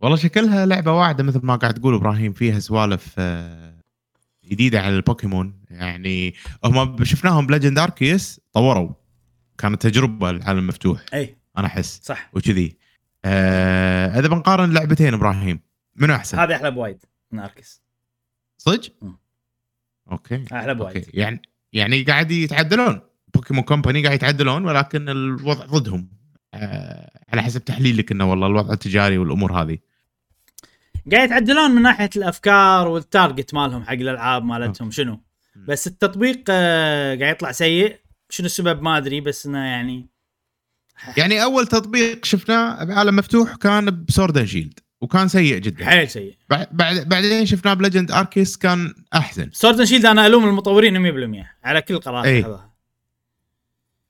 [0.00, 3.74] والله شكلها لعبة واعدة مثل ما قاعد تقول إبراهيم فيها سوالف آه،
[4.44, 5.60] جديدة على البوكيمون.
[5.70, 6.34] يعني
[6.64, 8.92] هم شفناهم ب Legends Arceus طوروا.
[9.58, 11.36] كانت تجربة العالم المفتوح أي.
[11.58, 12.00] أنا أحس.
[12.02, 12.30] صح.
[12.34, 12.76] وكذي.
[13.24, 15.60] آه إذا بنقارن لعبتين إبراهيم
[15.96, 16.98] منو أحسن؟ هذه أحلى بوايد
[17.32, 17.82] من Arceus
[18.58, 18.92] صدق؟
[20.12, 20.44] okay.
[20.52, 20.96] أحلى بوايد.
[20.96, 21.10] okay.
[21.14, 21.42] يعني
[21.72, 23.00] يعني قاعد يتعدلون.
[23.34, 26.08] Pokémon Company قاعد يتعدلون ولكن الوضع ضدهم.
[26.54, 29.78] آه على حسب تحليلك إنه والله الوضع التجاري والأمور هذه.
[31.12, 35.20] قاعد يتعدلون من ناحية الأفكار وال target مالهم حق الألعاب مالتهم شنو.
[35.68, 37.96] بس التطبيق آه، قاعد يطلع سيء.
[38.30, 40.06] شنو السبب؟ ما أدري بس إنه يعني
[41.16, 45.84] يعني أول تطبيق شفناه بعالم مفتوح كان ب Sword Shield وكان سيء جدا.
[45.84, 46.34] حيل سيء.
[46.50, 50.98] بعد بعد- بعدين شفناه ب Legends Arceus كان احسن Sword Shield أنا ألوم المطورين
[51.42, 52.42] 100% على كل قرار إي.
[52.44, 52.70] هذا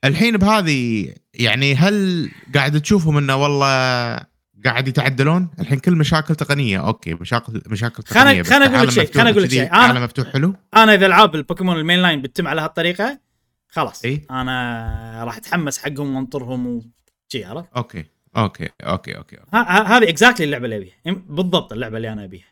[0.05, 4.30] الحين بهذه يعني هل قاعد تشوفهم إنه والله
[4.65, 6.87] قاعد يتعدلون؟ الحين كل مشاكل تقنية.
[6.87, 9.75] okay مشاكل مشاكل تقنية بس خلنا أقول لك شيء، خلنا أقول لك شيء.
[9.75, 10.55] عالم مفتوح حلو.
[10.77, 13.21] أنا إذا ألعاب البوكيمون ال main line بتتم على هالطريقة
[13.69, 14.05] خلاص.
[14.05, 14.27] إي.
[14.31, 18.05] أنا راح أتحمس حقهم وأنطرهم وشي عرفت؟ okay
[18.37, 19.57] okay okay okay, okay.
[19.93, 21.23] هذه exactly اللعبة اللي أبيها.
[21.29, 22.47] بالضبط اللعبة اللي أنا أبيها.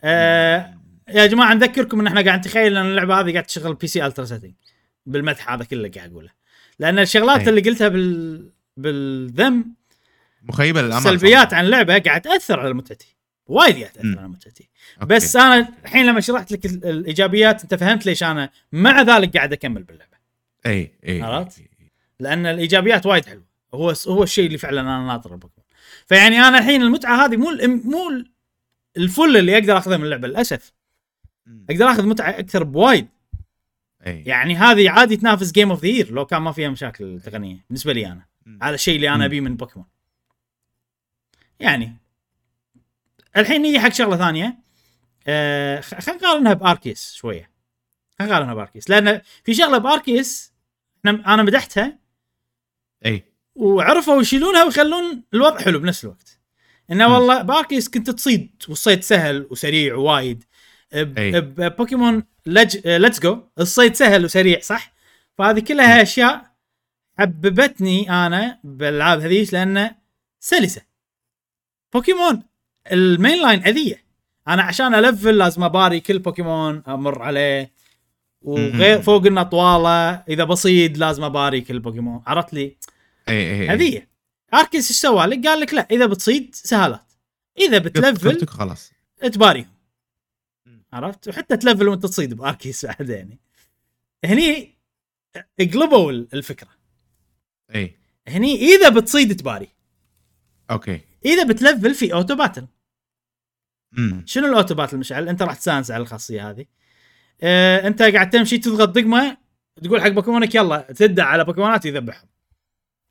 [0.00, 0.74] آه
[1.08, 4.54] يا جماعة نذكركم إن إحنا قاعد نتخيل إن اللعبة هذه قاعد تشتغل PC ultra setting
[5.06, 6.30] بالمدح هذا كله قاعد أقوله.
[6.78, 7.48] لأن الشغلات أي.
[7.48, 9.74] اللي قلتها بال بالذم
[10.42, 11.54] مخيبة للامال سلبيات.
[11.54, 13.16] عن اللعبة قاعد تأثر على متعتي
[13.46, 14.18] وايد قاعد تأثر.
[14.18, 14.68] على متعتي
[15.02, 15.14] okay.
[15.14, 19.52] بس أنا الحين لما شرحت لك ال- الإيجابيات أنت فهمت ليش أنا مع ذلك قاعد
[19.52, 20.16] أكمل باللعبة
[20.66, 21.62] إي إي عرفت؟
[22.20, 25.66] لأن الإيجابيات وايد حلوة هو هو الشيء اللي فعلا أنا ناطره بوكيمون
[26.06, 27.50] فيعني أنا الحين المتعة هذه مو
[27.84, 28.32] مو ال-
[28.96, 30.72] ال full اللي أقدر اخذه من اللعبة للأسف.
[31.70, 33.08] أقدر أخذ متعة أكثر بوايد
[34.06, 37.92] إي يعني هذه عادي تنافس game of the لو كان ما فيها مشاكل تقنية بالنسبة
[37.92, 38.26] لي أنا.
[38.62, 39.24] هذا الشيء اللي أنا.
[39.24, 39.86] أبيه من بوكيمون
[41.62, 41.96] يعني.
[43.36, 44.58] الحين نيجي حق شغلة ثانية.
[45.26, 47.50] آه خلينا نقارنها ب Arceus شوية.
[48.18, 48.90] خلينا نقارنها ب Arceus.
[48.90, 50.52] لأن في شغلة ب Arceus
[51.06, 51.98] أنا مدحتها.
[53.06, 53.24] أي.
[53.54, 56.38] وعرفوا يشيلونها ويخلون الوضع حلو بنفس الوقت.
[56.90, 57.14] إنه.
[57.14, 60.44] والله ب Arceus كنت تصيد والصيد سهل وسريع ووايد
[60.92, 61.40] ب- أي.
[61.40, 62.86] ببوكيمون لج...
[62.88, 64.92] Let's Go الصيد سهل وسريع صح؟
[65.38, 66.52] فهذه كلها أشياء
[67.18, 69.96] حببتني أنا بالألعاب هذيش لأنه
[70.40, 70.82] سلسة.
[71.92, 72.42] بوكيمون
[72.92, 74.04] ال main line أذية.
[74.48, 77.72] أنا عشان ألفل لازم أباري كل بوكيمون أمر عليه.
[78.42, 79.02] وغير.
[79.02, 82.22] فوق إنه طوالة إذا بصيد لازم أباري كل بوكيمون.
[82.26, 82.76] عرفت لي؟
[83.28, 84.08] إي إي هذيه
[84.54, 87.12] Arceus إيش سوى؟ لك؟ قال لك لا إذا بتصيد سهالات
[87.58, 88.92] إذا بتلفل خلاص.
[89.32, 89.72] تباريهم.
[90.92, 93.38] عرفت؟ وحتى تلفل وانت تصيد ب Arceus بعد يعني
[94.24, 94.74] هني
[95.58, 96.68] قلبوا الفكرة.
[97.74, 97.96] إي.
[98.28, 99.68] هني إذا بتصيد تباري.
[100.70, 101.00] okay.
[101.24, 102.66] إذا بتلفل في auto battle
[103.98, 106.64] امم شنو ال auto battle مشعل؟ أنت راح تستانس على الخاصية هذه.
[107.42, 109.36] آه أنت قاعد تمشي تضغط دقمة
[109.82, 112.28] تقول حق بوكيمونك يلا تدع على بوكيمونات يذبحهم.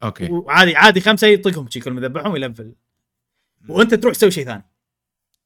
[0.03, 0.29] okay.
[0.31, 2.75] وعادي عادي خمسة يطقهم شي كل ما يذبحهم يلفل.
[3.69, 4.63] وأنت تروح تسوي شيء ثاني.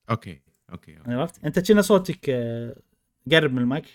[0.10, 1.14] okay okay okay.
[1.14, 2.76] عرفت؟ أنت كنا صوتك آه،
[3.32, 3.86] قرب من المايك.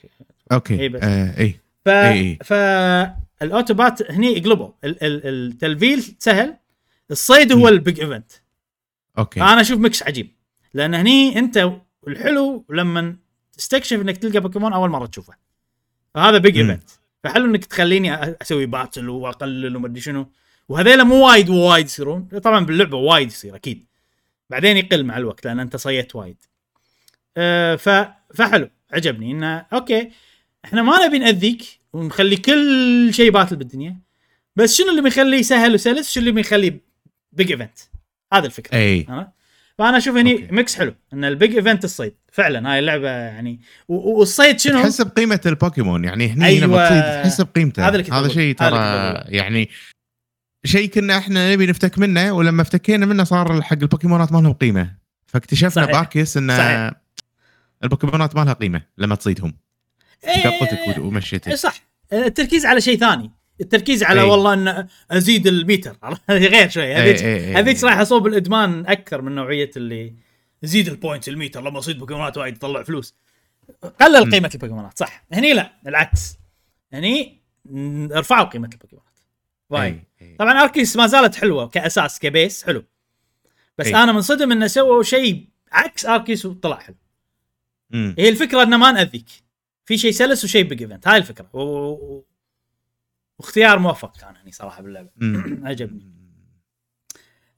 [0.53, 0.81] okay.
[0.81, 1.03] إي بس.
[1.03, 1.61] آه، إي.
[1.85, 2.39] ف إي.
[2.45, 2.53] ف
[3.43, 4.39] ال auto battle هني
[4.85, 6.57] ال- التلفيل سهل.
[7.11, 7.69] الصيد هو مم.
[7.69, 8.33] ال big event
[9.19, 9.41] okay.
[9.41, 10.31] فانا أشوف mix عجيب.
[10.75, 11.71] لأن هني أنت
[12.09, 13.17] الحلو لما
[13.53, 15.35] تستكشف إنك تلقى بوكيمون أول مرة تشوفه.
[16.15, 16.59] فهذا big.
[16.59, 16.91] event
[17.25, 20.33] فحلو إنك تخليني أسوي battle وأقلل وما أدري شنو.
[20.69, 22.23] وهذيلا مو وايد وايد يصيرون.
[22.23, 23.87] طبعا باللعبة وايد يصير أكيد.
[24.51, 26.37] بعدين يقل مع الوقت لأن أنت صيدت وايد.
[27.37, 27.89] أه ف
[28.35, 28.71] فحلو.
[28.93, 29.31] عجبني.
[29.31, 30.11] إنه okay.
[30.65, 34.01] إحنا ما نبي نأذيك ونخلي كل شيء battle بالدنيا.
[34.57, 36.81] بس شنو اللي بيخليه سهل وسلس؟ شنو اللي بيخليه
[37.33, 37.79] big event
[38.33, 38.79] هذا الفكرة.
[38.79, 39.07] أي.
[39.79, 40.49] فأنا أشوف هني okay.
[40.51, 42.15] mix حلو إن ال big event الصيد.
[42.33, 46.67] فعلا هاي اللعبة يعني والصيد شنو؟ تحس بقيمة البوكيمون يعني هني أيوة.
[46.67, 47.89] لما تصيد تحس بقيمته.
[47.89, 48.29] هذا هذا.
[48.29, 48.77] شيء ترى
[49.29, 49.69] يعني
[50.65, 54.95] شيء كنا إحنا نبي نفتك منه ولما افتكينا منه صار حق البوكيمونات ما لهم قيمة.
[55.27, 56.27] فاكتشفنا صحيح.
[56.37, 56.93] إن صحيح.
[57.85, 59.55] البوكيمونات ما لها قيمة لما تصيدهم.
[60.25, 61.55] قطتك إيه ومشيتك.
[61.55, 61.75] صح.
[62.13, 63.31] التركيز على شيء ثاني.
[63.61, 64.27] التركيز على أي.
[64.27, 65.97] والله إن أزيد الميتر.
[66.31, 66.95] هذه غير شوي.
[66.95, 67.81] هذيك أي- أي- هذيك أي.
[67.81, 70.15] صراحة صوب الإدمان أكثر من نوعية اللي
[70.63, 73.15] زيد ال points ال meter لما أصيد بوكيمونات وايد يطلع فلوس.
[74.01, 74.31] قلل م.
[74.31, 75.25] قيمة البوكيمونات صح.
[75.33, 76.39] هني لا العكس.
[76.93, 79.19] هني م، رفعوا قيمة البوكيمونات.
[79.71, 80.01] وايد.
[80.39, 82.85] طبعا Arceus ما زالت حلوة كأساس ك base حلو.
[83.79, 83.95] بس أي.
[83.95, 86.97] أنا منصدم إنه سووا شيء عكس Arceus وطلع حلو.
[88.19, 89.27] هي الفكرة إنه ما نأذيك.
[89.85, 91.57] في شيء سلس وشيء big event هاي الفكرة.
[91.57, 92.23] و...
[93.41, 94.17] واختيار موفق.
[94.21, 95.09] كان هني صراحة باللعبة.
[95.69, 96.21] عجبني.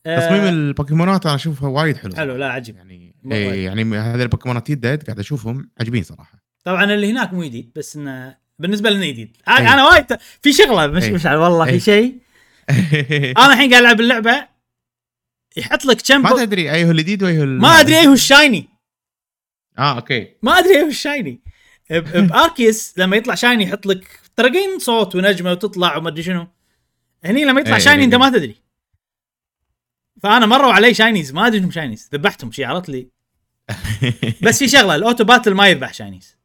[0.04, 2.76] تصميم آه، البوكيمونات أنا أشوفها وايد حلو حلو لا عجيب.
[2.76, 3.32] يعني وايد.
[3.52, 6.42] إيه يعني هذه البوكيمونات يدد قاعد أشوفهم عجيبين صراحة.
[6.64, 9.68] طبعا اللي هناك مو جديد بس إنه بالنسبة لنا جديد أنا أي.
[9.74, 10.06] أنا وايد
[10.42, 11.12] في شغلة مش أي.
[11.12, 11.80] مش والله في.
[11.80, 12.18] شيء.
[13.38, 14.48] أنا الحين قاعد ألعب اللعبة
[15.56, 18.12] يحط لك كم ما تدري اي هو الجديد واي هو ال- ما أدري إيه هو
[18.12, 18.68] ال shiny.
[19.78, 20.28] آه okay.
[20.42, 21.40] ما أدري إيه هو ال shiny.
[22.00, 26.48] ب Arceus لما يطلع shiny يحط لك ترقين صوت ونجمة وتطلع وما أدري شنو
[27.24, 28.20] هني لما يطلع إيه، shiny إيه، أنت إيه.
[28.20, 28.56] ما تدري
[30.22, 33.08] فأنا مروا علي shinies ما أدري انهم shinies ذبحتهم شي عرفت لي
[34.44, 36.38] بس في شغلة ال auto battle ما يذبح shinies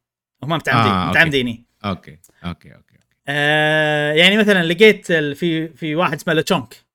[0.44, 1.09] هم متعمدين آه، okay.
[1.10, 1.65] متعمدين إيه.
[1.85, 2.97] okay okay okay
[3.28, 6.85] آه يعني مثلا لقيت في في واحد اسمه Lechonk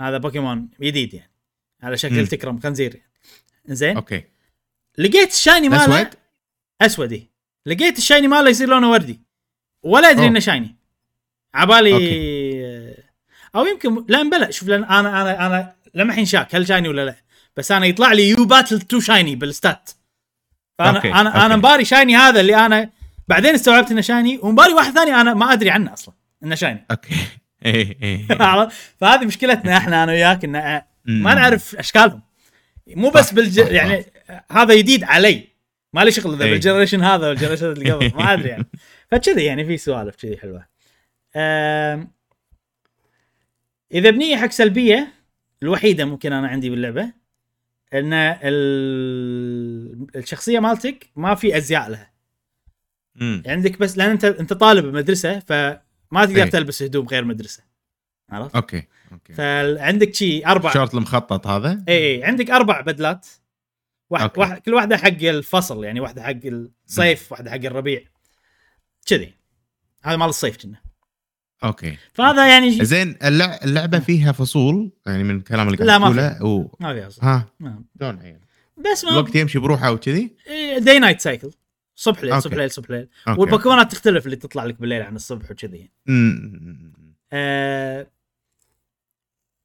[0.00, 1.32] هذا بوكيمون جديد يعني
[1.82, 2.24] على شكل مم.
[2.24, 3.10] تكرم خنزير يعني.
[3.66, 4.24] زين okay
[4.98, 6.14] لقيت ال shiny ماله أسود
[6.82, 7.27] اسود إيه.
[7.68, 9.20] لقيت ال shiny ماله يصير لونه وردي.
[9.82, 10.26] ولا أدري.
[10.26, 10.76] إنه shiny.
[11.54, 12.94] عبالي okay.
[13.54, 17.04] أو يمكن لا مبلا شوف لأن أنا أنا أنا لما الحين شاك هل shiny ولا
[17.04, 17.14] لا.
[17.56, 19.90] بس أنا يطلع لي you battle two shiny بال stats.
[20.78, 21.56] فأنا okay، أنا أنا okay.
[21.56, 22.90] مباري shiny هذا اللي أنا
[23.28, 26.14] بعدين استوعبت إنه shiny ومباري واحد ثاني أنا ما أدري عنه أصلا
[26.44, 26.84] إنه shiny.
[26.90, 27.14] okay.
[27.66, 31.34] إيه إيه عرفت؟ فهذه مشكلتنا إحنا أنا وياك ان ما.
[31.34, 32.22] نعرف أشكالهم.
[32.86, 33.58] مو بس بالج...
[33.58, 34.04] يعني
[34.50, 35.57] هذا جديد علي.
[35.92, 36.44] ما لي شغل اذا.
[36.50, 38.66] بال generation هذا وال generation اللي قبل ما أدري يعني
[39.10, 40.66] فكذي يعني في سوالف كذي حلوة.
[43.92, 45.12] إذا بنيي حق سلبية
[45.62, 47.12] الوحيدة ممكن أنا عندي باللعبة
[47.94, 50.06] إن ال...
[50.16, 52.10] الشخصية مالتك ما في أزياء لها
[53.20, 55.80] امم عندك بس لأن أنت أنت طالب بمدرسة فما
[56.12, 56.50] تقدر إيه.
[56.50, 57.62] تلبس هدوم غير مدرسة
[58.30, 58.82] عرفت؟ okay
[59.12, 63.26] okay فعندك شي أربع الشورت المخطط هذا اي اي عندك أربع بدلات
[64.10, 64.30] واحد.
[64.36, 68.02] واحد كل واحدة حق الفصل يعني واحدة حق الصيف واحدة حق الربيع.
[69.06, 69.34] كذي.
[70.02, 70.80] هذا مال الصيف كنا.
[71.64, 71.96] okay.
[72.14, 76.44] فهذا يعني زين اللع- اللعبة فيها فصول يعني من الكلام اللي لا، قاعد ما تقوله
[76.44, 76.68] و...
[76.80, 77.24] ما في أصلاً.
[77.24, 77.46] ها؟
[77.98, 78.40] شلون يعني
[78.92, 80.36] بس ما الوقت يمشي بروحه وكذي؟
[80.78, 81.50] day night cycle
[81.94, 82.42] صبح ليل.
[82.42, 83.08] صبح ليل صبح ليل.
[83.26, 85.90] والبوكيمونات تختلف اللي تطلع لك بالليل عن الصبح وكذي.
[87.32, 88.06] آه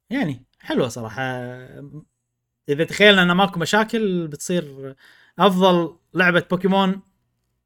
[0.09, 1.23] يعني حلوة صراحة.
[2.69, 4.95] إذا تخيلنا أن ماكو مشاكل بتصير
[5.39, 7.01] أفضل لعبة بوكيمون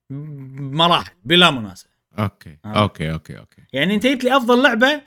[0.09, 1.87] بمراحل بلا منازع
[2.19, 2.81] okay آه.
[2.81, 3.61] okay okay okay.
[3.73, 5.01] يعني أنت جبت لي أفضل لعبة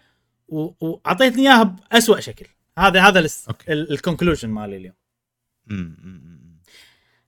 [0.49, 2.47] واعطيتني إياها باسوء شكل.
[2.79, 3.29] هذا هذا.
[3.69, 4.95] ال conclusion مالي اليوم.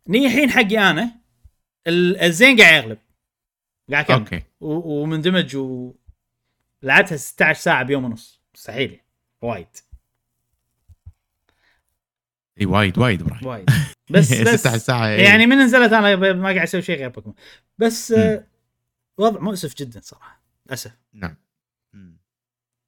[0.09, 1.12] نيجي الحين حقي أنا
[1.86, 2.98] ال- الزين قاعد يغلب.
[3.93, 4.18] قاعد أكمل.
[4.19, 4.43] okay.
[4.60, 5.94] ومندمج و
[6.82, 8.40] لعبتها 16 ساعة بيوم ونص.
[8.55, 9.01] مستحيل.
[9.43, 9.66] وايد.
[12.61, 13.47] إي وايد وايد إبراهيم.
[13.47, 13.70] وايد.
[14.11, 15.23] بس بس 16 ساعة إيه.
[15.23, 17.37] يعني من نزلت أنا ما قاعد أسوي شيء غير بوكيمون
[17.79, 18.47] بس آه،
[19.19, 20.93] وضع مؤسف جدا صراحة للأسف.
[21.12, 21.37] نعم.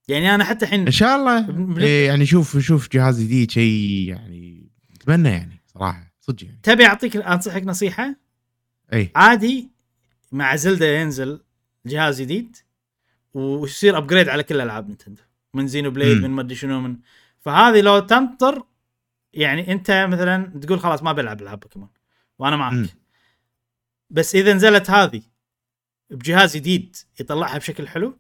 [0.09, 4.71] يعني أنا حتى الحين إن شاء الله إيه يعني شوف شوف جهاز جديد شيء يعني
[4.95, 6.59] أتمنى يعني صراحة صدق يعني.
[6.63, 8.17] تبي أعطيك أنصحك نصيحة؟
[8.93, 9.11] إي.
[9.17, 9.69] عادي
[10.33, 11.41] مع زلدا ينزل
[11.87, 12.57] جهاز جديد
[13.35, 15.23] ويصير upgrade على كل ألعاب نينتندو
[15.55, 16.23] من Xenoblade مم.
[16.23, 16.97] من ما أدري شنو من
[17.41, 18.65] فهذه لو تنطر
[19.35, 21.89] يعني انت مثلا تقول خلاص ما بلعب العاب بوكيمون
[22.39, 22.73] وأنا معك.
[22.73, 22.89] مم.
[24.11, 25.23] بس إذا نزلت هذه
[26.11, 28.19] بجهاز جديد يطلعها بشكل حلو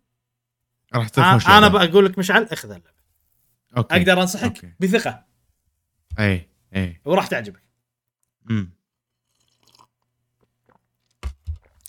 [0.95, 1.69] راح تصير خوش أنا.
[1.69, 2.95] بقول لك مشعل اخذ اللعبة.
[3.77, 3.97] okay.
[3.97, 4.73] أقدر أنصحك okay.
[4.81, 5.25] بثقة.
[6.19, 7.63] اي اي وراح تعجبك.
[8.51, 8.71] أمم.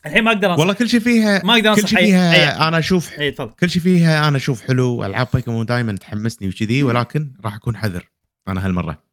[0.06, 0.60] الحين ما أقدر أنصح.
[0.60, 3.32] والله كل شيء فيها ما أقدر كل انصح شيء أي- فيها أي- أنا أشوف أي
[3.32, 3.52] تفضل.
[3.52, 8.10] كل شيء فيها أنا أشوف حلو ألعاب بوكيمون دائما تحمسني وكذي ولكن راح أكون حذر
[8.48, 9.05] أنا هالمرة.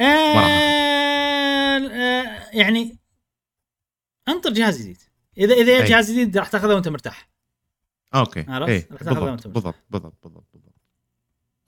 [0.00, 1.78] آه آه
[2.52, 2.98] يعني
[4.28, 4.98] انطر جهاز جديد.
[5.38, 5.84] اذا إذا أي.
[5.84, 7.28] جهاز جديد راح تاخذه وأنت مرتاح.
[8.14, 8.44] okay.
[8.48, 10.74] عرفت؟ اي راح تاخذها وأنت بالضبط بالضبط بالضبط بالضبط بالضبط.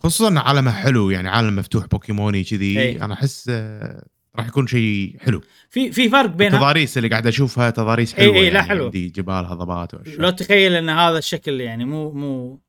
[0.03, 3.03] خصوصا عالمه حلو يعني عالم مفتوح بوكيموني كذي.
[3.05, 5.41] أنا أحس آه، راح يكون شيء حلو.
[5.71, 6.55] في في فرق بينها.
[6.57, 8.85] التضاريس اللي قاعد أشوفها تضاريس حلوة أي، لا يعني حلوة.
[8.85, 9.95] عندي جبال هضبات.
[10.19, 12.61] لو تخيل إن هذا الشكل يعني مو مو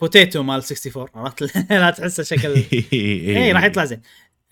[0.00, 2.54] potato مال 64 عرفت؟ لا تحسه شكل.
[2.54, 2.84] اي
[3.36, 4.00] اي راح يطلع زين.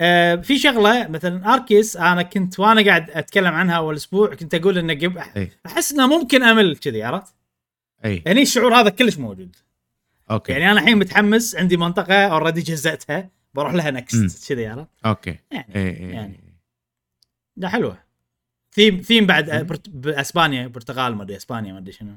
[0.05, 4.79] آه في شغلة مثلا Arceus أنا كنت وأنا قاعد أتكلم عنها أول أسبوع كنت أقول
[4.79, 5.19] إنه قب...
[5.37, 5.51] أي.
[5.67, 7.35] أحس إنه ممكن أمل كذي عرفت؟
[8.05, 9.57] اي يعني الشعور هذا كلش موجود
[10.31, 13.91] okay يعني أنا الحين متحمس عندي منطقة already جزأتها بروح لها.
[13.91, 16.13] next كذي عرفت؟ okay يعني اي اي يعني.
[16.13, 16.59] يعني.
[17.57, 17.99] لا حلوة
[18.73, 19.63] theme theme بعد مم.
[19.63, 19.89] برت...
[19.89, 22.17] باسبانيا برتغال ما أدري إسبانيا ما أدري شنو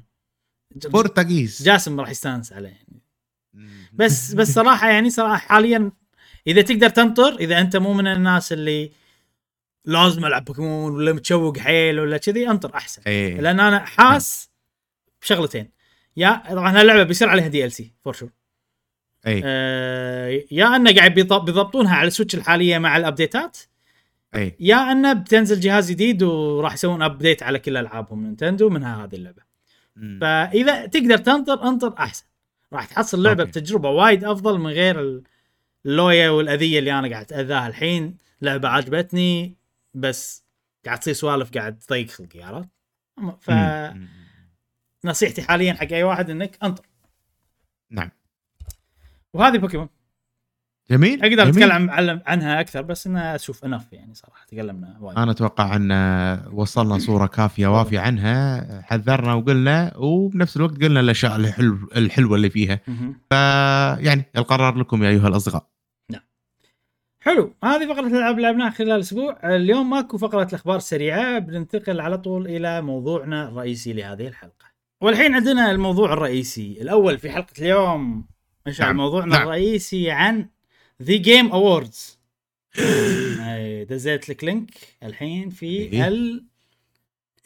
[0.76, 3.02] Portuguese جاسم راح يستانس عليه يعني.
[3.94, 5.92] بس بس صراحة يعني صراحة حاليا
[6.48, 8.92] إذا تقدر تنطر إذا أنت مو من الناس اللي
[9.86, 13.02] لازم ألعب بوكيمون ولا متشوق حيل ولا كذي انطر أحسن.
[13.08, 14.50] اي لأن أنا حاس
[15.22, 15.70] بشغلتين.
[16.18, 18.30] يا طبعا هاللعبه بيصير عليها DLC for sure
[19.28, 23.58] اي آه يا أنه قاعد بيض- بيضبطونها على ال Switch الحالية مع الابديتات
[24.36, 29.16] اي يا أنه بتنزل جهاز جديد وراح يسوون update على كل ألعابهم Nintendo منها هذه
[29.16, 29.42] اللعبة.
[29.96, 30.20] مم.
[30.22, 32.26] فإذا تقدر تنطر انطر أحسن.
[32.74, 33.60] راح تحصل لعبة okay.
[33.60, 35.24] بتجربة وايد أفضل من غير ال-
[35.86, 39.56] اللويا والأذية اللي أنا قاعد اتاذاها الحين لعبة عجبتني
[39.94, 40.44] بس
[40.86, 42.70] قاعد تصير سوالف قاعد تضيق خلقي عرفت؟
[43.18, 43.38] مم.
[45.04, 46.86] فنصيحتي حاليا حق أي واحد إنك أنطر
[47.92, 48.10] نعم
[49.34, 49.90] وهذه بوكيمون
[50.92, 51.72] جميل أقدر جميل.
[51.72, 55.92] أتكلم عن- عنها أكثر بس انها أشوف انف يعني صراحة تكلمنا وايد أنا أتوقع أن
[56.54, 62.80] وصلنا صورة كافية وافية عنها حذرنا وقلنا وبنفس الوقت قلنا الأشياء الحلو الحلوة اللي فيها.
[63.30, 65.68] فيعني القرار لكم يا أيها الأصدقاء
[67.26, 72.18] حلو هذه فقرة الألعاب اللي لعبناها خلال الأسبوع اليوم ماكو فقرة الأخبار السريعة بننتقل على
[72.18, 74.66] طول إلى موضوعنا الرئيسي لهذه الحلقة.
[75.02, 78.26] والحين عندنا الموضوع الرئيسي الأول في حلقة اليوم.
[78.68, 79.42] إيش نعم، موضوعنا نعم.
[79.42, 80.50] الرئيسي عن
[81.04, 82.20] The Game Awards
[83.90, 84.72] دزيت لك link
[85.04, 86.08] الحين في.
[86.08, 86.46] ال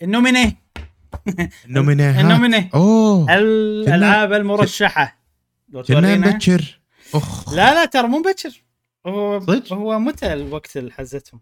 [0.01, 0.57] nominee.
[1.65, 2.69] النومينيهات ال nominee.
[2.73, 3.37] أوه.
[3.37, 5.19] الألعاب المرشحة.
[5.69, 6.79] لو كنا مبكر
[7.13, 8.68] اخ لا لا ترى مو مبكر
[9.07, 11.41] هو صدق؟ هو متى الوقت اللي حزتهم.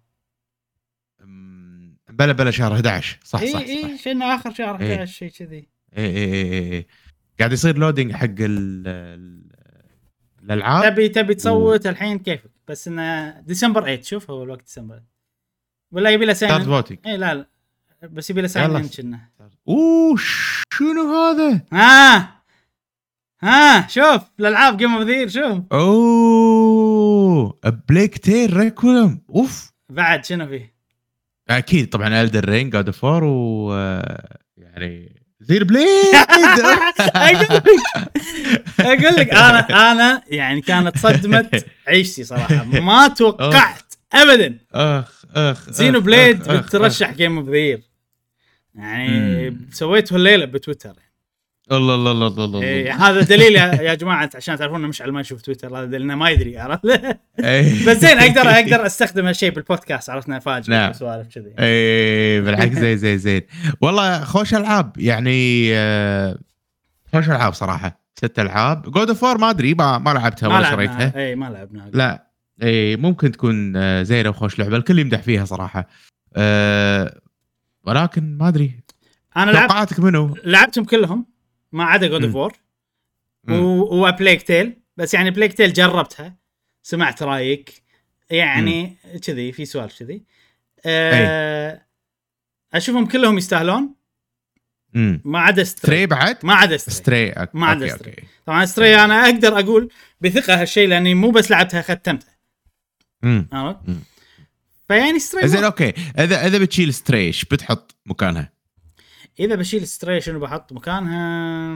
[2.09, 4.03] بلا بلا شهر 11 صح إي صح, إي صح.
[4.03, 4.93] شنو آخر شهر إيه.
[4.93, 5.67] 11 شيء كذي.
[5.97, 6.87] إي إي إي إي
[7.39, 9.51] قاعد يصير لودينج حق ال- ال-
[10.43, 15.07] الألعاب؟ تبي تبي تصوت الحين كيفك؟ بس إنه ديسمبر 8 شوف هو الوقت ديسمبر 8
[15.91, 17.47] ولا يبي له ساين فوتنج إي لا لا.
[18.03, 19.29] بس يبي له ساين كنا.
[19.67, 20.15] أوه
[20.73, 22.37] شنو هذا؟ ها!
[23.41, 23.87] ها!
[23.87, 25.61] شوف الألعاب جيم اوف ذير شوف.
[25.71, 26.76] أوه.
[27.89, 30.73] Plague Tale Requiem اوف بعد شنو فيه؟
[31.49, 35.87] أكيد طبعا Elden Ring God of War و آه، يعني Xenoblade
[37.15, 37.63] أقول لك
[38.79, 41.49] أقول لك أنا أنا يعني كانت صدمة
[41.87, 42.63] عيشتي صراحة.
[42.63, 44.57] ما توقعت ابدا.
[44.73, 47.81] أخ أخ Xenoblade بترشح Game of the Year
[48.75, 49.57] يعني.
[49.71, 50.93] سويته الليلة بتويتر.
[51.71, 53.55] الله الله الله الله الله إيه هذا دليل
[53.87, 56.85] يا, جماعة عشان تعرفون مشعل ما يشوف تويتر هذا دليل إنه ما يدري عرفت؟
[57.39, 57.85] إيه.
[57.87, 60.93] بس زين أقدر أقدر أستخدم هالشيء بالبودكاست عرفنا افاجئ نعم.
[60.93, 61.53] سوالف كذي.
[61.59, 63.41] إيه بالعكس زين زين زين.
[63.81, 66.37] والله خوش ألعاب يعني آه،
[67.13, 67.99] خوش ألعاب صراحة.
[68.15, 68.91] ست ألعاب.
[68.91, 71.13] God of ما أدري ما ما لعبتها ولا شريتها.
[71.15, 71.89] اي ما لعبنا.
[71.93, 72.27] لا.
[72.61, 75.87] إيه ممكن تكون آه، زينة وخوش لعبة الكل يمدح فيها صراحة.
[76.35, 77.19] أه
[77.83, 78.79] ولكن ما أدري.
[79.37, 81.36] أنا لعبت توقعاتك منو؟ لعبتهم كلهم.
[81.77, 82.35] ما عدا God of.
[82.35, 82.53] War.
[83.93, 86.35] و Plague Tale بس يعني Plague Tale جربتها
[86.83, 87.83] سمعت رأيك
[88.29, 90.23] يعني كذي في سوالف كذي
[90.85, 91.85] أه
[92.73, 93.95] أشوفهم كلهم يستاهلون.
[95.25, 97.33] ما عدا Stray بعد؟ ما عدا Stray.
[97.53, 98.15] ما عدا Stray.
[98.45, 99.89] طبعا Stray أنا أقدر أقول
[100.21, 102.37] بثقة هالشيء لأني مو بس لعبتها ختمتها.
[103.51, 103.79] عرفت؟
[104.87, 108.56] فيعني Stray زين okay اذا إذا بتشيل Stray إيش بتحط مكانها؟
[109.39, 111.75] إذا بشيل Stray شنو بحط مكانها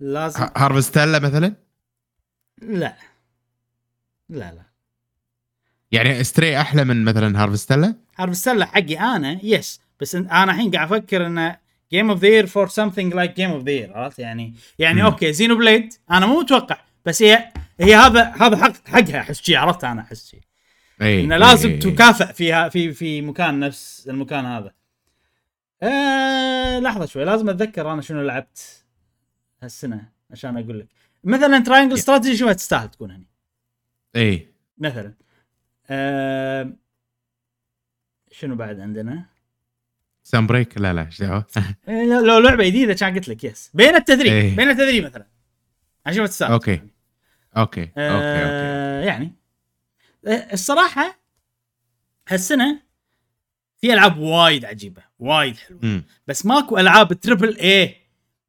[0.00, 1.54] لازم ه- Harvestella مثلا؟
[2.62, 2.96] لا
[4.28, 4.62] لا لا
[5.92, 10.92] يعني Stray أحلى من مثلا Harvestella؟ عارف السله حقي أنا yes بس أنا الحين قاعد
[10.92, 11.56] أفكر إنه
[11.92, 15.06] Game of the Year for something like Game of the Year عرفت يعني يعني مم.
[15.06, 17.48] okay Xenoblade أنا مو متوقع بس هي
[17.80, 20.40] هي هذا هذا حق حقها أحس شي عرفت أنا أحس شي
[21.02, 21.80] اي إنه لازم إيه.
[21.80, 24.72] تكافئ فيها في في مكان نفس المكان هذا
[25.82, 28.84] آه لحظة شوي لازم أتذكر أنا شنو لعبت
[29.62, 30.88] هالسنة عشان أقول لك.
[31.24, 31.94] مثلا Triangle.
[31.94, 33.26] Strategy شو تستاهل تكون هني؟
[34.16, 34.48] إي.
[34.78, 35.14] مثلا
[35.90, 36.72] آه
[38.32, 39.26] شنو بعد عندنا؟
[40.22, 41.46] Sunbreak لا لا إيش دعوة؟
[41.88, 44.56] إيه، لو لعبة جديدة كان قلت لك yes بين التدريب إيه.
[44.56, 45.26] بين التدريب مثلا.
[46.06, 46.52] عشان ما تستاهل.
[46.52, 46.80] okay
[47.56, 47.92] okay okay.
[47.96, 49.32] آه يعني.
[50.26, 51.18] آه، الصراحة
[52.28, 52.82] هالسنة
[53.80, 55.02] في ألعاب وايد عجيبة.
[55.18, 55.80] وايد حلوة.
[55.82, 56.04] مم.
[56.26, 57.96] بس ماكو ألعاب triple A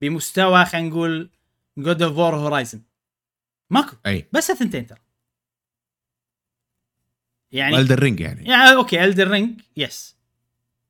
[0.01, 1.29] بمستوى خلينا نقول
[1.77, 2.81] God of War Horizon
[3.69, 3.95] ماكو.
[4.05, 4.27] أي.
[4.31, 4.99] بس الثنتين ترى.
[7.51, 8.49] يعني و Elden Ring يعني.
[8.49, 10.17] يعني okay Elden Ring yes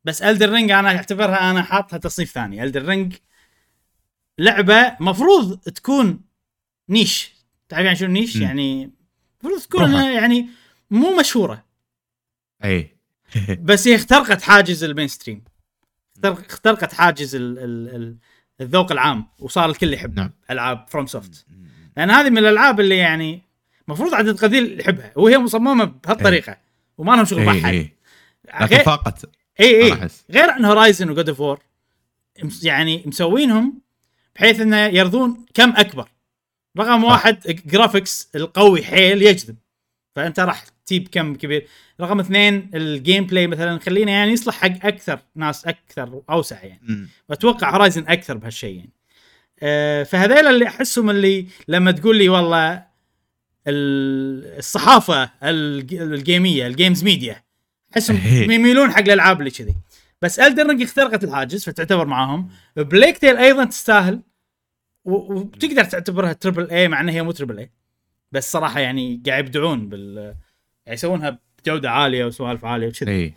[0.04, 2.64] بس Elden Ring أنا أعتبرها أنا حاطها تصنيف ثاني.
[2.64, 3.16] Elden Ring
[4.40, 6.22] لعبة مفروض تكون
[6.90, 7.32] niche
[7.70, 8.44] تعرف يعني شنو niche مم.
[8.44, 8.92] يعني
[9.44, 9.94] المفروض تكون.
[9.94, 10.50] يعني
[10.92, 11.66] مو مشهورة.
[12.64, 12.98] أي.
[13.60, 15.44] بس هي اخترقت حاجز ال mainstream
[16.26, 18.16] اخترقت حاجز ال ال ال
[18.62, 20.32] الذوق العام وصار الكل يحب نعم.
[20.52, 21.46] ألعاب FromSoft
[21.98, 23.42] لأن هذه من الألعاب اللي يعني
[23.88, 26.58] المفروض عدد قليل يحبها وهي مصممة بهالطريقة
[26.98, 27.92] وما لهم شغل اي بحد اي
[28.62, 29.26] لكن غير- فاقت
[29.60, 31.60] اي اي غير عن Horizon و God of War
[32.64, 33.82] يعني مسوينهم
[34.36, 36.10] بحيث إنه يرضون كم أكبر.
[36.78, 39.56] رقم واحد graphics القوي حيل يجذب.
[40.16, 41.68] فأنت راح تجيب كم كبير.
[42.02, 47.08] رقم اثنين ال gameplay مثلا خلينا يعني يصلح حق أكثر ناس أكثر اوسع يعني.
[47.30, 48.90] واتوقع Horizon أكثر بهالشيء يعني.
[49.60, 52.74] أه فهذيل اللي أحسهم اللي لما تقول لي والله
[53.68, 57.44] ال- الصحافة الج- الجيمية ال games media
[57.94, 58.18] أحسهم
[58.52, 59.76] يميلون حق الألعاب اللي كذي.
[60.22, 62.50] بس Elden Ring اخترقت الحاجز فتعتبر معاهم.
[62.76, 64.22] Plague Tale أيضا تستاهل
[65.06, 67.72] وتقدر تعتبرها triple A مع إنها هي مو triple A
[68.32, 70.36] بس صراحة يعني قاعد يبدعون بال
[70.88, 73.34] يعني يسوونها بجودة عالية وسوالف عالية وكذي إي.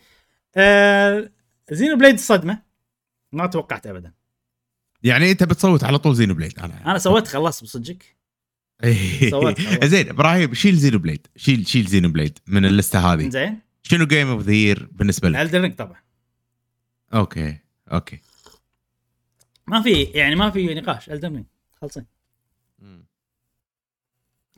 [0.56, 1.30] آه
[1.70, 2.62] Xenoblade صدمه
[3.32, 4.12] ما توقعت ابدا.
[5.02, 6.58] يعني أنت بتصوت على طول Xenoblade.
[6.58, 8.16] أنا أنا سويت خلصت بصدقك.
[9.30, 9.84] سويت خلاص.
[9.84, 11.26] زين إبراهيم شيل Xenoblade.
[11.36, 13.28] شيل شيل Xenoblade من اللستة هذه.
[13.28, 13.58] زين.
[13.82, 16.00] شنو game of the year بالنسبة لك؟ Elden Ring طبعا.
[17.14, 17.56] أوكي
[17.92, 18.20] أوكي.
[19.66, 21.10] ما في يعني ما في نقاش.
[21.10, 21.46] Elden Ring
[21.80, 22.06] خلصين.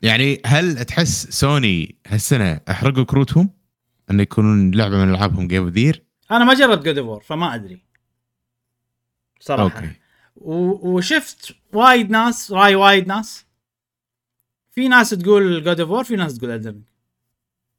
[0.02, 3.50] يعني هل تحس سوني هالسنة أحرقوا كروتهم؟
[4.10, 7.54] انه يكونون لعبة من ألعابهم game of the year؟ أنا ما جربت God of فما
[7.54, 7.84] أدري.
[9.40, 9.62] صراحة.
[9.76, 9.92] أوكي.
[10.36, 10.54] و...
[10.96, 13.46] وشفت وايد ناس راي وايد ناس.
[14.70, 16.82] في ناس تقول God of في ناس تقول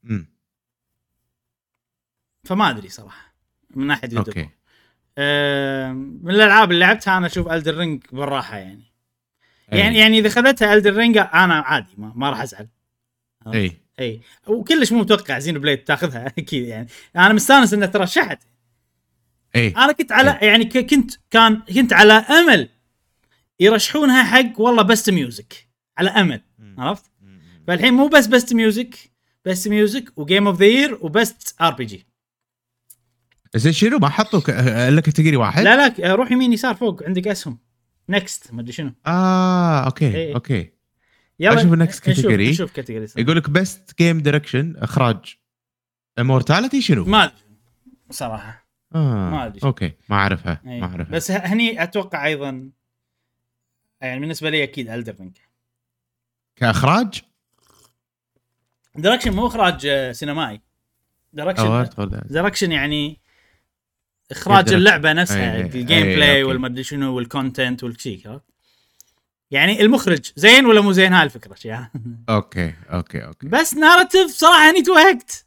[0.05, 0.27] امم
[2.43, 3.35] فما أدري صراحة
[3.69, 4.49] من ناحية God أوكي.
[6.23, 8.92] من الألعاب اللي لعبتها أنا أشوف Elden Ring بالراحة يعني.
[9.67, 12.67] يعني يعني إذا خذتها Elden Ring أنا عادي ما, ما راح أزعل.
[13.47, 16.87] اي اي وكلش مو متوقع Xenoblade تاخذها أكيد يعني.
[17.15, 18.43] أنا مستانس انها ترشحت.
[19.55, 22.69] اي أنا كنت على يعني ك- كنت كان كنت على أمل
[23.59, 25.67] يرشحونها حق والله best music
[25.97, 26.41] على أمل.
[26.77, 27.05] عرفت؟
[27.67, 28.95] فالحين مو بس best music
[29.45, 32.05] best music و game of the year و best RPG
[33.55, 34.49] زين شنو ما حطوا ك-
[34.89, 37.57] الا category واحد؟ لا لا روح يمين يسار فوق عندك اسهم.
[38.09, 40.35] next ما أدري شنو آه okay إيه.
[40.35, 40.71] okay
[41.39, 42.25] يلا أشوف ال next category.
[42.25, 45.35] نشوف category يقول لك best game direction إخراج
[46.19, 47.35] Immortality شنو؟ ما أدري
[48.11, 49.29] صراحة آه.
[49.29, 49.59] ما أدري.
[49.63, 50.81] okay ما أعرفها أي.
[50.81, 52.69] ما أعرفها بس هني أتوقع أيضا
[54.01, 55.37] يعني بالنسبة لي أكيد Elden Ring
[56.55, 57.21] كإخراج؟
[58.95, 60.61] direction مو إخراج آه، سينمائي
[61.33, 63.19] direction أو direction يعني
[64.31, 64.73] إخراج.
[64.73, 66.43] اللعبة نفسها أي- أي- ال game أي، play.
[66.43, 68.43] والمدري شنو وال content والشيك عرفت؟
[69.51, 71.91] يعني المخرج زين ولا مو زين هاي الفكرة ها؟
[72.29, 75.45] okay okay okay بس narrative صراحة أني توهقت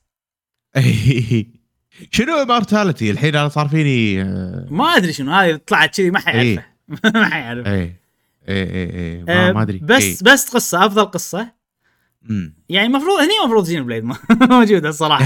[2.16, 6.42] شنو Immortality الحين أنا صار فيني آه، ما أدري شنو هاي طلعت كذي ما حيعرفه
[6.42, 6.76] إيه.
[7.14, 7.96] ما حيعرف اي
[8.48, 10.16] اي اي ما, آه، ما أدري بس إيه.
[10.22, 11.52] بس قصة أفضل قصة.
[12.68, 14.04] يعني المفروض هني المفروض Xenoblade
[14.50, 15.24] موجودة الصراحه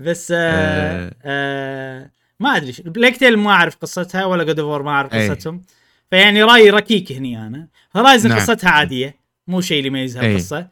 [0.00, 1.12] بس آه آه.
[1.24, 2.10] آه
[2.40, 5.28] ما أدري Plague Tale ما أعرف قصتها ولا God of ما أعرف أي.
[5.30, 5.62] قصتهم
[6.10, 8.38] فيعني رأيي ركيك هني أنا Horizon نعم.
[8.38, 9.16] قصتها عادية
[9.46, 10.32] مو شيء اللي يميزها أي.
[10.32, 10.68] القصة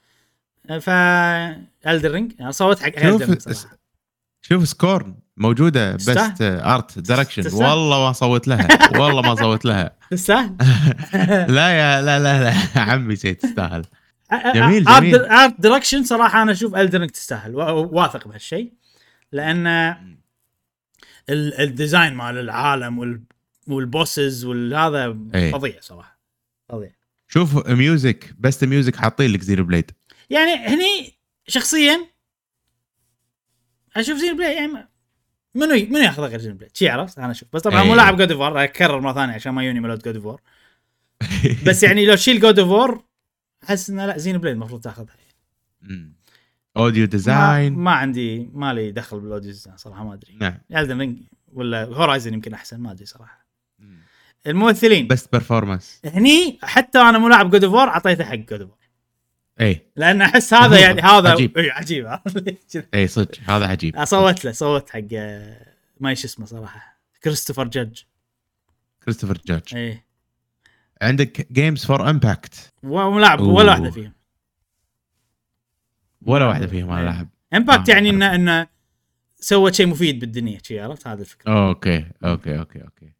[0.80, 0.90] ف
[1.88, 3.78] Elden Ring صوت حق شوف Elden Ring صراحة
[4.42, 5.92] شوف Scorn موجودة.
[5.92, 7.42] best art direction.
[7.64, 8.68] والله ما صوت لها
[9.00, 10.56] والله ما صوت لها تستاهل
[11.54, 12.42] لا يا لا لا
[12.74, 13.84] لا عمي زي تستاهل
[14.54, 15.14] جميل، جميل.
[15.16, 18.72] art direction صراحة أنا أشوف Elden Ring تستاهل وا- واثق بهالشيء
[19.32, 19.66] لأن
[21.28, 23.22] ال- ال design مال العالم وال
[23.66, 25.52] وال bosses والهذا أي.
[25.52, 26.20] فظيع صراحة.
[26.68, 26.92] فظيع.
[27.28, 29.90] شوف music best music حاطين لك Xenoblade
[30.30, 31.18] يعني هني
[31.48, 32.06] شخصيا
[33.96, 34.66] أشوف Xenoblade يعني
[35.54, 37.48] منو منو ياخذ غير Xenoblade شي عرفت؟ أنا أشوف.
[37.52, 37.82] بس طبعا.
[37.82, 40.40] مو لاعب God of اكرر مرة ثانية عشان ما يوني ملود God of
[41.66, 43.00] بس يعني لو شيل God of
[43.64, 45.16] أحس إنه لا Xenoblade المفروض تاخذها.
[46.78, 47.72] audio design.
[47.72, 50.36] ما عندي ما لي دخل بال audio design صراحة ما أدري.
[50.40, 50.58] نعم.
[50.76, 51.18] Elden Ring
[51.52, 53.48] ولا Horizon يمكن أحسن ما أدري صراحة.
[54.46, 55.06] الممثلين.
[55.06, 58.70] best performance هني حتى أنا مو لاعب God of أعطيته حق God of
[59.60, 60.80] اي لأن أحس هذا.
[60.80, 61.58] يعني هذا عجيب.
[61.58, 62.06] إي، عجيب؟
[62.94, 64.04] اي صدق هذا عجيب.
[64.04, 67.00] صوت له صوت حق آه، ما إيش اسمه صراحة.
[67.24, 68.00] كريستوفر جادج
[69.04, 70.06] كريستوفر جادج إيه.
[71.02, 73.40] عندك games for impact وملاعب.
[73.40, 74.12] ولا واحدة فيهم.
[76.28, 77.28] ولا واحدة فيهم أنا لاعب.
[77.54, 78.10] impact آه، يعني.
[78.10, 78.66] انه انه
[79.40, 81.68] سوت شيء مفيد بالدنيا شي عرفت؟ هذا الفكرة.
[81.68, 83.12] okay okay okay okay.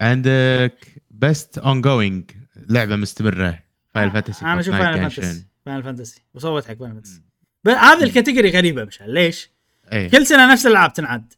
[0.00, 3.58] عندك best ongoing لعبة مستمرة
[3.94, 7.22] Final Fantasy أنا أشوف Final Fantasy Final Fantasy وصوت حق Final Fantasy
[7.66, 9.50] هذه ال category غريبة مشعل ليش؟
[9.92, 11.32] اي كل سنة نفس الألعاب تنعد.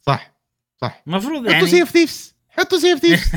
[0.00, 0.32] صح
[0.80, 1.02] صح.
[1.06, 3.32] المفروض حطوا Sea يعني of Thieves حطوا Sea of Thieves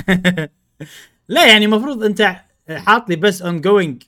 [1.27, 2.35] لا يعني المفروض أنت
[2.69, 4.03] حاط لي بس ongoing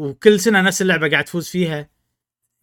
[0.00, 1.88] وكل سنة نفس اللعبة قاعد تفوز فيها.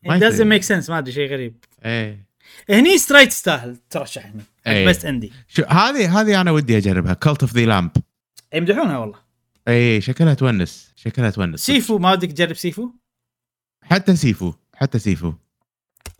[0.03, 0.59] يصير.
[0.59, 1.65] make sense ما أدري شيء غريب.
[1.85, 2.27] إيه.
[2.69, 4.87] هني Stray تستاهل ترشح هنا إيه.
[4.87, 7.13] بس indie شو هذه هذه أنا ودي أجربها.
[7.13, 7.91] Cult of the Lamb
[8.53, 9.19] يمدحونها والله.
[9.67, 10.93] اي شكلها تونس.
[10.95, 11.59] شكلها تونس.
[11.65, 12.91] Sifu ما ودك تجرب Sifu؟
[13.83, 15.33] حتى Sifu حتى Sifu.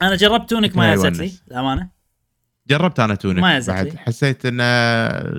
[0.01, 1.43] أنا جربت تونك ما يزت لي يونس.
[1.51, 1.89] الامانه
[2.67, 3.87] جربت أنا تونك ما بعد.
[3.87, 3.97] لي.
[3.97, 4.59] حسيت إن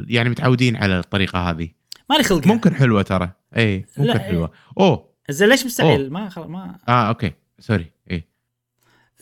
[0.09, 1.69] يعني متعودين على الطريقة هذه.
[2.11, 2.47] مالي خلق.
[2.47, 3.31] ممكن حلوة ترى.
[3.57, 4.53] اي ممكن حلوة.
[4.81, 5.08] أوه.
[5.31, 6.43] زين ليش مستحيل؟ ما خل...
[6.43, 7.33] ما آه okay.
[7.59, 7.91] Sorry.
[8.11, 8.25] اي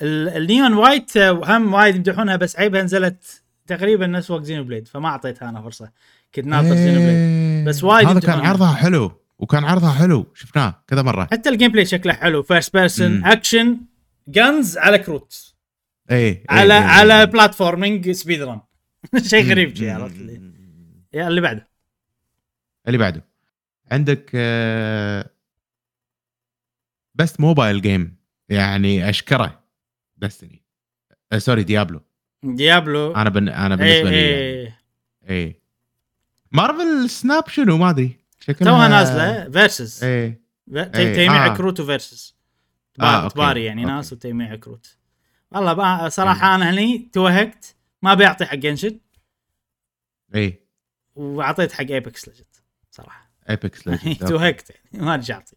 [0.03, 4.89] ال- ال Neon White آه، هم وايد يمدحونها بس عيبها نزلت تقريبا نفس وقت Xenoblade
[4.89, 5.91] فما اعطيتها أنا فرصة.
[6.35, 7.65] كنت ناطر Xenoblade إيه.
[7.65, 8.41] بس وايد هذا كان.
[8.41, 10.27] عرضها حلو وكان عرضها حلو.
[10.35, 11.29] شفناه كذا مرة.
[11.33, 12.43] حتى ال gameplay شكله حلو.
[12.43, 13.25] first person.
[13.25, 13.79] Action
[14.29, 15.55] guns على كروت.
[16.11, 17.27] اي على إي، إي، على.
[17.27, 18.61] platforming speed run
[19.23, 21.69] شيء غريب شي مم، عرفت اللي اللي بعده.
[22.87, 23.25] اللي بعده.
[23.93, 24.31] عندك
[27.19, 28.17] best mobile game.
[28.49, 29.63] يعني أشكره.
[30.17, 30.63] Destiny
[31.39, 32.01] sorry Diablo.
[32.43, 33.13] Diablo.
[33.15, 33.49] أنا بن...
[33.49, 34.75] أنا إيه بالنسبة لي يعني.
[35.29, 35.47] إيه.
[35.47, 35.61] اي
[36.53, 38.17] Marvel Snap شنو؟ ما أدري.
[38.41, 40.41] شكلها توها نازلة versus اي
[40.75, 41.57] إيه، تيميع آه.
[41.57, 42.37] كروت و versus
[43.01, 43.95] آه، تباري يعني okay.
[43.95, 44.97] ناس وتيميع كروت.
[45.51, 47.77] والله بقى صراحة أنا هني توهقت.
[48.03, 49.01] ما بيعطي حق Genshin
[50.35, 50.63] اي
[51.15, 52.47] وأعطيت حق Apex Legends
[52.91, 53.31] صراحة.
[53.51, 53.83] ايبكس
[54.29, 55.57] توهقت يعني ما اعطي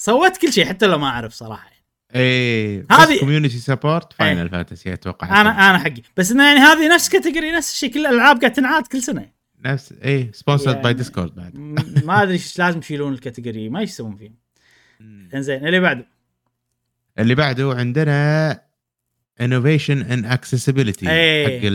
[0.00, 1.64] سويت كل شيء حتى لو ما أعرف صراحة.
[1.68, 1.78] يعني.
[2.14, 4.12] اي هذه- community support.
[4.12, 6.02] Final Fantasy أتوقع أنا أنا حقي.
[6.16, 9.30] بس إنه يعني هذه نفس category نفس الشيء كل الألعاب قاعد تنعاد كل سنة.
[9.64, 11.58] نفس إيه sponsored by Discord بعد.
[12.04, 14.30] ما أدري إيش لازم يشيلون ال category ما يسوون فيه
[15.34, 16.06] إنزين اللي بعده.
[17.18, 18.60] اللي بعده عندنا
[19.40, 21.06] innovation in accessibility.
[21.06, 21.68] حق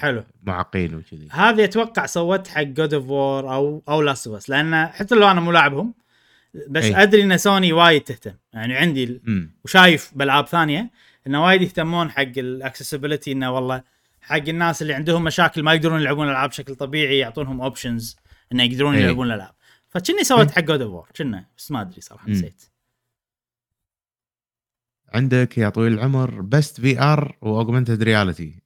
[0.00, 0.24] حلو.
[0.42, 1.28] المعاقين وكذي.
[1.30, 5.30] هذه أتوقع صوت حق God of War أو أو Last of Us لأن حتى لو
[5.30, 5.94] أنا مو لاعبهم
[6.68, 7.02] بس أي.
[7.02, 8.34] أدري إن سوني وايد تهتم.
[8.52, 10.90] يعني عندي ال- وشايف بألعاب ثانية
[11.26, 13.82] انه وايد يهتمون حق ال accessibility إنه والله
[14.20, 18.16] حق الناس اللي عندهم مشاكل ما يقدرون يلعبون الالعاب بشكل طبيعي يعطونهم options
[18.52, 19.02] إنه يقدرون إيه.
[19.04, 19.54] يلعبون الألعاب.
[19.88, 20.54] فكني سويت إيه.
[20.54, 22.28] حق God of كنا بس ما أدري صراحة.
[22.30, 22.62] نسيت.
[25.14, 28.62] عندك يا طويل العمر best VR و augmented reality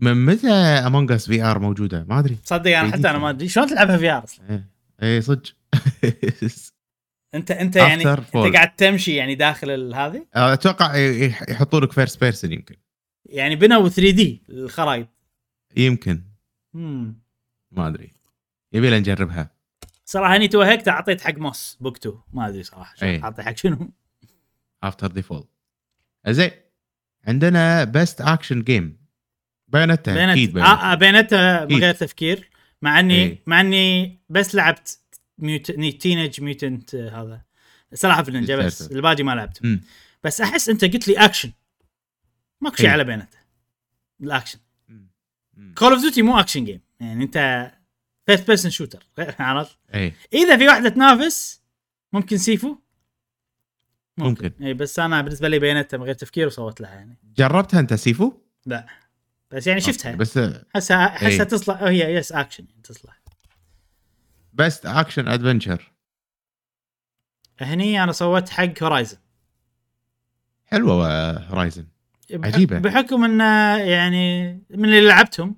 [0.00, 2.38] من متى Among Us VR موجودة؟ ما أدري.
[2.44, 3.48] صدق أنا حتى أنا ما أدري.
[3.48, 4.68] شلون تلعبها VR أصلا؟ إيه.
[5.02, 5.42] إيه صدق.
[7.36, 8.20] انت انت يعني انت.
[8.36, 12.76] قاعد تمشي يعني داخل هذه؟ أتوقع يح- يحطوا لك first person يمكن.
[13.26, 15.08] يعني بنوا 3D الخرائط.
[15.76, 16.22] يمكن.
[16.74, 17.18] امم
[17.72, 18.10] ما أدري.
[18.72, 19.50] يبي لنا نجربها.
[20.04, 23.24] صراحة إني توهقت أعطيت حق Moss Book 2 ما أدري صراحة إيه.
[23.24, 23.90] أعطي حق شنو.
[24.82, 25.44] After the Fall
[26.28, 26.50] زين.
[27.26, 28.96] عندنا best action game
[29.68, 32.50] Bayonetta أكيد آه آه Bayonetta بينت من غير تفكير
[32.82, 33.42] مع اني إيه.
[33.46, 34.98] مع إني بس لعبت
[35.38, 35.70] Mut...
[35.70, 37.42] Teenage Mutant هذا.
[37.94, 38.92] سلاحف في النينجا بس.
[38.92, 39.80] الباقي ما لعبت مم.
[40.24, 41.52] بس أحس أنت قلت لي اكشن
[42.60, 42.92] ماكو شيء إيه.
[42.92, 43.34] على بينت
[44.20, 44.58] ال action.
[45.78, 47.70] Call of Duty مو action game يعني أنت
[48.26, 50.14] first person shooter عرفت؟ إيه.
[50.32, 51.62] إذا في واحدة تنافس
[52.12, 52.76] ممكن Sifu؟
[54.18, 54.50] ممكن.
[54.62, 57.18] اي بس أنا بالنسبة لي بينتها من غير تفكير وصوت لها يعني.
[57.36, 58.32] جربتها أنت Sifu؟
[58.66, 58.86] لا.
[59.50, 60.14] بس يعني شفتها.
[60.14, 61.42] بس احسها إيه.
[61.42, 61.82] تصلح.
[61.82, 63.20] هي yes action تصلح.
[64.56, 65.92] best action adventure
[67.60, 69.18] هني أنا صوت حق هورايزن
[70.66, 71.86] حلوة Horizon
[72.32, 72.78] عجيبة.
[72.78, 75.56] بحكم انه يعني من اللي لعبتهم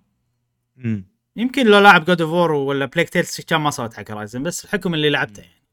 [0.76, 1.04] مم.
[1.36, 4.66] يمكن لو لاعب God of War ولا Plague Tale كان ما صوت حق Horizon بس
[4.66, 5.64] بحكم اللي لعبته يعني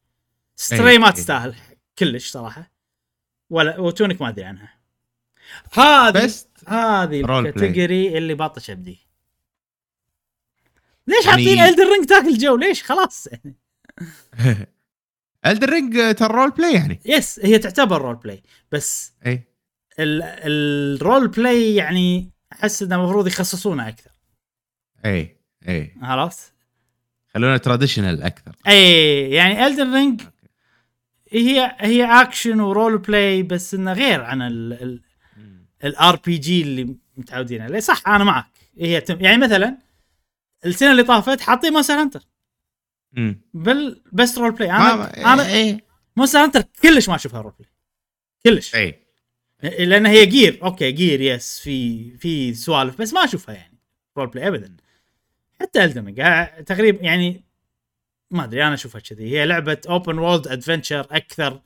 [0.56, 1.14] Stray ما إيه.
[1.14, 1.56] تستاهل
[2.00, 2.72] كلش صراحة
[3.50, 4.74] ولا وتونك ما أدري عنها
[5.74, 6.32] هذه
[6.68, 7.40] هذه.
[7.40, 9.05] ال category اللي باطش أبدي
[11.08, 13.56] ليش يعني- حاطين الدر رينج تاكل جو ليش خلاص يعني
[15.46, 19.44] Elden Ring ترى role play يعني yes هي تعتبر role play بس اي
[20.00, 24.12] ال- ال role play يعني احس انه المفروض يخصصونه أكثر
[25.06, 25.38] اي
[25.68, 26.54] اي عرفت؟
[27.34, 30.22] خلونا traditional أكثر اي يعني Elden Ring
[31.32, 34.42] هي هي action و role play بس انه غير عن
[35.84, 38.46] ال RPG اللي متعودين عليه صح أنا معك
[38.80, 39.78] هي تم يعني مثلا
[40.66, 42.22] السنة اللي طافت حاطين Monster Hunter
[43.14, 43.42] مم.
[43.54, 45.82] بال best role play ما- أنا أنا اي
[46.16, 47.70] Monster Hunter كلش ما أشوفها role play
[48.46, 48.76] كلش.
[48.76, 49.00] اي
[49.64, 53.78] لأن هي gear okay gear yes في في سوالف بس ما أشوفها يعني
[54.18, 54.76] role play ابدا.
[55.62, 56.22] حتى الدمج
[56.66, 57.44] تقريبا يعني
[58.32, 59.30] ما أدري أنا أشوفها كذي.
[59.30, 61.62] هي لعبة open world adventure أكثر.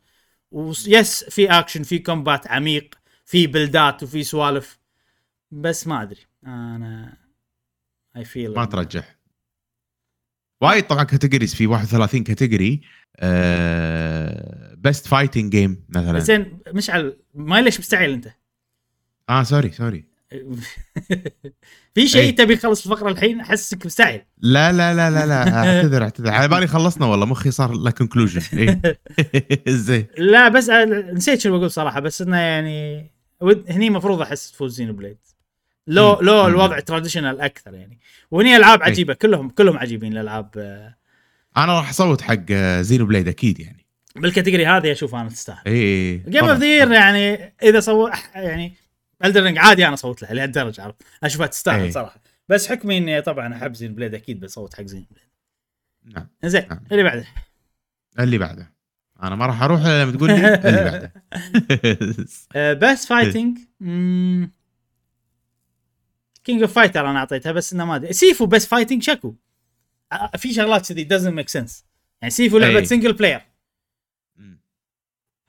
[0.52, 2.96] و yes في اكشن في combat عميق
[3.26, 4.80] في builds وفي سوالف.
[5.52, 6.22] بس ما أدري.
[6.46, 7.18] أنا
[8.18, 9.16] I feel ما ترجح.
[10.62, 12.82] وايد طبعا categories في 31 category
[14.78, 16.20] best fighting game مثلا.
[16.20, 18.28] زين مشعل ما ليش مستعجل أنت؟
[19.30, 20.10] آه sorry sorry
[21.96, 22.36] في شيء إيه.
[22.36, 24.22] تبي تخلص الفقرة الحين؟ أحسك مستعجل.
[24.38, 26.30] لا لا لا لا لا أعتذر أعتذر.
[26.30, 28.42] على بالي خلصنا والله مخي صار له conclusion
[29.68, 30.08] زين.
[30.18, 33.12] لا بس أنا نسيت شو بقول صراحة بس إنه يعني
[33.42, 35.18] ود هني المفروض أحس تفوز Xenoblade
[35.90, 36.20] لو.
[36.22, 36.48] لو.
[36.48, 38.00] الوضع traditional أكثر يعني.
[38.32, 38.84] وهني ألعاب.
[38.84, 40.96] عجيبة كلهم كلهم عجيبين الالعاب آه،
[41.58, 42.52] أنا راح أصوت حق
[42.82, 43.86] Xenoblade أكيد يعني.
[44.16, 45.62] بال category هذه أشوف أنا تستاهل.
[45.68, 48.74] إي جيم اوف ذا يعني إذا سو يعني
[49.26, 51.92] الدرينج عادي أنا صوت لها لهالدرجة عرفت؟ أشوفها تستاهل إيه.
[51.92, 52.22] صراحة.
[52.50, 55.30] بس حكمي إني طبعا أحب Xenoblade أكيد بصوت حق Xenoblade
[56.16, 56.28] نعم.
[56.44, 56.80] زين نعم.
[56.92, 57.26] اللي بعده؟
[58.20, 58.74] اللي بعده.
[59.24, 61.14] أنا ما راح أروح لما تقول لي اللي بعده.
[62.82, 63.58] best fighting
[66.44, 68.14] King of Fighter أنا أعطيتها بس إنه ما أدري.
[68.14, 69.36] سيفو best fighting شكو.
[70.38, 71.86] في شغلات كذي doesn't make sense
[72.22, 72.86] يعني سيفو لعبة أي.
[72.86, 73.42] single player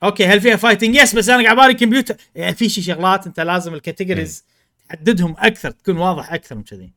[0.03, 3.39] okay هل فيها fighting yes بس أنا قاعد بالي كمبيوتر يعني في شي شغلات أنت
[3.39, 4.45] لازم ال categories
[4.87, 6.93] تحددهم أكثر تكون واضح أكثر من كذي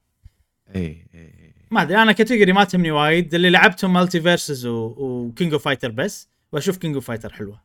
[0.74, 3.34] اي اي ما أدري أنا category ما تهمني وايد.
[3.34, 7.62] اللي لعبتهم MultiVersus و King of Fighter بس وأشوف King of Fighter حلوة.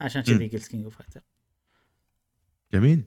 [0.00, 0.48] عشان كذي.
[0.48, 1.20] قلت كينج اوف فايتر
[2.72, 3.02] جميل.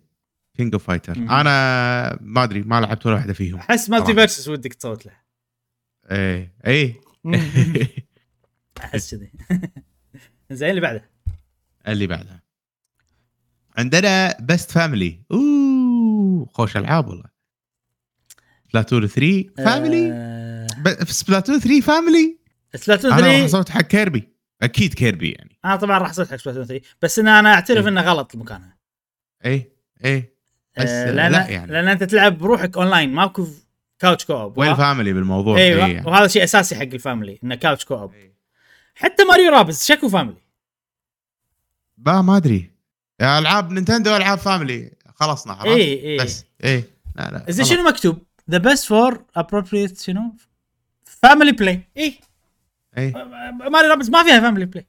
[0.59, 1.13] King of Fighter.
[1.13, 3.59] أنا ما أدري ما لعبت ولا واحدة فيهم.
[3.59, 4.13] أحس مالتي.
[4.13, 5.11] فيرسز ودك تصوت له.
[6.11, 6.95] اي اي
[8.83, 9.31] أحس كذي.
[10.51, 11.09] زين اللي بعده.
[11.87, 12.43] اللي بعده.
[13.77, 17.29] عندنا best family أوه خوش ألعاب والله.
[18.73, 20.07] Splatoon 3 family
[21.05, 22.39] في Splatoon 3 family
[22.75, 24.29] Splatoon أنا راح 3 اصوت حق Kirby
[24.61, 25.59] أكيد Kirby يعني.
[25.65, 27.91] أنا طبعا راح اصوت حق Splatoon 3 بس إن أنا أعترف إيه.
[27.91, 28.77] إنه غلط مكانها
[29.45, 29.71] اي
[30.05, 30.38] اي
[30.87, 31.71] آه، آه، لأن لا يعني.
[31.71, 33.47] لأن أنت تلعب بروحك اونلاين ماكو
[33.99, 36.07] couch co-op وين ال family بالموضوع أيوه إي يعني.
[36.07, 38.33] وهذا شيء أساسي حق ال family إنه couch co-op إي.
[38.95, 40.41] حتى Mario Rabbids شكو family؟
[41.97, 42.71] با ما أدري.
[43.21, 44.91] ألعاب Nintendo ألعاب family.
[45.15, 46.83] خلصنا عرفت؟ اي اي بس اي
[47.15, 47.77] لا لا زين خلاص.
[47.77, 50.35] شنو مكتوب؟ the best for appropriate شنو؟
[51.03, 52.19] family play اي
[52.97, 53.11] اي
[53.71, 54.87] Mario Rabbids ما فيها family play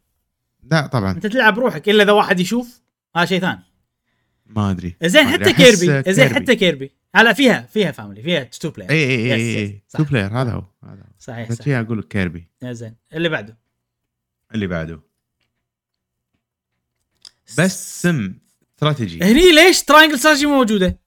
[0.70, 1.10] لا طبعا.
[1.10, 2.80] أنت تلعب روحك إلا إذا واحد يشوف
[3.16, 3.62] هذا شيء ثاني.
[4.56, 4.96] ما أدري.
[5.02, 9.56] زين حتى Kirby زين حتى Kirby هلا فيها فيها family فيها two player اي اي
[9.58, 9.82] اي.
[9.90, 11.12] two player هذا هو هذا هو.
[11.18, 12.96] صحيح بس شيء أقول لك Kirby يا زين.
[13.12, 13.58] اللي بعده؟
[14.54, 15.00] اللي بعده.
[17.58, 18.34] بس سم
[18.74, 20.98] استراتيجي هني ليش Triangle Strategy مو موجودة؟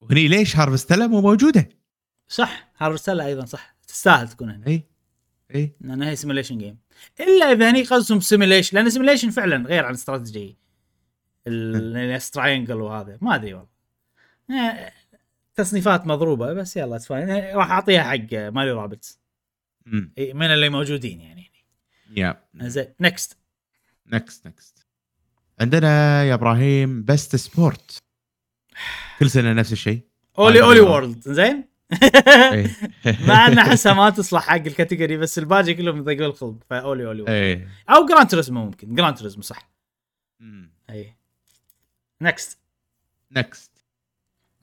[0.00, 1.68] وهني ليش Harvestella مو موجودة؟
[2.28, 3.76] صح Harvestella أيضا صح.
[3.88, 4.66] تستاهل تكون هنا.
[4.66, 4.82] اي
[5.54, 6.78] اي لأن هي simulation game
[7.20, 10.56] إلا إذا هني قصدهم simulation لأن simulation فعلا غير عن strategy
[11.48, 13.18] ال Triangle وهذا.
[13.20, 13.68] ما أدري والله.
[14.50, 14.92] آه،
[15.54, 19.20] تصنيفات مضروبة بس يلا it's fine راح أعطيها حق Mario Rabbids
[19.86, 21.52] امم إي، من اللي موجودين يعني.
[22.16, 23.38] يا زين نكست
[24.06, 24.86] نكست نكست
[25.60, 27.98] عندنا يا إبراهيم best sport
[29.18, 30.00] كل سنة نفس الشيء.
[30.38, 30.62] OlliOlli.
[30.62, 31.68] World زين؟
[32.52, 32.70] إيه.
[33.28, 37.22] مع إن احسها ما تصلح حق ال category بس الباقي كلهم يضيقون الخلق ف OlliOlli
[37.22, 38.94] World أو Gran Turismo ممكن.
[38.94, 39.70] Gran Turismo صح.
[40.90, 41.16] اي
[42.22, 42.58] نكست
[43.32, 43.70] نكست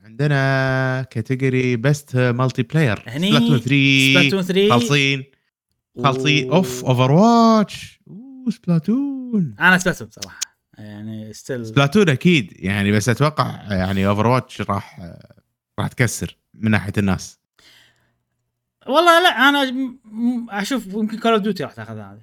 [0.04, 5.24] عندنا category best multiplayer هني Splatoon 3 Splatoon 3 خالصين
[6.04, 10.40] خالصين اوف Overwatch أوه سبلاتون أنا سبلاتون صراحة.
[10.78, 12.54] يعني still Splatoon أكيد.
[12.56, 15.14] يعني بس أتوقع يعني Overwatch راح
[15.80, 17.40] راح تكسر من ناحية الناس.
[18.88, 19.74] والله لا أنا
[20.50, 22.22] أشوف يمكن Call of Duty راح تاخذ هذه.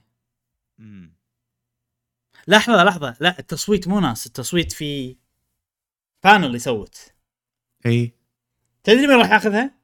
[2.48, 3.16] لحظة لحظة.
[3.20, 4.26] لا التصويت مو ناس.
[4.26, 5.16] التصويت في
[6.24, 7.12] panel يصوت
[7.86, 8.14] إي
[8.84, 9.74] تدري مين راح ياخذها؟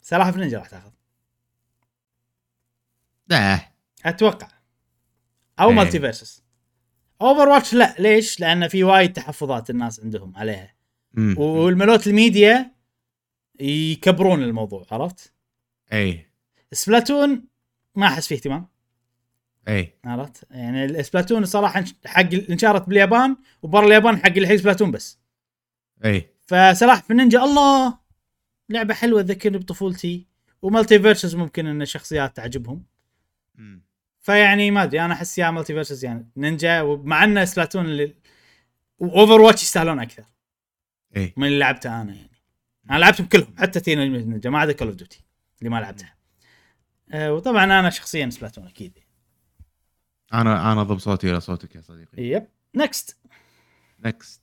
[0.00, 0.90] سلاحف نينجا راح تاخذ
[3.28, 3.72] لا
[4.04, 4.48] أتوقع
[5.60, 5.70] أو.
[5.70, 6.44] MultiVersus
[7.20, 10.74] Overwatch لا ليش؟ لأن في وايد تحفظات الناس عندهم عليها
[11.12, 11.38] مم.
[11.38, 12.74] والملوت الميديا
[13.60, 15.32] يكبرون الموضوع عرفت؟
[15.92, 16.30] إي
[16.72, 17.48] Splatoon
[17.94, 18.68] ما أحس فيه اهتمام
[19.68, 19.92] إي.
[20.04, 25.18] عرفت؟ يعني ال Splatoon الصراحه حق uncharted باليابان وبرا اليابان حق يحب Splatoon بس.
[26.04, 26.30] إي.
[26.46, 27.98] فسلاحف النينجا الله!
[28.68, 30.26] لعبة حلوة تذكرني بطفولتي
[30.62, 32.84] و MultiVersus ممكن إن الشخصيات تعجبهم.
[33.54, 33.82] مم.
[34.20, 38.14] فيعني ما أدري أنا أحس يا MultiVersus يعني نينجا ومع إن Splatoon اللي
[38.98, 40.24] و Overwatch يستاهلون أكثر.
[41.16, 41.32] إي.
[41.36, 42.40] من اللي لعبته أنا يعني.
[42.90, 45.24] أنا لعبتهم كلهم حتى تين نينجا ما عدا Call of Duty
[45.58, 46.14] اللي ما لعبتها.
[47.10, 48.98] أه وطبعا أنا شخصيا Splatoon أكيد.
[50.34, 52.22] أنا أنا أضم صوتي إلى صوتك يا صديقي.
[52.22, 53.16] yep next
[54.04, 54.42] next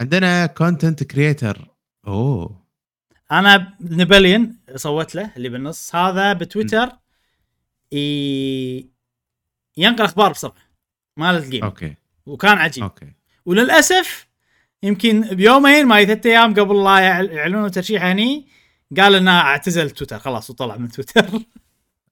[0.00, 1.68] عندنا content creator
[2.06, 2.66] أوه.
[3.32, 5.94] أنا Nibellion صوت له اللي بالنص.
[5.94, 6.88] هذا بتويتر.
[7.92, 8.88] ي...
[9.76, 10.54] ينقل أخبار بسرعة.
[11.16, 11.94] مال ال game okay.
[12.26, 12.84] وكان عجيب.
[12.84, 13.12] أوكي.
[13.46, 14.26] وللأسف
[14.82, 18.46] يمكن بيومين ما ثلاث أيام قبل لا يعل- يعلنون ترشيحه هني
[18.96, 20.18] قال إنه اعتزل تويتر.
[20.18, 21.40] خلاص وطلع من تويتر.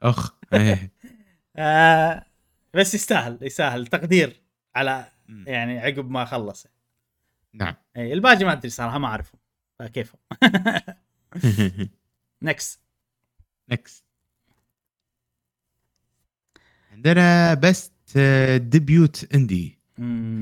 [0.02, 0.93] أخ إيه.
[1.56, 2.26] آه
[2.77, 4.43] بس يستاهل يستاهل تقدير
[4.74, 5.11] على.
[5.47, 6.66] يعني عقب ما خلص.
[7.53, 7.74] نعم.
[7.97, 9.40] اي الباقي ما أدري صراحة ما اعرفهم
[9.78, 10.20] فكيفهم
[12.43, 12.81] نكست
[13.70, 14.05] نكست
[16.93, 18.18] عندنا best
[18.56, 19.78] debut indie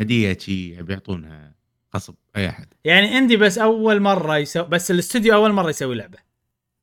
[0.00, 1.54] هدية شي بيعطونها
[1.96, 2.74] غصب أي أحد.
[2.84, 6.18] يعني indie بس أول مرة يسوي بس الاستوديو أول مرة يسوي لعبة.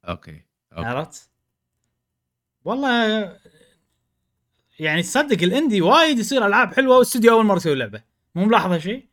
[0.06, 0.42] okay
[0.74, 0.88] okay.
[0.88, 1.30] عرفت؟
[2.66, 3.24] والله
[4.82, 8.02] يعني تصدق ال indie وايد يصير ألعاب حلوة والاستوديو أول مرة يسوي لعبة.
[8.36, 9.06] مو ملاحظ هالشيء؟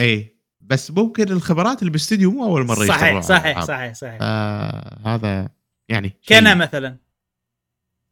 [0.00, 3.64] اي بس ممكن الخبرات اللي بالاستديو مو أول مرة صحيح صحيح.
[3.64, 4.18] صحيح صحيح.
[4.20, 5.48] آه هذا
[5.88, 6.96] يعني شيء- كنا مثلا.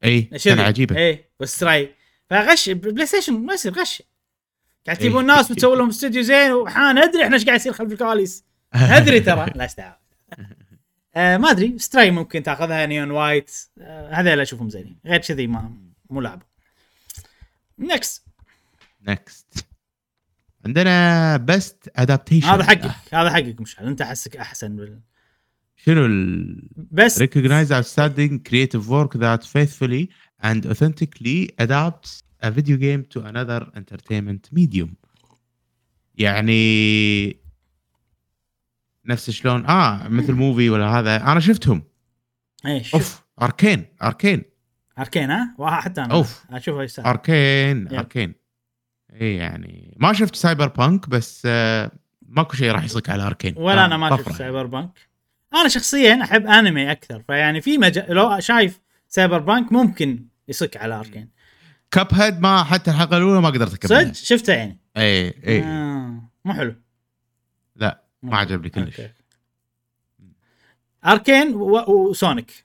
[0.04, 0.22] اي.
[0.22, 0.96] كان عجيبة.
[0.96, 1.94] اي و Stray
[2.30, 4.02] فغش بلاي ستيشن ما يصير غش.
[4.86, 5.04] قاعد إيه.
[5.06, 8.44] تجيبون ناس بتسوي لهم استوديو زين وحان أدري إحنا إيش قاعد يصير خلف الكواليس.
[8.74, 9.96] أدري ترى لا استعاب
[11.14, 13.50] آه ما أدري ستراي ممكن تأخذها نيون وايت.
[13.80, 14.96] آه هذول اشوفهم زينين.
[15.06, 16.42] غير كذي ما مو لعب
[17.78, 18.26] نكست
[19.02, 19.66] نكست
[20.66, 25.00] عندنا بست ادابتيشن هذا حقك هذا حقك مشعل أنت احسك أحسن بال...
[25.76, 30.08] شنو ال بس recognize outstanding creative work that faithfully
[30.42, 34.88] and authentically adapts a video game to another entertainment medium.
[36.14, 37.40] يعني
[39.04, 41.32] نفس شلون آه مثل movie ولا هذا.
[41.32, 41.82] أنا شفتهم.
[42.66, 44.42] اي شوف أوف اركين اركين
[44.98, 46.14] أركين ها؟ حتى أنا.
[46.14, 46.44] أوف.
[46.50, 47.94] اشوفه يستاهل Arcane yep.
[47.94, 48.34] Arcane.
[49.12, 51.90] اي يعني ما شفت Cyberpunk بس آه
[52.28, 53.54] ماكو شيء راح يصك على Arcane.
[53.56, 54.32] ولا أنا ما شفت.
[54.32, 55.08] Cyberpunk
[55.54, 61.28] أنا شخصيا أحب أنمي أكثر فيعني في مجال لو شايف Cyberpunk ممكن يصك على Arcane.
[61.90, 64.04] Cuphead ما حتى الحلقة الأولى ما قدرت أكملها.
[64.04, 66.22] صدق؟ شفته يعني اي اي آه.
[66.44, 66.74] مو حلو.
[67.76, 68.36] لا ما.
[68.36, 69.00] عجبني كلش.
[69.00, 69.12] okay.
[71.06, 72.64] Arcane و Sonic.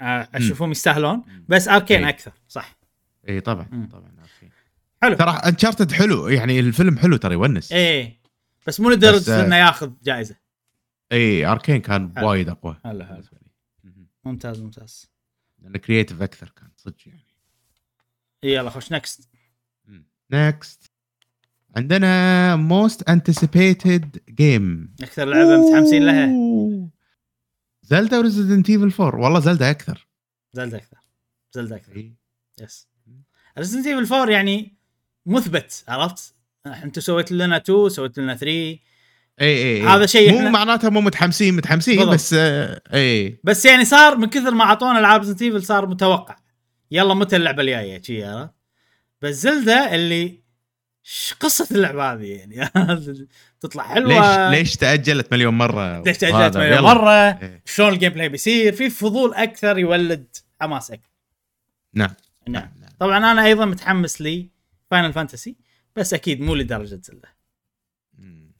[0.00, 1.22] أشوفهم يستاهلون.
[1.48, 2.08] بس Arcane إي.
[2.08, 2.76] أكثر صح.
[3.28, 3.88] اي طبعا مم.
[3.88, 4.50] طبعا Arcane
[5.02, 5.14] حلو.
[5.14, 7.72] ترى Uncharted حلو يعني الفيلم حلو ترى يونس.
[7.72, 8.20] إيه
[8.66, 10.36] بس مو لدرجه آه، إنه ياخذ جائزه
[11.12, 12.12] اي Arcane كان.
[12.18, 12.76] وايد أقوى.
[12.84, 13.22] هلا هلا.
[14.24, 15.10] ممتاز ممتاز.
[15.58, 17.26] لأنه creative أكثر كان صدق يعني.
[18.44, 19.30] إيه، يلا خش نكست
[20.30, 20.90] نكست
[21.76, 26.26] عندنا most anticipated game أكثر لعبة متحمسين لها.
[27.86, 30.06] Zelda و Resident Evil 4 والله Zelda أكثر.
[30.52, 30.96] Zelda أكثر.
[31.52, 31.96] Zelda أكثر.
[31.96, 32.14] اي
[32.62, 32.88] yes
[33.58, 34.76] Resident Evil 4 يعني
[35.26, 36.34] مثبت عرفت؟
[36.66, 38.78] أنتم سويت لنا 2 سويت لنا 3 اي
[39.40, 42.14] اي هذا شيء مو إحنا- معناته مو متحمسين متحمسين بالضبط.
[42.14, 46.36] بس آه، اي بس يعني صار من كثر ما أعطونا ألعاب Resident Evil صار متوقع.
[46.90, 48.50] يلا متى اللعبة الجاية؟ شي عرفت؟
[49.22, 50.42] بس Zelda اللي
[51.08, 52.70] ش قصة اللعبة هذه يعني؟
[53.60, 54.50] تطلع حلوة.
[54.50, 56.80] ليش ليش تأجلت مليون مرة؟ ليش تأجلت مليون يلا.
[56.80, 57.62] مرة؟ إيه.
[57.64, 61.10] شلون ال gameplay بيصير؟ في فضول أكثر يولد حماس أكثر.
[61.94, 62.14] نعم.
[62.48, 62.70] نعم.
[62.98, 64.50] طبعا أنا أيضا متحمس لي
[64.90, 65.56] Final Fantasy
[65.96, 67.00] بس أكيد مو لدرجة
[68.18, 68.52] مم.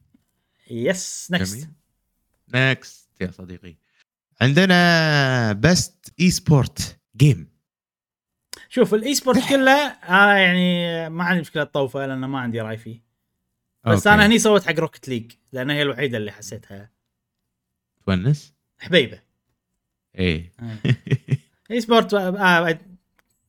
[0.71, 1.69] يس نكست
[2.53, 3.75] نكست يا صديقي.
[4.41, 7.56] عندنا best esport game
[8.69, 13.01] شوف ال esport كله أنا يعني ما عندي مشكلة طوفه لأن ما عندي رأي فيه.
[13.85, 16.89] بس أنا هني صوت حق Rocket League لأن هي الوحيدة اللي حسيتها.
[18.05, 19.19] تونس؟ حبيبة.
[20.17, 20.51] إيه.
[21.71, 22.79] اي سبورت آه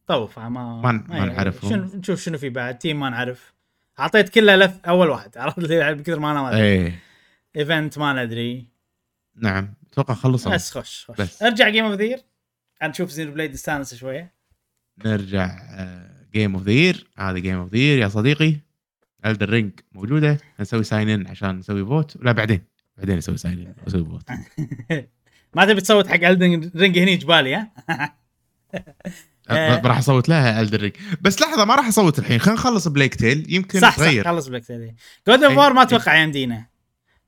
[0.06, 1.70] طوف ما ما- ما نعرفهم.
[1.70, 3.52] شنو نشوف شنو في بعد تيم ما نعرف.
[3.98, 6.62] أعطيت كله لف أول واحد عرفت اللي بكثر ما أنا ما أدري.
[6.62, 6.98] إيه.
[7.56, 8.66] ايفنت ما ندري.
[9.36, 9.74] نعم.
[9.92, 11.42] أتوقع خلصوا بس خش خش بس.
[11.42, 12.20] أرجع جيم اوف ذير
[12.82, 14.32] نشوف زينو بليد استانس شوية.
[15.04, 15.58] نرجع
[16.34, 18.56] جيم اوف ذا يير هذه جيم اوف ذا يير يا صديقي.
[19.26, 20.38] الدر رينج موجودة.
[20.60, 22.60] نسوي ساين ان عشان نسوي فوت لا بعدين.
[22.98, 24.30] بعدين نسوي ساين ان نسوي فوت
[25.54, 27.72] ما تبي تصوت حق الدن رينج هني؟ جبالي ها؟
[29.50, 32.38] أه، راح أصوت لها الدر رينج بس لحظة ما راح أصوت الحين.
[32.38, 33.96] خلينا نخلص بلاك تيل يمكن صح صح.
[33.96, 34.94] تغير خلص بلاك تيل
[35.28, 35.58] جود اوف إيه.
[35.58, 36.66] وور ما أتوقع يمدينا.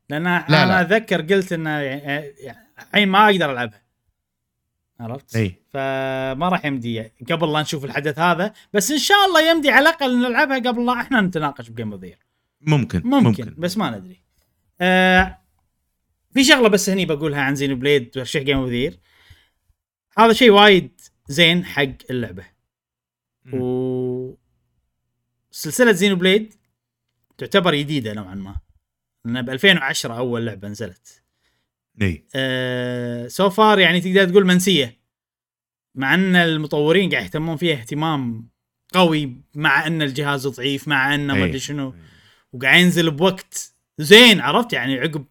[0.09, 0.63] لأن لا.
[0.63, 3.80] أنا أتذكر قلت إنه يعني يعني الحين ما أقدر ألعبها.
[5.01, 5.55] عرفت؟ إي.
[5.69, 10.19] فما راح يمدي قبل لا نشوف الحدث هذا بس إن شاء الله يمدي على الأقل
[10.19, 12.05] نلعبها قبل لا إحنا نتناقش بجيم اوف
[12.61, 13.55] ممكن ممكن, ممكن.
[13.59, 14.21] بس ما ندري.
[14.81, 15.39] آه
[16.35, 18.95] في شغلة بس هني بقولها عن Xenoblade ترشيح game of
[20.19, 22.45] هذا شيء وايد زين حق اللعبة.
[23.45, 23.61] مم.
[23.61, 24.39] و
[25.51, 26.55] سلسلة Xenoblade
[27.39, 28.57] تعتبر جديدة نوعا ما.
[29.25, 31.20] لأن ب 2010 أول لعبة نزلت.
[32.03, 32.25] إي.
[32.35, 35.01] آه so far يعني تقدر تقول منسية.
[35.95, 38.49] مع أن المطورين قاعد يهتمون فيها اهتمام
[38.93, 41.45] قوي مع أن الجهاز ضعيف مع انه ما.
[41.45, 41.95] أدري شنو.
[42.53, 45.25] وقاعد ينزل بوقت زين عرفت؟ يعني عقب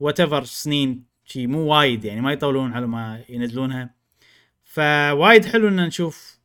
[0.00, 3.94] whatever سنين شي مو وايد يعني ما يطولون على ما ينزلونها.
[4.64, 6.38] فوايد حلو إن نشوف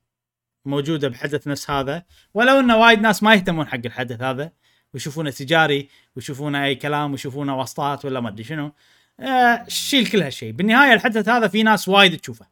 [0.66, 2.06] موجودة بحدث نفس هذا.
[2.34, 4.52] ولو انه وايد ناس ما يهتمون حق الحدث هذا
[4.94, 8.72] ويشوفونه تجاري ويشوفونه أي كلام ويشوفونه واسطات ولا ما أدري شنو.
[9.20, 10.52] آه شيل كل هالشيء.
[10.52, 12.48] بالنهاية الحدث هذا في ناس وايد تشوفه.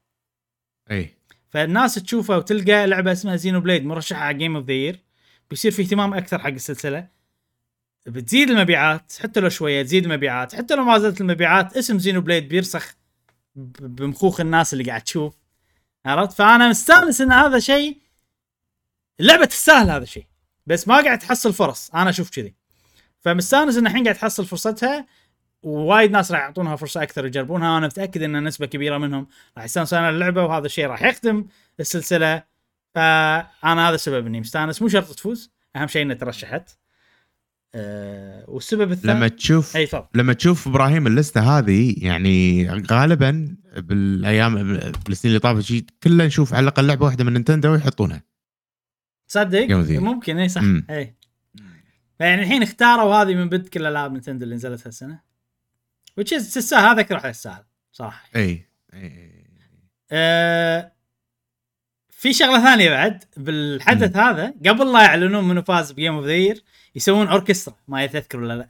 [0.91, 1.15] إي.
[1.49, 4.99] فالناس تشوفه وتلقى لعبة اسمها Xenoblade مرشحة على game of the year
[5.49, 7.07] بيصير في اهتمام أكثر حق السلسلة.
[8.05, 12.95] بتزيد المبيعات حتى لو شوية تزيد المبيعات حتى لو ما زادت المبيعات اسم Xenoblade بيرسخ
[13.55, 15.37] بمخوخ الناس اللي قاعد تشوف.
[16.05, 17.97] عرفت؟ فأنا مستانس إن هذا شيء
[19.19, 20.25] اللعبة تستاهل هذا الشيء.
[20.67, 21.89] بس ما قاعد تحصل فرص.
[21.89, 22.53] أنا أشوف كذي.
[23.19, 25.05] فمستانس إن الحين قاعد تحصل فرصتها.
[25.63, 29.27] ووايد ناس راح يعطونها فرصة أكثر يجربونها وأنا متأكد ان نسبة كبيرة منهم
[29.57, 31.45] راح يستانسون على اللعبة وهذا الشيء راح يخدم
[31.79, 32.43] السلسلة.
[32.95, 34.81] فأنا هذا السبب إني مستأنس.
[34.81, 36.69] مو شرط تفوز أهم شيء انها ترشحت.
[37.75, 44.55] أه والسبب الثاني لما تشوف أي لما تشوف إبراهيم اللستة هذه يعني غالبا بالايام
[45.05, 48.23] بالسنين اللي طافت شي كله نشوف على الأقل لعبة واحدة من نينتندو يحطونها.
[49.35, 49.99] Year.
[49.99, 50.61] ممكن إي صح.
[50.89, 51.15] إي.
[52.19, 55.30] يعني الحين اختاروا هذه من بد كل العاب نينتندو اللي نزلت هالسنة.
[56.19, 59.45] Which is تستاهل هذا أكثر واحد يستاهل صراحة إي إي
[60.11, 60.91] أه
[62.09, 66.55] في شغلة ثانية بعد بالحدث هذا قبل لا يعلنون منو فاز ب Game of the
[66.95, 68.69] يسوون أوركسترا ما تذكر ولا لا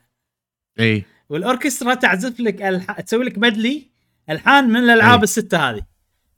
[0.79, 3.01] إي والاوركسترا تعزف لك الح...
[3.01, 3.89] تسوي لك medley
[4.29, 5.23] ألحان من الألعاب أي.
[5.23, 5.81] الستة هذه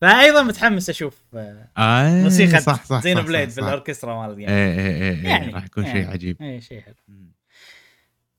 [0.01, 3.67] فايضا متحمس أشوف آه، آه موسيقى صح صح زينو صح played صح في صح.
[3.67, 6.11] الاوركسترا مال ال game إيه إيه, إيه يعني- راح يكون شيء يعني.
[6.11, 6.95] عجيب إي شيء حلو.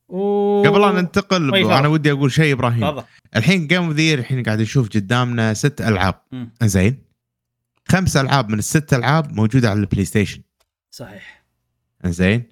[0.09, 0.63] و...
[0.63, 1.89] قبل لا ننتقل طيب، أنا.
[1.89, 2.81] ودي أقول شيء إبراهيم.
[2.81, 3.05] تفضل.
[3.37, 6.21] الحين Game of the الحين قاعد نشوف قدامنا ست ألعاب.
[6.63, 7.05] زين.
[7.89, 10.43] خمس ألعاب من الست ألعاب موجودة على البلاي ستيشن.
[10.91, 11.45] صحيح.
[12.05, 12.45] زين.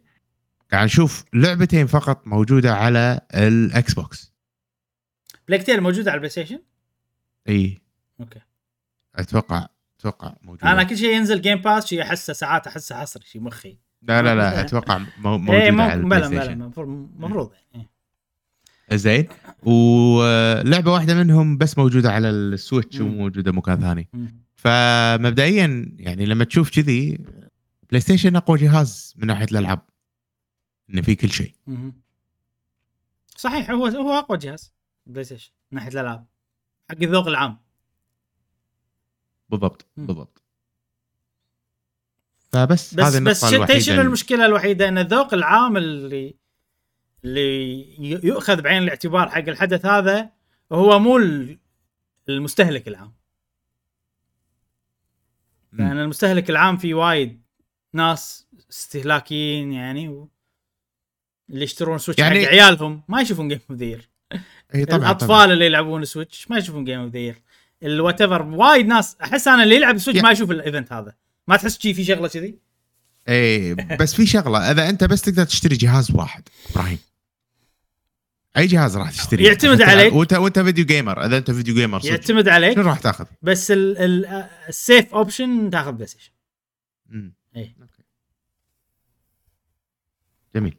[0.73, 4.33] قاعد نشوف لعبتين فقط موجودة على الإكس بوكس.
[5.49, 6.63] Plague Tale موجودة على البلاي ستيشن؟
[7.49, 7.81] إي.
[8.21, 8.41] أوكي.
[9.15, 9.69] أتوقع
[10.01, 10.73] أتوقع موجودة.
[10.73, 13.79] أنا كل شيء ينزل Game Pass شيء أحسه ساعات أحسه حصري شيء مخي.
[14.03, 17.89] لا لا لا أتوقع مو- إيه موجودة ممكن على البلاي بلا بلا ستيشن المفروض يعني
[18.93, 18.97] إيه.
[18.97, 19.29] زين
[19.63, 23.07] ولعبة واحدة منهم بس موجودة على السويتش مم.
[23.07, 24.09] وموجودة مكان ثاني.
[24.57, 27.19] فمبدئيا يعني لما تشوف كذي
[27.89, 29.81] بلاي ستيشن أقوى جهاز من ناحية الألعاب
[30.91, 31.55] انه في كل شيء.
[33.37, 34.73] صحيح هو هو أقوى جهاز
[35.07, 36.27] بلاي ستيشن من ناحية الألعاب
[36.91, 37.59] حق الذوق العام
[39.49, 39.87] بالضبط.
[39.97, 40.42] بالضبط
[42.53, 43.45] فبس بس هذه بس
[43.81, 46.35] شنو المشكلة الوحيدة؟ إن الذوق العام اللي
[47.25, 47.87] اللي
[48.27, 50.31] يؤخذ بعين الاعتبار حق الحدث هذا
[50.73, 51.59] هو مو ال-
[52.29, 53.13] المستهلك العام.
[55.73, 57.43] لأن المستهلك العام في وايد
[57.93, 60.29] ناس استهلاكيين يعني و...
[61.51, 64.09] اللي يشترون سويتش يعني يعني- حق عيالهم ما يشوفون Game of the Year
[64.75, 67.43] إي طبعا الأطفال طبعا اللي يلعبون سويتش ما يشوفون Game of the Year ال
[67.83, 71.15] whatever وايد ناس أحس أنا اللي يلعب سويتش يا- ما يشوف ال event هذا.
[71.49, 72.59] ما تحس شي في شغلة كذي؟
[73.29, 74.71] اي بس في شغلة.
[74.71, 76.99] إذا أنت بس تقدر تشتري جهاز واحد إبراهيم.
[78.57, 79.83] أي جهاز راح تشتريه؟ يعتمد.
[79.83, 80.13] عليك.
[80.13, 82.11] وانت وأنت video gamer إذا أنت video gamer صدق.
[82.11, 82.75] يعتمد عليك.
[82.75, 84.27] شنو راح تاخذ؟ بس ال- ال-
[84.69, 86.33] ال safe option تاخذ بلاي ستيشن.
[87.07, 87.35] مم.
[87.57, 87.77] اي.
[90.55, 90.77] جميل.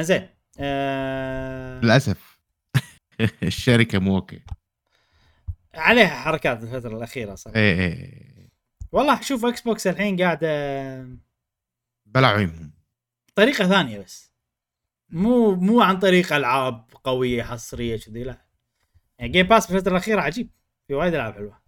[0.00, 0.28] زين
[0.58, 1.80] آه...
[1.80, 2.38] للأسف.
[3.42, 4.40] الشركة مو أوكي.
[5.74, 7.58] عليها حركات الفترة الأخيرة صراحة.
[7.58, 8.39] اي اي
[8.92, 10.48] والله شوف إكس بوكس الحين قاعدة
[12.06, 12.70] بلع عيونهم
[13.34, 14.30] طريقة ثانية بس.
[15.10, 18.44] مو مو عن طريق ألعاب قوية حصرية كذي لا.
[19.18, 20.50] يعني Game Pass بالفترة الأخيرة عجيب.
[20.88, 21.60] في وايد ألعاب حلوة.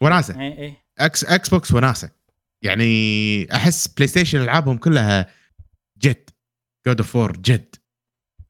[0.00, 0.40] وناسة.
[0.40, 2.10] اي اي إكس إكس بوكس وناسة.
[2.62, 5.30] يعني أحس بلاي ستيشن ألعابهم كلها
[5.98, 6.30] جد.
[6.86, 7.74] جود اوف وور جد.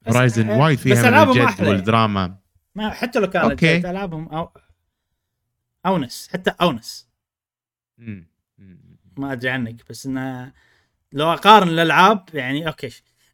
[0.03, 1.69] بس- هورايزن وايد بس فيها من ألعابهم الجد أحلى.
[1.69, 2.39] والدراما.
[2.74, 3.78] ما حتى لو كانت أوكي.
[3.78, 4.53] جد ألعابهم أو...
[5.87, 7.09] أونس حتى أونس.
[9.17, 10.53] ما أدري عنك بس إنه
[11.13, 12.91] لو أقارن الألعاب يعني أوكي.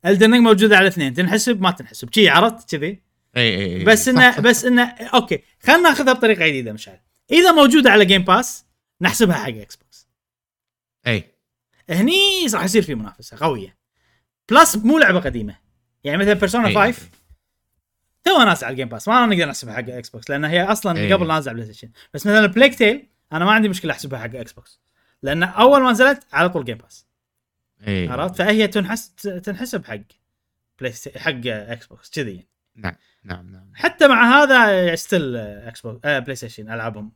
[0.06, 2.14] الدن موجودة على اثنين تنحسب ما تنحسب.
[2.14, 3.02] شي عرفت كذي.
[3.36, 4.40] إي إي بس إنه.
[4.40, 5.42] بس إنه أوكي.
[5.62, 7.00] خلينا ناخذها بطريقة جديدة مشعل
[7.30, 8.64] إذا موجودة على Game Pass
[9.00, 10.08] نحسبها حق إكس بوكس
[11.06, 11.24] إي.
[11.90, 13.78] هني راح يصير في منافسة قوية.
[14.50, 15.58] plus مو لعبة قديمة.
[16.04, 16.92] يعني مثلا Persona أي.
[16.92, 17.08] 5
[18.28, 20.98] تو نازل على ال Game Pass ما نقدر نحسبها حق إكس بوكس لأن هي أصلا
[20.98, 21.12] أي.
[21.12, 24.34] قبل نازل على بلاي ستيشن بس مثلا Plague Tale أنا ما عندي مشكلة أحسبها حق
[24.34, 24.80] إكس بوكس
[25.22, 27.06] لأن أول ما نزلت على طول Game Pass
[27.86, 30.00] اي عرفت؟ فهي تنحس تنحسب حق
[30.78, 32.46] بلاي ستيشن حق إكس بوكس كذي.
[32.76, 32.94] نعم
[33.24, 33.72] نعم نعم.
[33.74, 37.12] حتى مع هذا still إكس بوكس آه بلاي ستيشن ألعابهم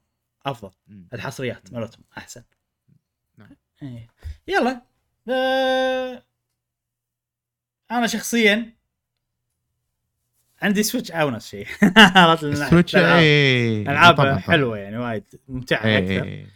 [0.46, 0.70] أفضل.
[1.12, 2.42] الحصريات مالتهم أحسن.
[3.38, 3.56] نعم.
[3.82, 4.08] إيه.
[4.48, 4.82] يلا.
[5.28, 6.22] آه...
[7.90, 8.72] أنا شخصيا
[10.62, 11.66] عندي سويتش اونس شيء.
[11.82, 13.18] من ناحية السويتش الألعاب.
[13.22, 14.38] اي ألعاب.
[14.38, 16.24] حلوة يعني وايد ممتعة أكثر.
[16.24, 16.46] إي.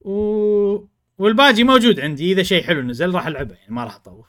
[0.00, 0.88] و...
[1.18, 4.26] والباقي موجود عندي إذا شيء حلو نزل راح ألعبه يعني ما راح أطوف.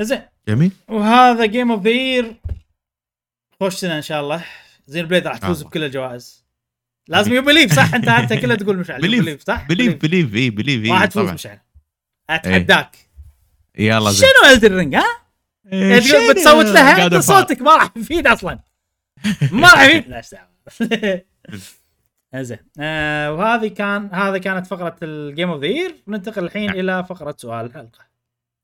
[0.00, 0.22] زين.
[0.48, 0.72] جميل.
[0.88, 2.34] وهذا Game of the
[3.60, 4.44] خوش سنه إن شاء الله.
[4.86, 5.70] زين بليد راح تفوز الله.
[5.70, 6.44] بكل الجوائز.
[7.08, 9.00] لازم you believe صح؟ أنت أنت كله تقول مشعل.
[9.00, 11.34] believe believe صح؟ بليف بليف اي بليف راح اي تفوز طبعا.
[11.34, 11.58] مشعل.
[12.30, 12.96] أتحداك.
[13.78, 14.28] يلا زين.
[14.28, 15.21] شنو Elden Ring ها؟
[15.72, 18.58] إيه، تقول شنو بتصوت لها؟ انت؟ صوتك ما راح يفيد أصلا.
[19.52, 20.08] ما راح يفيد.
[20.08, 21.22] لا.
[22.42, 26.78] زين آه وهذه كان هذا كانت فقرة ال Game of the Year ننتقل الحين نعم.
[26.78, 28.06] إلى فقرة سؤال الحلقة.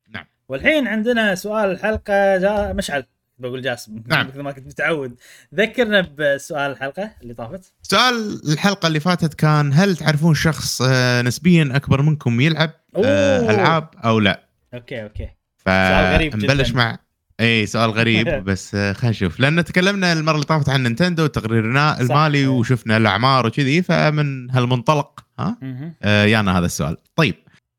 [0.08, 0.24] نعم.
[0.48, 3.04] والحين عندنا سؤال الحلقة جا مشعل.
[3.38, 4.02] بقول جاسم.
[4.06, 4.26] نعم.
[4.28, 5.16] مثل ما كنت متعود.
[5.54, 7.72] ذكرنا بسؤال الحلقة اللي طافت.
[7.82, 13.50] سؤال الحلقة اللي فاتت كان هل تعرفون شخص آه، نسبيا أكبر منكم يلعب آه، أوه.
[13.50, 15.37] ألعاب أو لا؟ أوكي أوكي.
[15.68, 16.76] سؤال غريب فنبلش جداً.
[16.78, 16.98] مع
[17.40, 22.38] اي سؤال غريب بس خلينا نشوف لأن تكلمنا المرة اللي طافت عن نينتندو تقريرنا المالي
[22.38, 22.48] إيه.
[22.48, 25.56] وشفنا الأعمار وكذي فمن هالمنطلق ها.
[26.02, 26.96] آه، يانا هذا السؤال.
[27.16, 27.34] طيب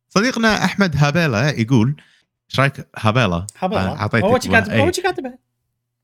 [0.09, 1.95] صديقنا أحمد هابيلا يقول
[2.51, 3.47] إيش رأيك؟ هابيلا.
[3.55, 4.81] حبيبي آه، أعطيتك هو كاتب إيه.
[4.81, 5.37] هو شي كاتبها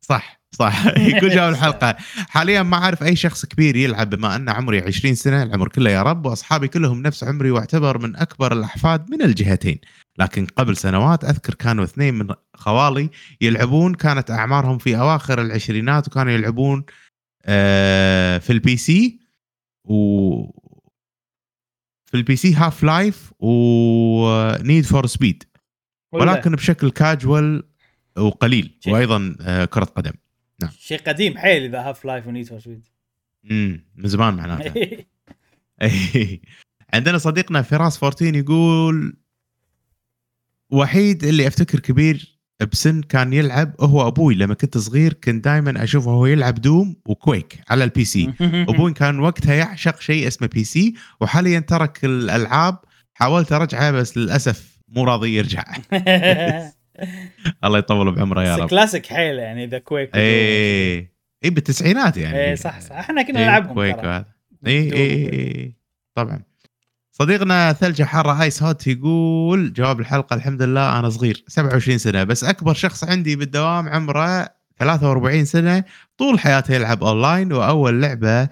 [0.01, 0.85] صح صح.
[1.15, 1.95] يقول جاوب الحلقة.
[2.29, 6.01] حاليا ما أعرف أي شخص كبير يلعب بما أن عمري 20 سنة العمر كله يا
[6.03, 9.79] رب وأصحابي كلهم نفس عمري واعتبر من أكبر الأحفاد من الجهتين.
[10.17, 13.09] لكن قبل سنوات أذكر كانوا اثنين من خوالي
[13.41, 16.85] يلعبون كانت أعمارهم في أواخر العشرينات وكانوا يلعبون
[17.45, 19.19] آه، في ال PC
[19.83, 20.65] و
[22.05, 25.43] في ال PC Half-Life و Need for Speed
[26.11, 27.63] ولكن بشكل كاجوال
[28.17, 28.79] وقليل.
[28.87, 30.13] وأيضا آه، كرة قدم.
[30.79, 32.87] شيء قديم حيل إذا Half-Life و Need for Speed
[33.51, 34.73] امم من زمان معناته.
[35.81, 36.41] إيه.
[36.93, 39.17] عندنا صديقنا فراس 14 يقول
[40.71, 42.35] وحيد اللي أفتكر كبير
[42.71, 44.35] بسن كان يلعب هو أبوي.
[44.35, 48.33] لما كنت صغير كنت دائما أشوفه هو يلعب Doom و Quake على ال PC
[48.69, 52.77] أبوي كان وقتها يعشق شيء اسمه PC وحاليا ترك الألعاب.
[53.13, 55.63] حاولت ارجعه بس للأسف مو راضي يرجع.
[57.63, 58.69] الله يطول بعمره يا رب.
[58.69, 61.15] كلاسيك حيل يعني ذا Quake إيه.
[61.45, 62.37] اي بالتسعينات يعني.
[62.37, 62.95] إيه صح صح.
[62.95, 64.25] إحنا كنا إيه، نلعبهم Quake اي
[64.67, 65.75] اي اي إي.
[66.15, 66.41] طبعا.
[67.19, 72.43] صديقنا ثلجة حارة Ice Hot يقول جواب الحلقة الحمد لله أنا صغير 27 سنة بس
[72.43, 75.83] أكبر شخص عندي بالدوام عمره 43 سنة
[76.17, 78.49] طول حياته يلعب اونلاين وأول لعبة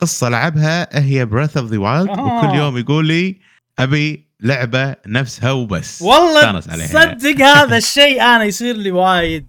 [0.00, 2.10] قصة لعبها هي Breath of the Wild.
[2.10, 3.40] وكل يوم يقول لي
[3.78, 6.86] أبي لعبة نفسها وبس والله استانس عليها.
[6.86, 9.48] صدق هذا الشيء أنا يصير لي وايد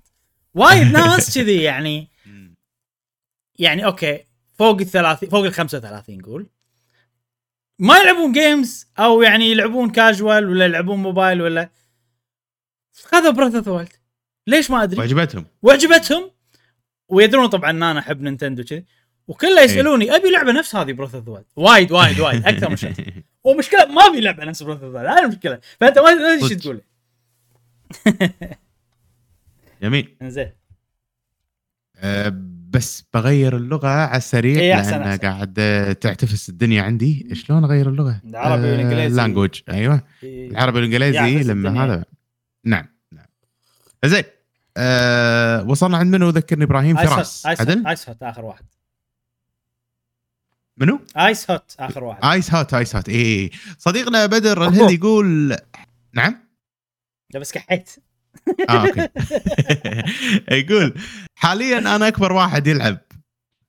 [0.53, 2.09] وايد ناس كذي يعني.
[3.59, 4.19] يعني أوكي
[4.53, 6.52] فوق ال 30 فوق ال 35 قول
[7.83, 11.69] ما يلعبون games أو يعني يلعبون كاجوال ولا يلعبون موبايل ولا
[13.03, 13.89] خذوا Breath of
[14.47, 16.31] ليش ما أدري؟ وعجبتهم وعجبتهم
[17.09, 18.85] ويدرون طبعا إن أنا أحب Nintendo كذي
[19.27, 19.65] وكله إيه.
[19.65, 22.93] يسألوني أبي لعبة نفس هذه Breath of Wild وايد وايد أكثر من شيء.
[23.45, 25.59] ومشكلة ما في لعبة نفس Breath of هذه المشكلة.
[25.79, 26.53] فأنت ما تدري إيش.
[26.53, 26.81] تقول
[29.81, 30.15] جميل.
[30.23, 30.51] زين
[31.97, 35.17] أه، بس بغير اللغة على السريع إيه، أحسن،.
[35.17, 35.53] قاعد
[36.01, 37.35] تعتفس الدنيا عندي.
[37.35, 39.17] شلون أغير اللغة؟ العربي والإنجليزي.
[39.17, 40.01] language أيوه.
[40.23, 41.85] العربي والإنجليزي لما الدنيا.
[41.85, 42.05] هذا.
[42.65, 43.25] نعم نعم.
[44.05, 44.23] زين.
[44.77, 46.97] أه وصلنا عند منو؟ ذكرني إبراهيم.
[46.97, 47.45] فراس.
[47.45, 48.65] عدل؟ Hot Ice Hot آخر واحد.
[50.77, 52.25] منو؟ Ice Hot آخر واحد.
[52.25, 54.67] Ice Hot Ice Hot اي صديقنا بدر.
[54.67, 55.55] الهندي يقول
[56.13, 56.43] نعم؟
[57.33, 57.89] لا بس كحيت.
[58.69, 59.09] آه أوكي.
[60.59, 60.93] يقول
[61.35, 62.97] حاليا أنا أكبر واحد يلعب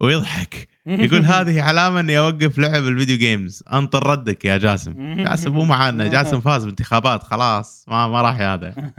[0.00, 0.68] ويضحك.
[0.86, 5.22] يقول هذه علامة إني أوقف لعب الفيديو جيمز أنطر ردك يا جاسم.
[5.24, 6.08] جاسم مو معانا.
[6.14, 7.22] جاسم فاز بانتخابات.
[7.22, 8.92] خلاص ما ما راح هذا.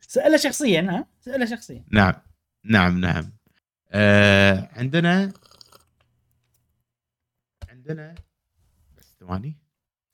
[0.00, 1.84] سأله شخصيا ها؟ سأله شخصيا.
[1.90, 2.14] نعم.
[2.64, 3.32] نعم نعم.
[3.92, 5.32] آه عندنا
[7.70, 8.14] عندنا
[8.98, 9.58] بس ثواني.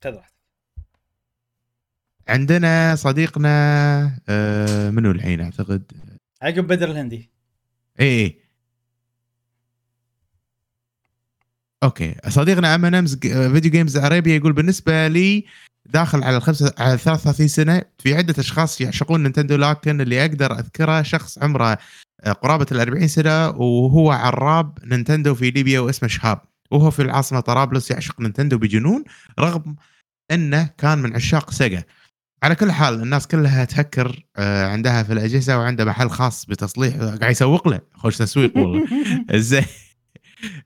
[0.04, 0.35] خذ راحتك
[2.28, 3.50] عندنا صديقنا
[4.28, 5.92] آه منو الحين أعتقد؟
[6.42, 7.30] عقب بدر الهندي.
[8.00, 8.40] اي اي
[11.82, 12.14] أوكي.
[12.28, 15.44] صديقنا MN Video Games عربية يقول بالنسبة لي
[15.86, 21.02] داخل على الخمسة على 33 سنة في عدة أشخاص يعشقون Nintendo لكن اللي أقدر أذكره
[21.02, 21.78] شخص عمره
[22.20, 26.40] آه، قرابة ال 40 سنة وهو عراب Nintendo في ليبيا واسمه شهاب.
[26.70, 29.04] وهو في العاصمة طرابلس يعشق Nintendo بجنون
[29.38, 29.76] رغم
[30.30, 31.82] إنه كان من عشاق Sega.
[32.46, 37.30] على كل حال الناس كلها تهكر آه، عندها في الأجهزة وعنده محل خاص بتصليح قاعد
[37.30, 38.86] يسوق له خوش تسويق والله
[39.34, 39.64] زين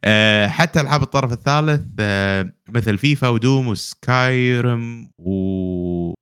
[0.05, 6.15] آه، حتى ألعاب الطرف الثالث آه، مثل FIFA و Doom و Skyrim و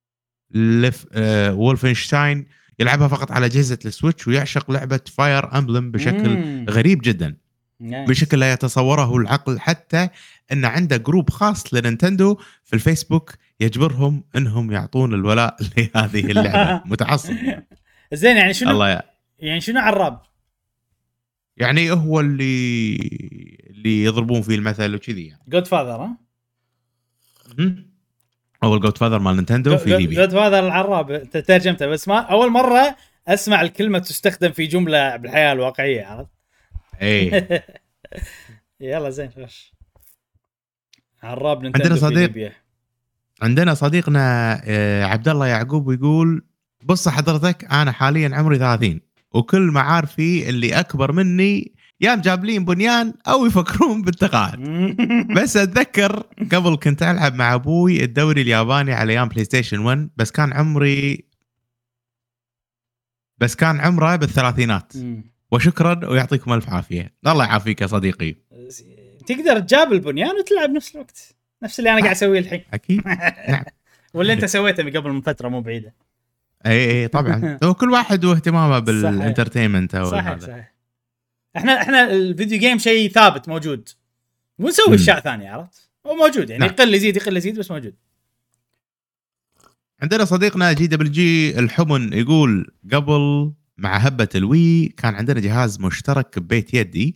[0.53, 1.05] لف
[1.51, 2.45] Wolfenstein
[2.79, 6.65] يلعبها فقط على أجهزة ال Switch ويعشق لعبة Fire Emblem بشكل مم.
[6.69, 7.35] غريب جدا
[7.79, 8.09] nice.
[8.09, 10.09] بشكل لا يتصوره العقل حتى
[10.51, 17.35] إن عنده group خاص ل Nintendo في الفيسبوك يجبرهم إنهم يعطون الولاء لهذه اللعبة متعصب
[18.13, 19.01] زين يعني شنو الله يا
[19.39, 20.21] يعني شنو عراب؟
[21.57, 22.95] يعني هو اللي
[23.69, 26.17] اللي يضربون فيه المثل وكذي يعني godfather ها؟
[27.57, 27.89] مهم.
[28.63, 32.95] هو ال godfather مال Nintendo في ليبيا godfather العراب ترجمته بس ما أول مرة
[33.27, 36.31] أسمع الكلمة تستخدم في جملة بالحياة الواقعية عرفت؟
[37.01, 37.31] اي
[38.79, 39.73] يلا زين خش
[41.23, 42.51] عراب Nintendo عندنا في صديق.
[43.41, 46.45] عندنا صديقنا آه، عبد الله يعقوب ويقول
[46.83, 48.99] بص حضرتك أنا حاليا عمري 30
[49.33, 54.59] وكل معارفي اللي أكبر مني يا جابلين بنيان أو يفكرون بالتقاعد.
[55.37, 60.53] بس أتذكر قبل كنت ألعب مع أبوي الدوري الياباني على أيام PlayStation 1 بس كان
[60.53, 61.25] عمري
[63.37, 64.93] بس كان عمره بالثلاثينات.
[65.51, 67.13] وشكرا ويعطيكم ألف عافية.
[67.27, 68.35] الله يعافيك يا صديقي.
[69.27, 71.35] تقدر تجابل بنيان وتلعب نفس الوقت.
[71.63, 72.63] نفس اللي أنا قاعد أسويه الحين.
[72.73, 73.01] أكيد.
[74.13, 75.93] واللي أنت سويته من قبل من فترة مو بعيدة.
[76.65, 77.57] إي إي طبعا.
[77.63, 80.47] هو كل واحد واهتمامه بال entertainment أو صحيح هذا.
[80.47, 80.73] صحيح.
[81.57, 83.89] إحنا إحنا ال video game شيء ثابت موجود.
[84.59, 84.95] ونسوي.
[84.95, 86.69] أشياء ثانية عرفت؟ هو موجود يعني نعم.
[86.69, 87.95] يقل يزيد يقل يزيد بس موجود.
[90.01, 96.73] عندنا صديقنا JWG الحمن يقول قبل مع هبة ال Wii كان عندنا جهاز مشترك ببيت
[96.73, 97.15] يدي.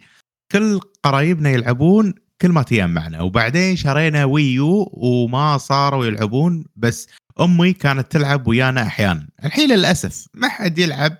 [0.52, 3.22] كل قرايبنا يلعبون كل ما تيام معنا.
[3.22, 7.08] وبعدين شرينا ويو وما صاروا يلعبون بس
[7.42, 9.28] أمي كانت تلعب ويانا أحيانا.
[9.46, 11.18] الحين للأسف ما حد يلعب.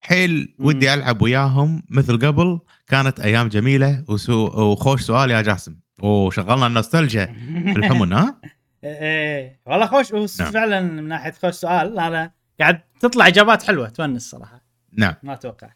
[0.00, 0.54] حيل.
[0.58, 1.82] ودي ألعب وياهم.
[1.90, 5.76] مثل قبل كانت أيام جميلة وسو وخوش سؤال يا جاسم.
[6.02, 7.26] وشغلنا النوستالجيا
[7.72, 8.40] في الحمن ها؟
[8.84, 10.40] إيه والله خوش.
[10.40, 10.50] نعم.
[10.50, 14.60] فعلا من ناحية خوش سؤال أنا قاعد تطلع إجابات حلوة تونس صراحة.
[14.92, 15.14] نعم.
[15.22, 15.68] ما أتوقع.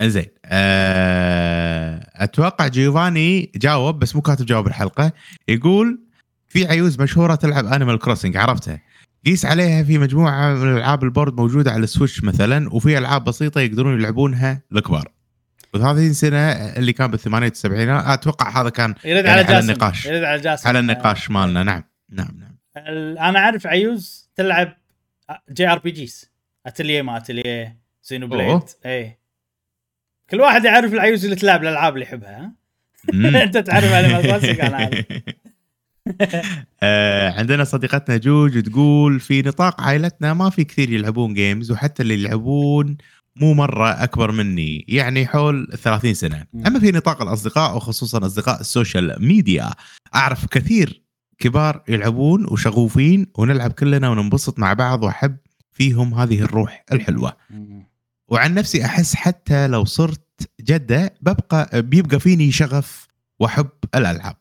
[0.00, 2.10] انزين أه...
[2.14, 5.12] أتوقع جيوفاني جاوب بس مو كاتب جواب الحلقة.
[5.48, 6.00] يقول
[6.48, 8.80] في عيوز مشهورة تلعب Animal Crossing عرفتها.
[9.26, 13.24] قيس عليها في مجموعة من العاب ال board موجودة على ال Switch مثلا وفي ألعاب
[13.24, 15.12] بسيطة يقدرون يلعبونها الكبار.
[15.76, 20.06] و30 سنه اللي كان بالثمانينات والسبعينات أتوقع هذا كان يرد يعني على على جاسم النقاش.
[20.06, 20.68] يرد على جاسم.
[20.68, 21.62] على النقاش مالنا.
[21.62, 22.56] نعم نعم نعم.
[23.18, 24.76] أنا أعرف عيوز تلعب
[25.50, 26.30] JRPGs.
[26.66, 28.62] Atelier ما Atelier Xenoblade.
[28.86, 29.18] اي
[30.30, 32.52] كل واحد يعرف العيوز اللي تلعب الألعاب اللي يحبها.
[33.42, 35.04] أنت تعرف على كلاسيك أنا عارف
[36.82, 42.14] آه، عندنا صديقتنا جوج تقول في نطاق عائلتنا ما في كثير يلعبون games وحتى اللي
[42.14, 42.96] يلعبون
[43.36, 46.46] مو مرة أكبر مني يعني حول 30 سنة.
[46.66, 49.70] أما في نطاق الأصدقاء وخصوصا أصدقاء ال social media
[50.14, 51.02] أعرف كثير
[51.38, 55.36] كبار يلعبون وشغوفين ونلعب كلنا وننبسط مع بعض وأحب
[55.72, 57.36] فيهم هذه الروح الحلوة.
[58.28, 63.06] وعن نفسي أحس حتى لو صرت جدة ببقى بيبقى فيني شغف
[63.38, 64.36] واحب الألعاب.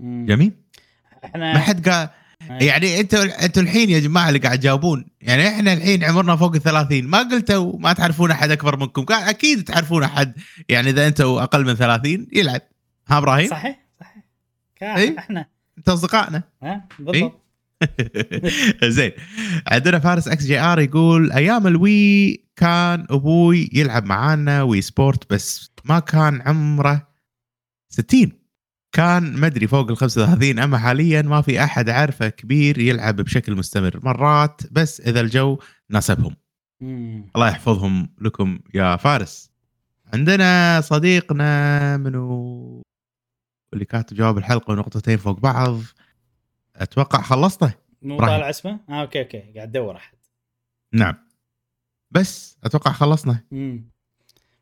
[0.00, 0.52] جميل؟
[1.24, 2.08] إحنا ما حد قال
[2.50, 6.62] يعني أنتوا أنتوا الحين يا جماعة اللي قاعد تجاوبون يعني إحنا الحين عمرنا فوق ال
[6.62, 10.32] 30 ما قلتوا ما تعرفون أحد أكبر منكم قال أكيد تعرفون أحد
[10.68, 12.60] يعني إذا أنتوا أقل من 30 يلعب.
[13.08, 14.24] ها إبراهيم؟ صحيح صحيح.
[14.82, 15.46] إيه؟ كا- إحنا
[15.78, 16.42] انت أصدقائنا.
[16.62, 17.42] ها بالضبط.
[18.84, 19.12] زين.
[19.66, 25.98] عندنا فارس XGR يقول أيام ال Wii كان أبوي يلعب معانا Wii Sports بس ما
[25.98, 27.08] كان عمره
[27.88, 28.32] 60
[28.92, 34.00] كان مدري فوق ال 35 أما حاليا ما في أحد اعرفه كبير يلعب بشكل مستمر.
[34.02, 35.58] مرات بس إذا الجو
[35.90, 36.36] ناسبهم.
[37.36, 39.50] الله يحفظهم لكم يا فارس.
[40.14, 42.82] عندنا صديقنا منو؟
[43.72, 45.80] اللي كاتب جواب الحلقة ونقطتين فوق بعض.
[46.78, 47.72] أتوقع خلصته.
[48.02, 48.18] مو.
[48.18, 49.38] طالع اسمه؟ آه أوكي أوكي.
[49.38, 50.18] قاعد أدور أحد.
[50.92, 51.14] نعم.
[52.10, 53.44] بس أتوقع خلصنا.
[53.50, 53.90] مم.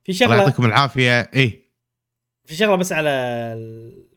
[0.05, 1.21] في الله شغله يعطيكم العافية.
[1.35, 1.67] إيه.
[2.45, 3.11] في شغلة بس على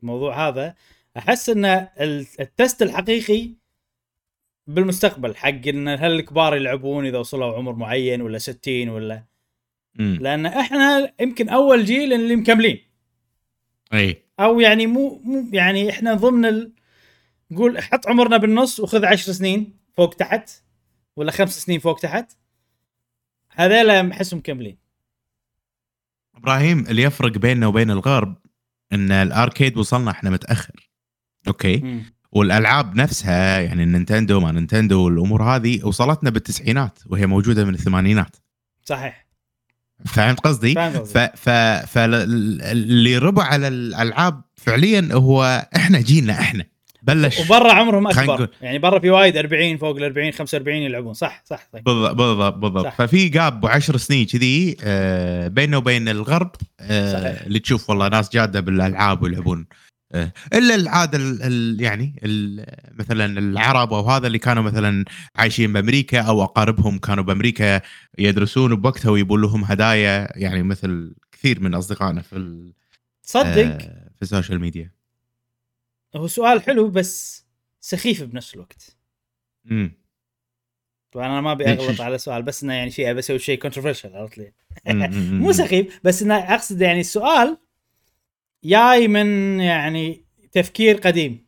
[0.01, 0.75] الموضوع هذا.
[1.17, 3.49] أحس إن ال- التست الحقيقي
[4.67, 9.23] بالمستقبل حق إن هل الكبار يلعبون إذا وصلوا عمر معين ولا 60 ولا
[9.99, 12.79] امم لأن إحنا يمكن أول جيل اللي مكملين.
[13.93, 14.23] إيه.
[14.39, 16.73] أو يعني مو مو يعني إحنا ضمن ال...
[17.51, 20.49] نقول حط عمرنا بالنص وخذ عشر سنين فوق تحت
[21.15, 22.31] ولا خمس سنين فوق تحت.
[23.51, 24.77] هذيلا احسهم مكملين.
[26.35, 28.35] إبراهيم اللي يفرق بيننا وبين الغرب
[28.93, 30.89] إن الأركيد وصلنا إحنا متأخر.
[31.47, 32.03] أوكي؟ مم.
[32.31, 38.35] والألعاب نفسها يعني النينتندو ما نينتندو والأمور هذه وصلتنا بالتسعينات وهي موجودة من الثمانينات.
[38.83, 39.27] صحيح.
[40.05, 41.35] فهمت قصدي؟ فاهم ف قصدك.
[41.35, 41.49] ف
[41.93, 46.65] فاللي ربع على الألعاب فعليا هو إحنا جيلنا إحنا.
[47.13, 47.39] بلش.
[47.39, 48.49] وبرا عمرهم أكبر.
[48.61, 51.13] يعني برا في وايد 40 فوق ال 40 45 يلعبون.
[51.13, 51.79] صح صح صح.
[51.79, 52.87] بالضبط بالضبط.
[52.97, 57.41] ففي gap عشر سنين كذي آه، بيننا وبين الغرب آه، صحيح.
[57.41, 59.65] اللي تشوف والله ناس جادة بالألعاب ويلعبون.
[60.13, 62.65] آه، إلا العادة ال- ال- يعني ال-
[62.99, 65.05] مثلا العرب أو هذا اللي كانوا مثلا
[65.35, 67.81] عايشين بأمريكا أو أقاربهم كانوا بأمريكا
[68.19, 72.63] يدرسون بوقتها ويبون لهم هدايا يعني مثل كثير من أصدقائنا في
[73.23, 73.77] تصدق آه،
[74.15, 74.91] في ال social media.
[76.15, 77.45] هو سؤال حلو بس
[77.79, 78.97] سخيف بنفس الوقت.
[79.71, 79.99] امم
[81.11, 84.15] طبعا أنا ما أبي؟ أغلط على السؤال بس إنه يعني شيء أبي أسوي شيء controversial
[84.15, 84.53] عرفت لي؟
[84.85, 87.57] مو سخيف بس إنه أقصد يعني السؤال
[88.63, 91.45] جاي من يعني تفكير قديم.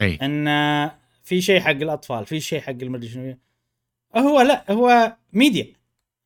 [0.00, 0.18] أي.
[0.22, 0.90] إن
[1.22, 3.38] في شيء حق الأطفال في شيء حق المدري شنو
[4.16, 5.72] هو لا هو ميديا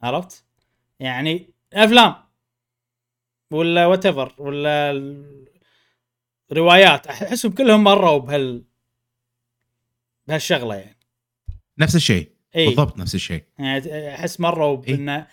[0.02, 0.44] عرفت؟
[1.00, 2.14] يعني أفلام
[3.50, 4.06] ولا وات
[4.40, 4.92] ولا
[6.52, 7.06] روايات.
[7.06, 8.64] أحسهم كلهم مروا بهال
[10.28, 10.96] بهالشغلة يعني.
[11.78, 12.30] نفس الشيء.
[12.56, 13.44] اي بالضبط نفس الشيء.
[13.58, 14.96] يعني أحس مروا إيه.
[14.96, 15.24] بأن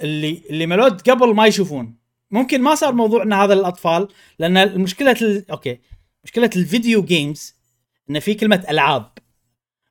[0.00, 1.96] اللي اللي ملود قبل ما يشوفون.
[2.30, 4.08] ممكن ما صار موضوع إن هذا للاطفال
[4.38, 5.50] لأن المشكلة ال...
[5.50, 5.78] أوكي.
[6.24, 7.56] مشكلة ال video games
[8.10, 9.10] إن في كلمة ألعاب.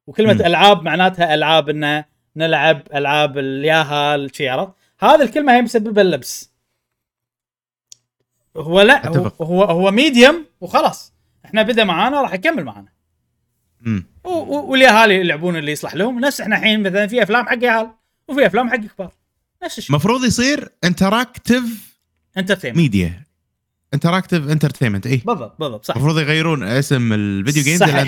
[0.07, 0.41] وكلمة مم.
[0.41, 2.03] ألعاب معناتها ألعاب إن
[2.35, 6.54] نلعب ألعاب الياها الشي عرفت؟ هذه الكلمة هي مسببة اللبس.
[8.57, 9.41] هو لا هو أتفق.
[9.41, 11.13] هو, هو medium وخلاص.
[11.45, 12.87] إحنا بدا معانا راح يكمل معانا.
[13.81, 14.05] مم.
[14.23, 16.19] و- و- والاهالي يلعبون اللي يصلح لهم.
[16.19, 17.89] نفس إحنا الحين مثلا في أفلام حق عيال
[18.27, 19.11] وفي أفلام حق كبار.
[19.63, 19.89] نفس الشيء.
[19.91, 21.95] المفروض يصير interactive
[22.37, 23.23] entertainment media
[23.93, 25.95] interactive entertainment اي بالضبط بالضبط صح.
[25.95, 27.83] المفروض يغيرون اسم ال video games.
[27.83, 28.07] إلى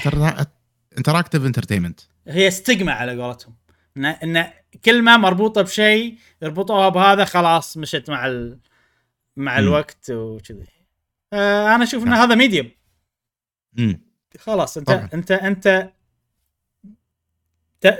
[0.98, 3.54] interactive entertainment هي stigma على قولتهم.
[3.98, 4.46] ان إن
[4.86, 8.60] كلمة مربوطة بشيء يربطوها بهذا خلاص مشت مع ال...
[9.38, 9.60] مع.
[9.60, 10.68] الوقت وكذي.
[11.34, 12.72] آه أنا أشوف إن هذا ميديوم
[14.40, 15.10] خلاص أنت طبعاً.
[15.14, 15.92] أنت أنت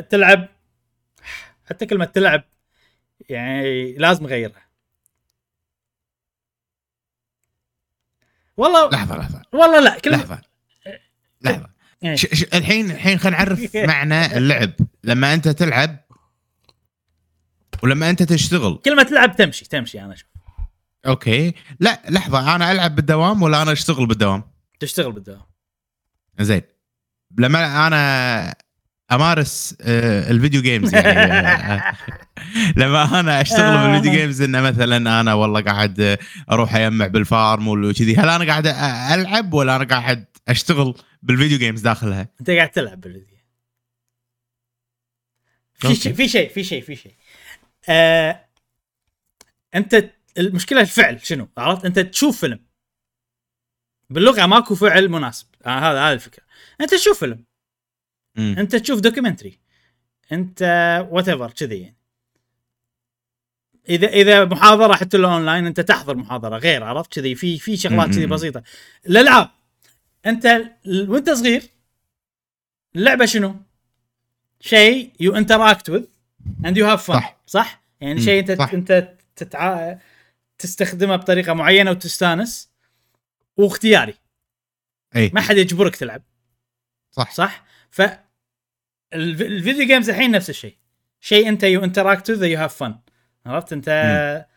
[0.10, 0.48] تلعب.
[1.70, 2.44] حتى كلمة تلعب
[3.30, 4.68] يعني لازم نغيرها
[8.58, 9.42] والله لحظة لحظة.
[9.54, 10.42] والله لا كلمة لحظة.
[11.42, 11.70] لحظة.
[12.04, 12.16] إيه.
[12.16, 14.72] ش ش الحين الحين خلينا نعرف معنى اللعب.
[15.04, 15.98] لما أنت تلعب
[17.84, 18.78] ولما أنت تشتغل.
[18.86, 20.30] كلمة تلعب تمشي تمشي أنا أشوف.
[21.06, 24.44] أوكي لا لحظة أنا ألعب بالدوام ولا أنا أشتغل بالدوام
[24.80, 25.42] تشتغل بالدوام
[26.40, 26.62] زين
[27.38, 28.56] لما أنا
[29.12, 31.94] أمارس آه، ال video games يعني آه،
[32.82, 33.88] لما أنا أشتغل آه.
[33.88, 36.18] بال video games إنه مثلا أنا والله قاعد
[36.52, 38.68] أروح أجمع بال farm وكذي هل أنا قاعد
[39.20, 43.38] ألعب ولا أنا قاعد أشتغل بال video games داخلها؟ أنت قاعد تلعب بالفيديو
[45.74, 45.96] في.
[45.96, 47.14] شيء في شيء في شيء في شيء
[47.90, 48.46] آه
[49.76, 52.60] أنت المشكلة الفعل شنو؟ عرفت؟ أنت تشوف فيلم.
[54.10, 55.48] باللغة ماكو فعل مناسب.
[55.66, 56.44] آه هذا هذا الفكرة.
[56.82, 57.44] أنت تشوف فيلم.
[58.36, 58.56] مم.
[58.58, 59.60] أنت تشوف documentary.
[60.32, 60.62] أنت
[61.12, 61.98] whatever كذي يعني.
[63.90, 68.10] اذا إذا محاضرة حتى لو اونلاين أنت تحضر محاضرة غير عرفت؟ كذي في في شغلات
[68.10, 68.26] كذي.
[68.26, 68.64] بسيطة.
[69.06, 69.50] الالعاب
[70.26, 71.64] أنت وأنت صغير
[72.96, 73.56] اللعبة شنو؟
[74.60, 76.06] شيء you interact with
[76.66, 77.82] and you have fun صح.
[78.02, 78.74] يعني شيء انت صح.
[78.74, 79.96] أنت تتع...
[80.60, 82.72] تستخدمه بطريقة معينة وتستانس.
[83.58, 84.14] واختياري.
[85.16, 85.32] أي.
[85.34, 86.24] ما حد يجبرك تلعب.
[87.12, 87.32] صح.
[87.32, 88.02] صح؟ ف
[89.14, 90.78] الف- ال video games الحين نفس الشيء.
[91.20, 93.00] شيء أنت you interact with you have fun
[93.46, 94.48] عرفت؟ أنت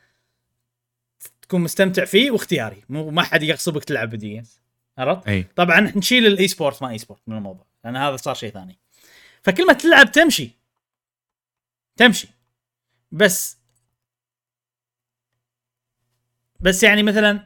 [1.42, 2.84] تكون مستمتع فيه واختياري.
[2.88, 4.60] مو ما حد يغصبك تلعب video games
[4.98, 5.42] عرفت؟ أي.
[5.42, 8.78] طبعا نشيل ال e-sport ما e-sport من الموضوع لأن هذا صار شيء ثاني.
[9.42, 10.50] فكلمه تلعب تمشي.
[11.96, 12.28] تمشي.
[13.12, 13.59] بس
[16.62, 17.40] بس يعني مثلا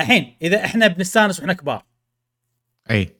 [0.00, 1.84] الحين إذا إحنا بنستانس وإحنا كبار.
[2.90, 3.16] أي.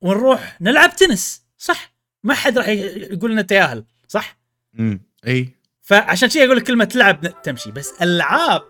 [0.00, 1.92] ونروح نلعب تنس صح؟
[2.22, 4.36] ما حد راح يقول لنا جياهل صح؟
[4.72, 5.00] مم.
[5.26, 5.48] أي.
[5.82, 8.62] فعشان شيء أقول لك كلمة تلعب تمشي بس ألعاب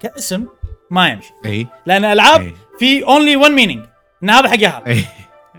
[0.00, 0.46] كاسم
[0.90, 1.32] ما يمشي.
[1.44, 1.66] أي.
[1.86, 2.54] لأن ألعاب أي.
[2.78, 3.86] في only one meaning
[4.22, 5.04] إن هذا حق هذا أي.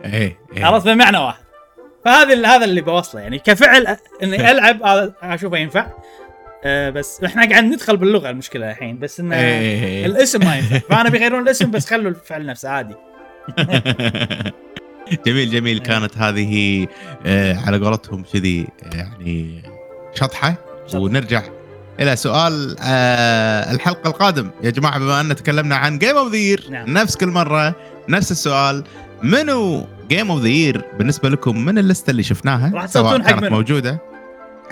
[0.06, 0.38] أي.
[0.64, 1.44] عرفت بمعنى واحد.
[2.06, 5.92] فهذا هذا اللي بوصله يعني كفعل إني ألعب هذا أشوفه ينفع.
[6.66, 10.06] أه بس إحنا قاعد ندخل باللغة المشكلة الحين بس انه إيه.
[10.06, 10.80] الاسم ما ينفع.
[10.80, 12.96] فأنا بيغيرون الاسم بس خلوا الفعل نفسه عادي.
[15.26, 15.80] جميل جميل.
[15.80, 16.88] كانت هذه
[17.26, 19.64] آه، على قولتهم كذي يعني
[20.14, 20.56] شطحة.
[20.94, 21.44] ونرجع
[22.00, 24.50] إلى سؤال آه، الحلقة القادم.
[24.64, 26.94] يا جماعة بما أن تكلمنا عن game of the نعم.
[26.94, 27.76] نفس كل مرة
[28.10, 28.84] نفس السؤال.
[29.24, 33.24] منو game of the بالنسبة لكم؟ من ال list ة اللي شفناها؟ راح سواء تصوتون
[33.24, 34.11] حق كانت منو؟ موجودة.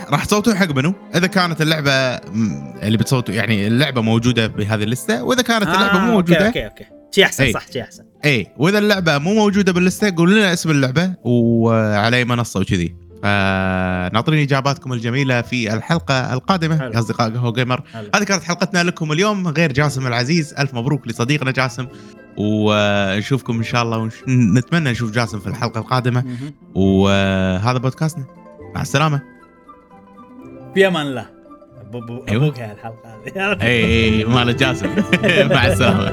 [0.09, 5.41] راح تصوتون حق منو؟ إذا كانت اللعبة اللي بتصوتوا يعني اللعبة موجودة بهذه اللستة وإذا
[5.41, 6.84] كانت اللعبة مو موجوده أوكي أوكي.
[6.84, 7.53] أوكي شيء أحسن إي.
[7.53, 8.03] صح شيء أحسن.
[8.26, 12.59] اي وإذا اللعبة مو موجودة بال list ة قولوا لنا اسم اللعبة وعلى اي منصة
[12.59, 12.95] وكذي.
[13.23, 16.84] فناطرين إجاباتكم الجميلة في الحلقة القادمة.
[16.84, 17.84] يا أصدقاء قهوة جيمر.
[18.15, 19.47] هذه كانت حلقتنا لكم اليوم.
[19.47, 21.88] غير جاسم العزيز ألف مبروك لصديقنا جاسم.
[22.38, 26.23] ونشوفكم إن شاء الله ونتمنى نشوف جاسم في الحلقة القادمة.
[26.76, 28.26] وهذا بودكاستنا.
[28.76, 29.21] مع السلامة.
[30.77, 31.25] أمان الله
[31.91, 32.43] أبو- أبو- أيوة.
[32.45, 33.61] أبوك هالحلقه هذه.
[33.61, 34.89] اي اي مال جاسم.
[35.53, 36.11] مع السلامه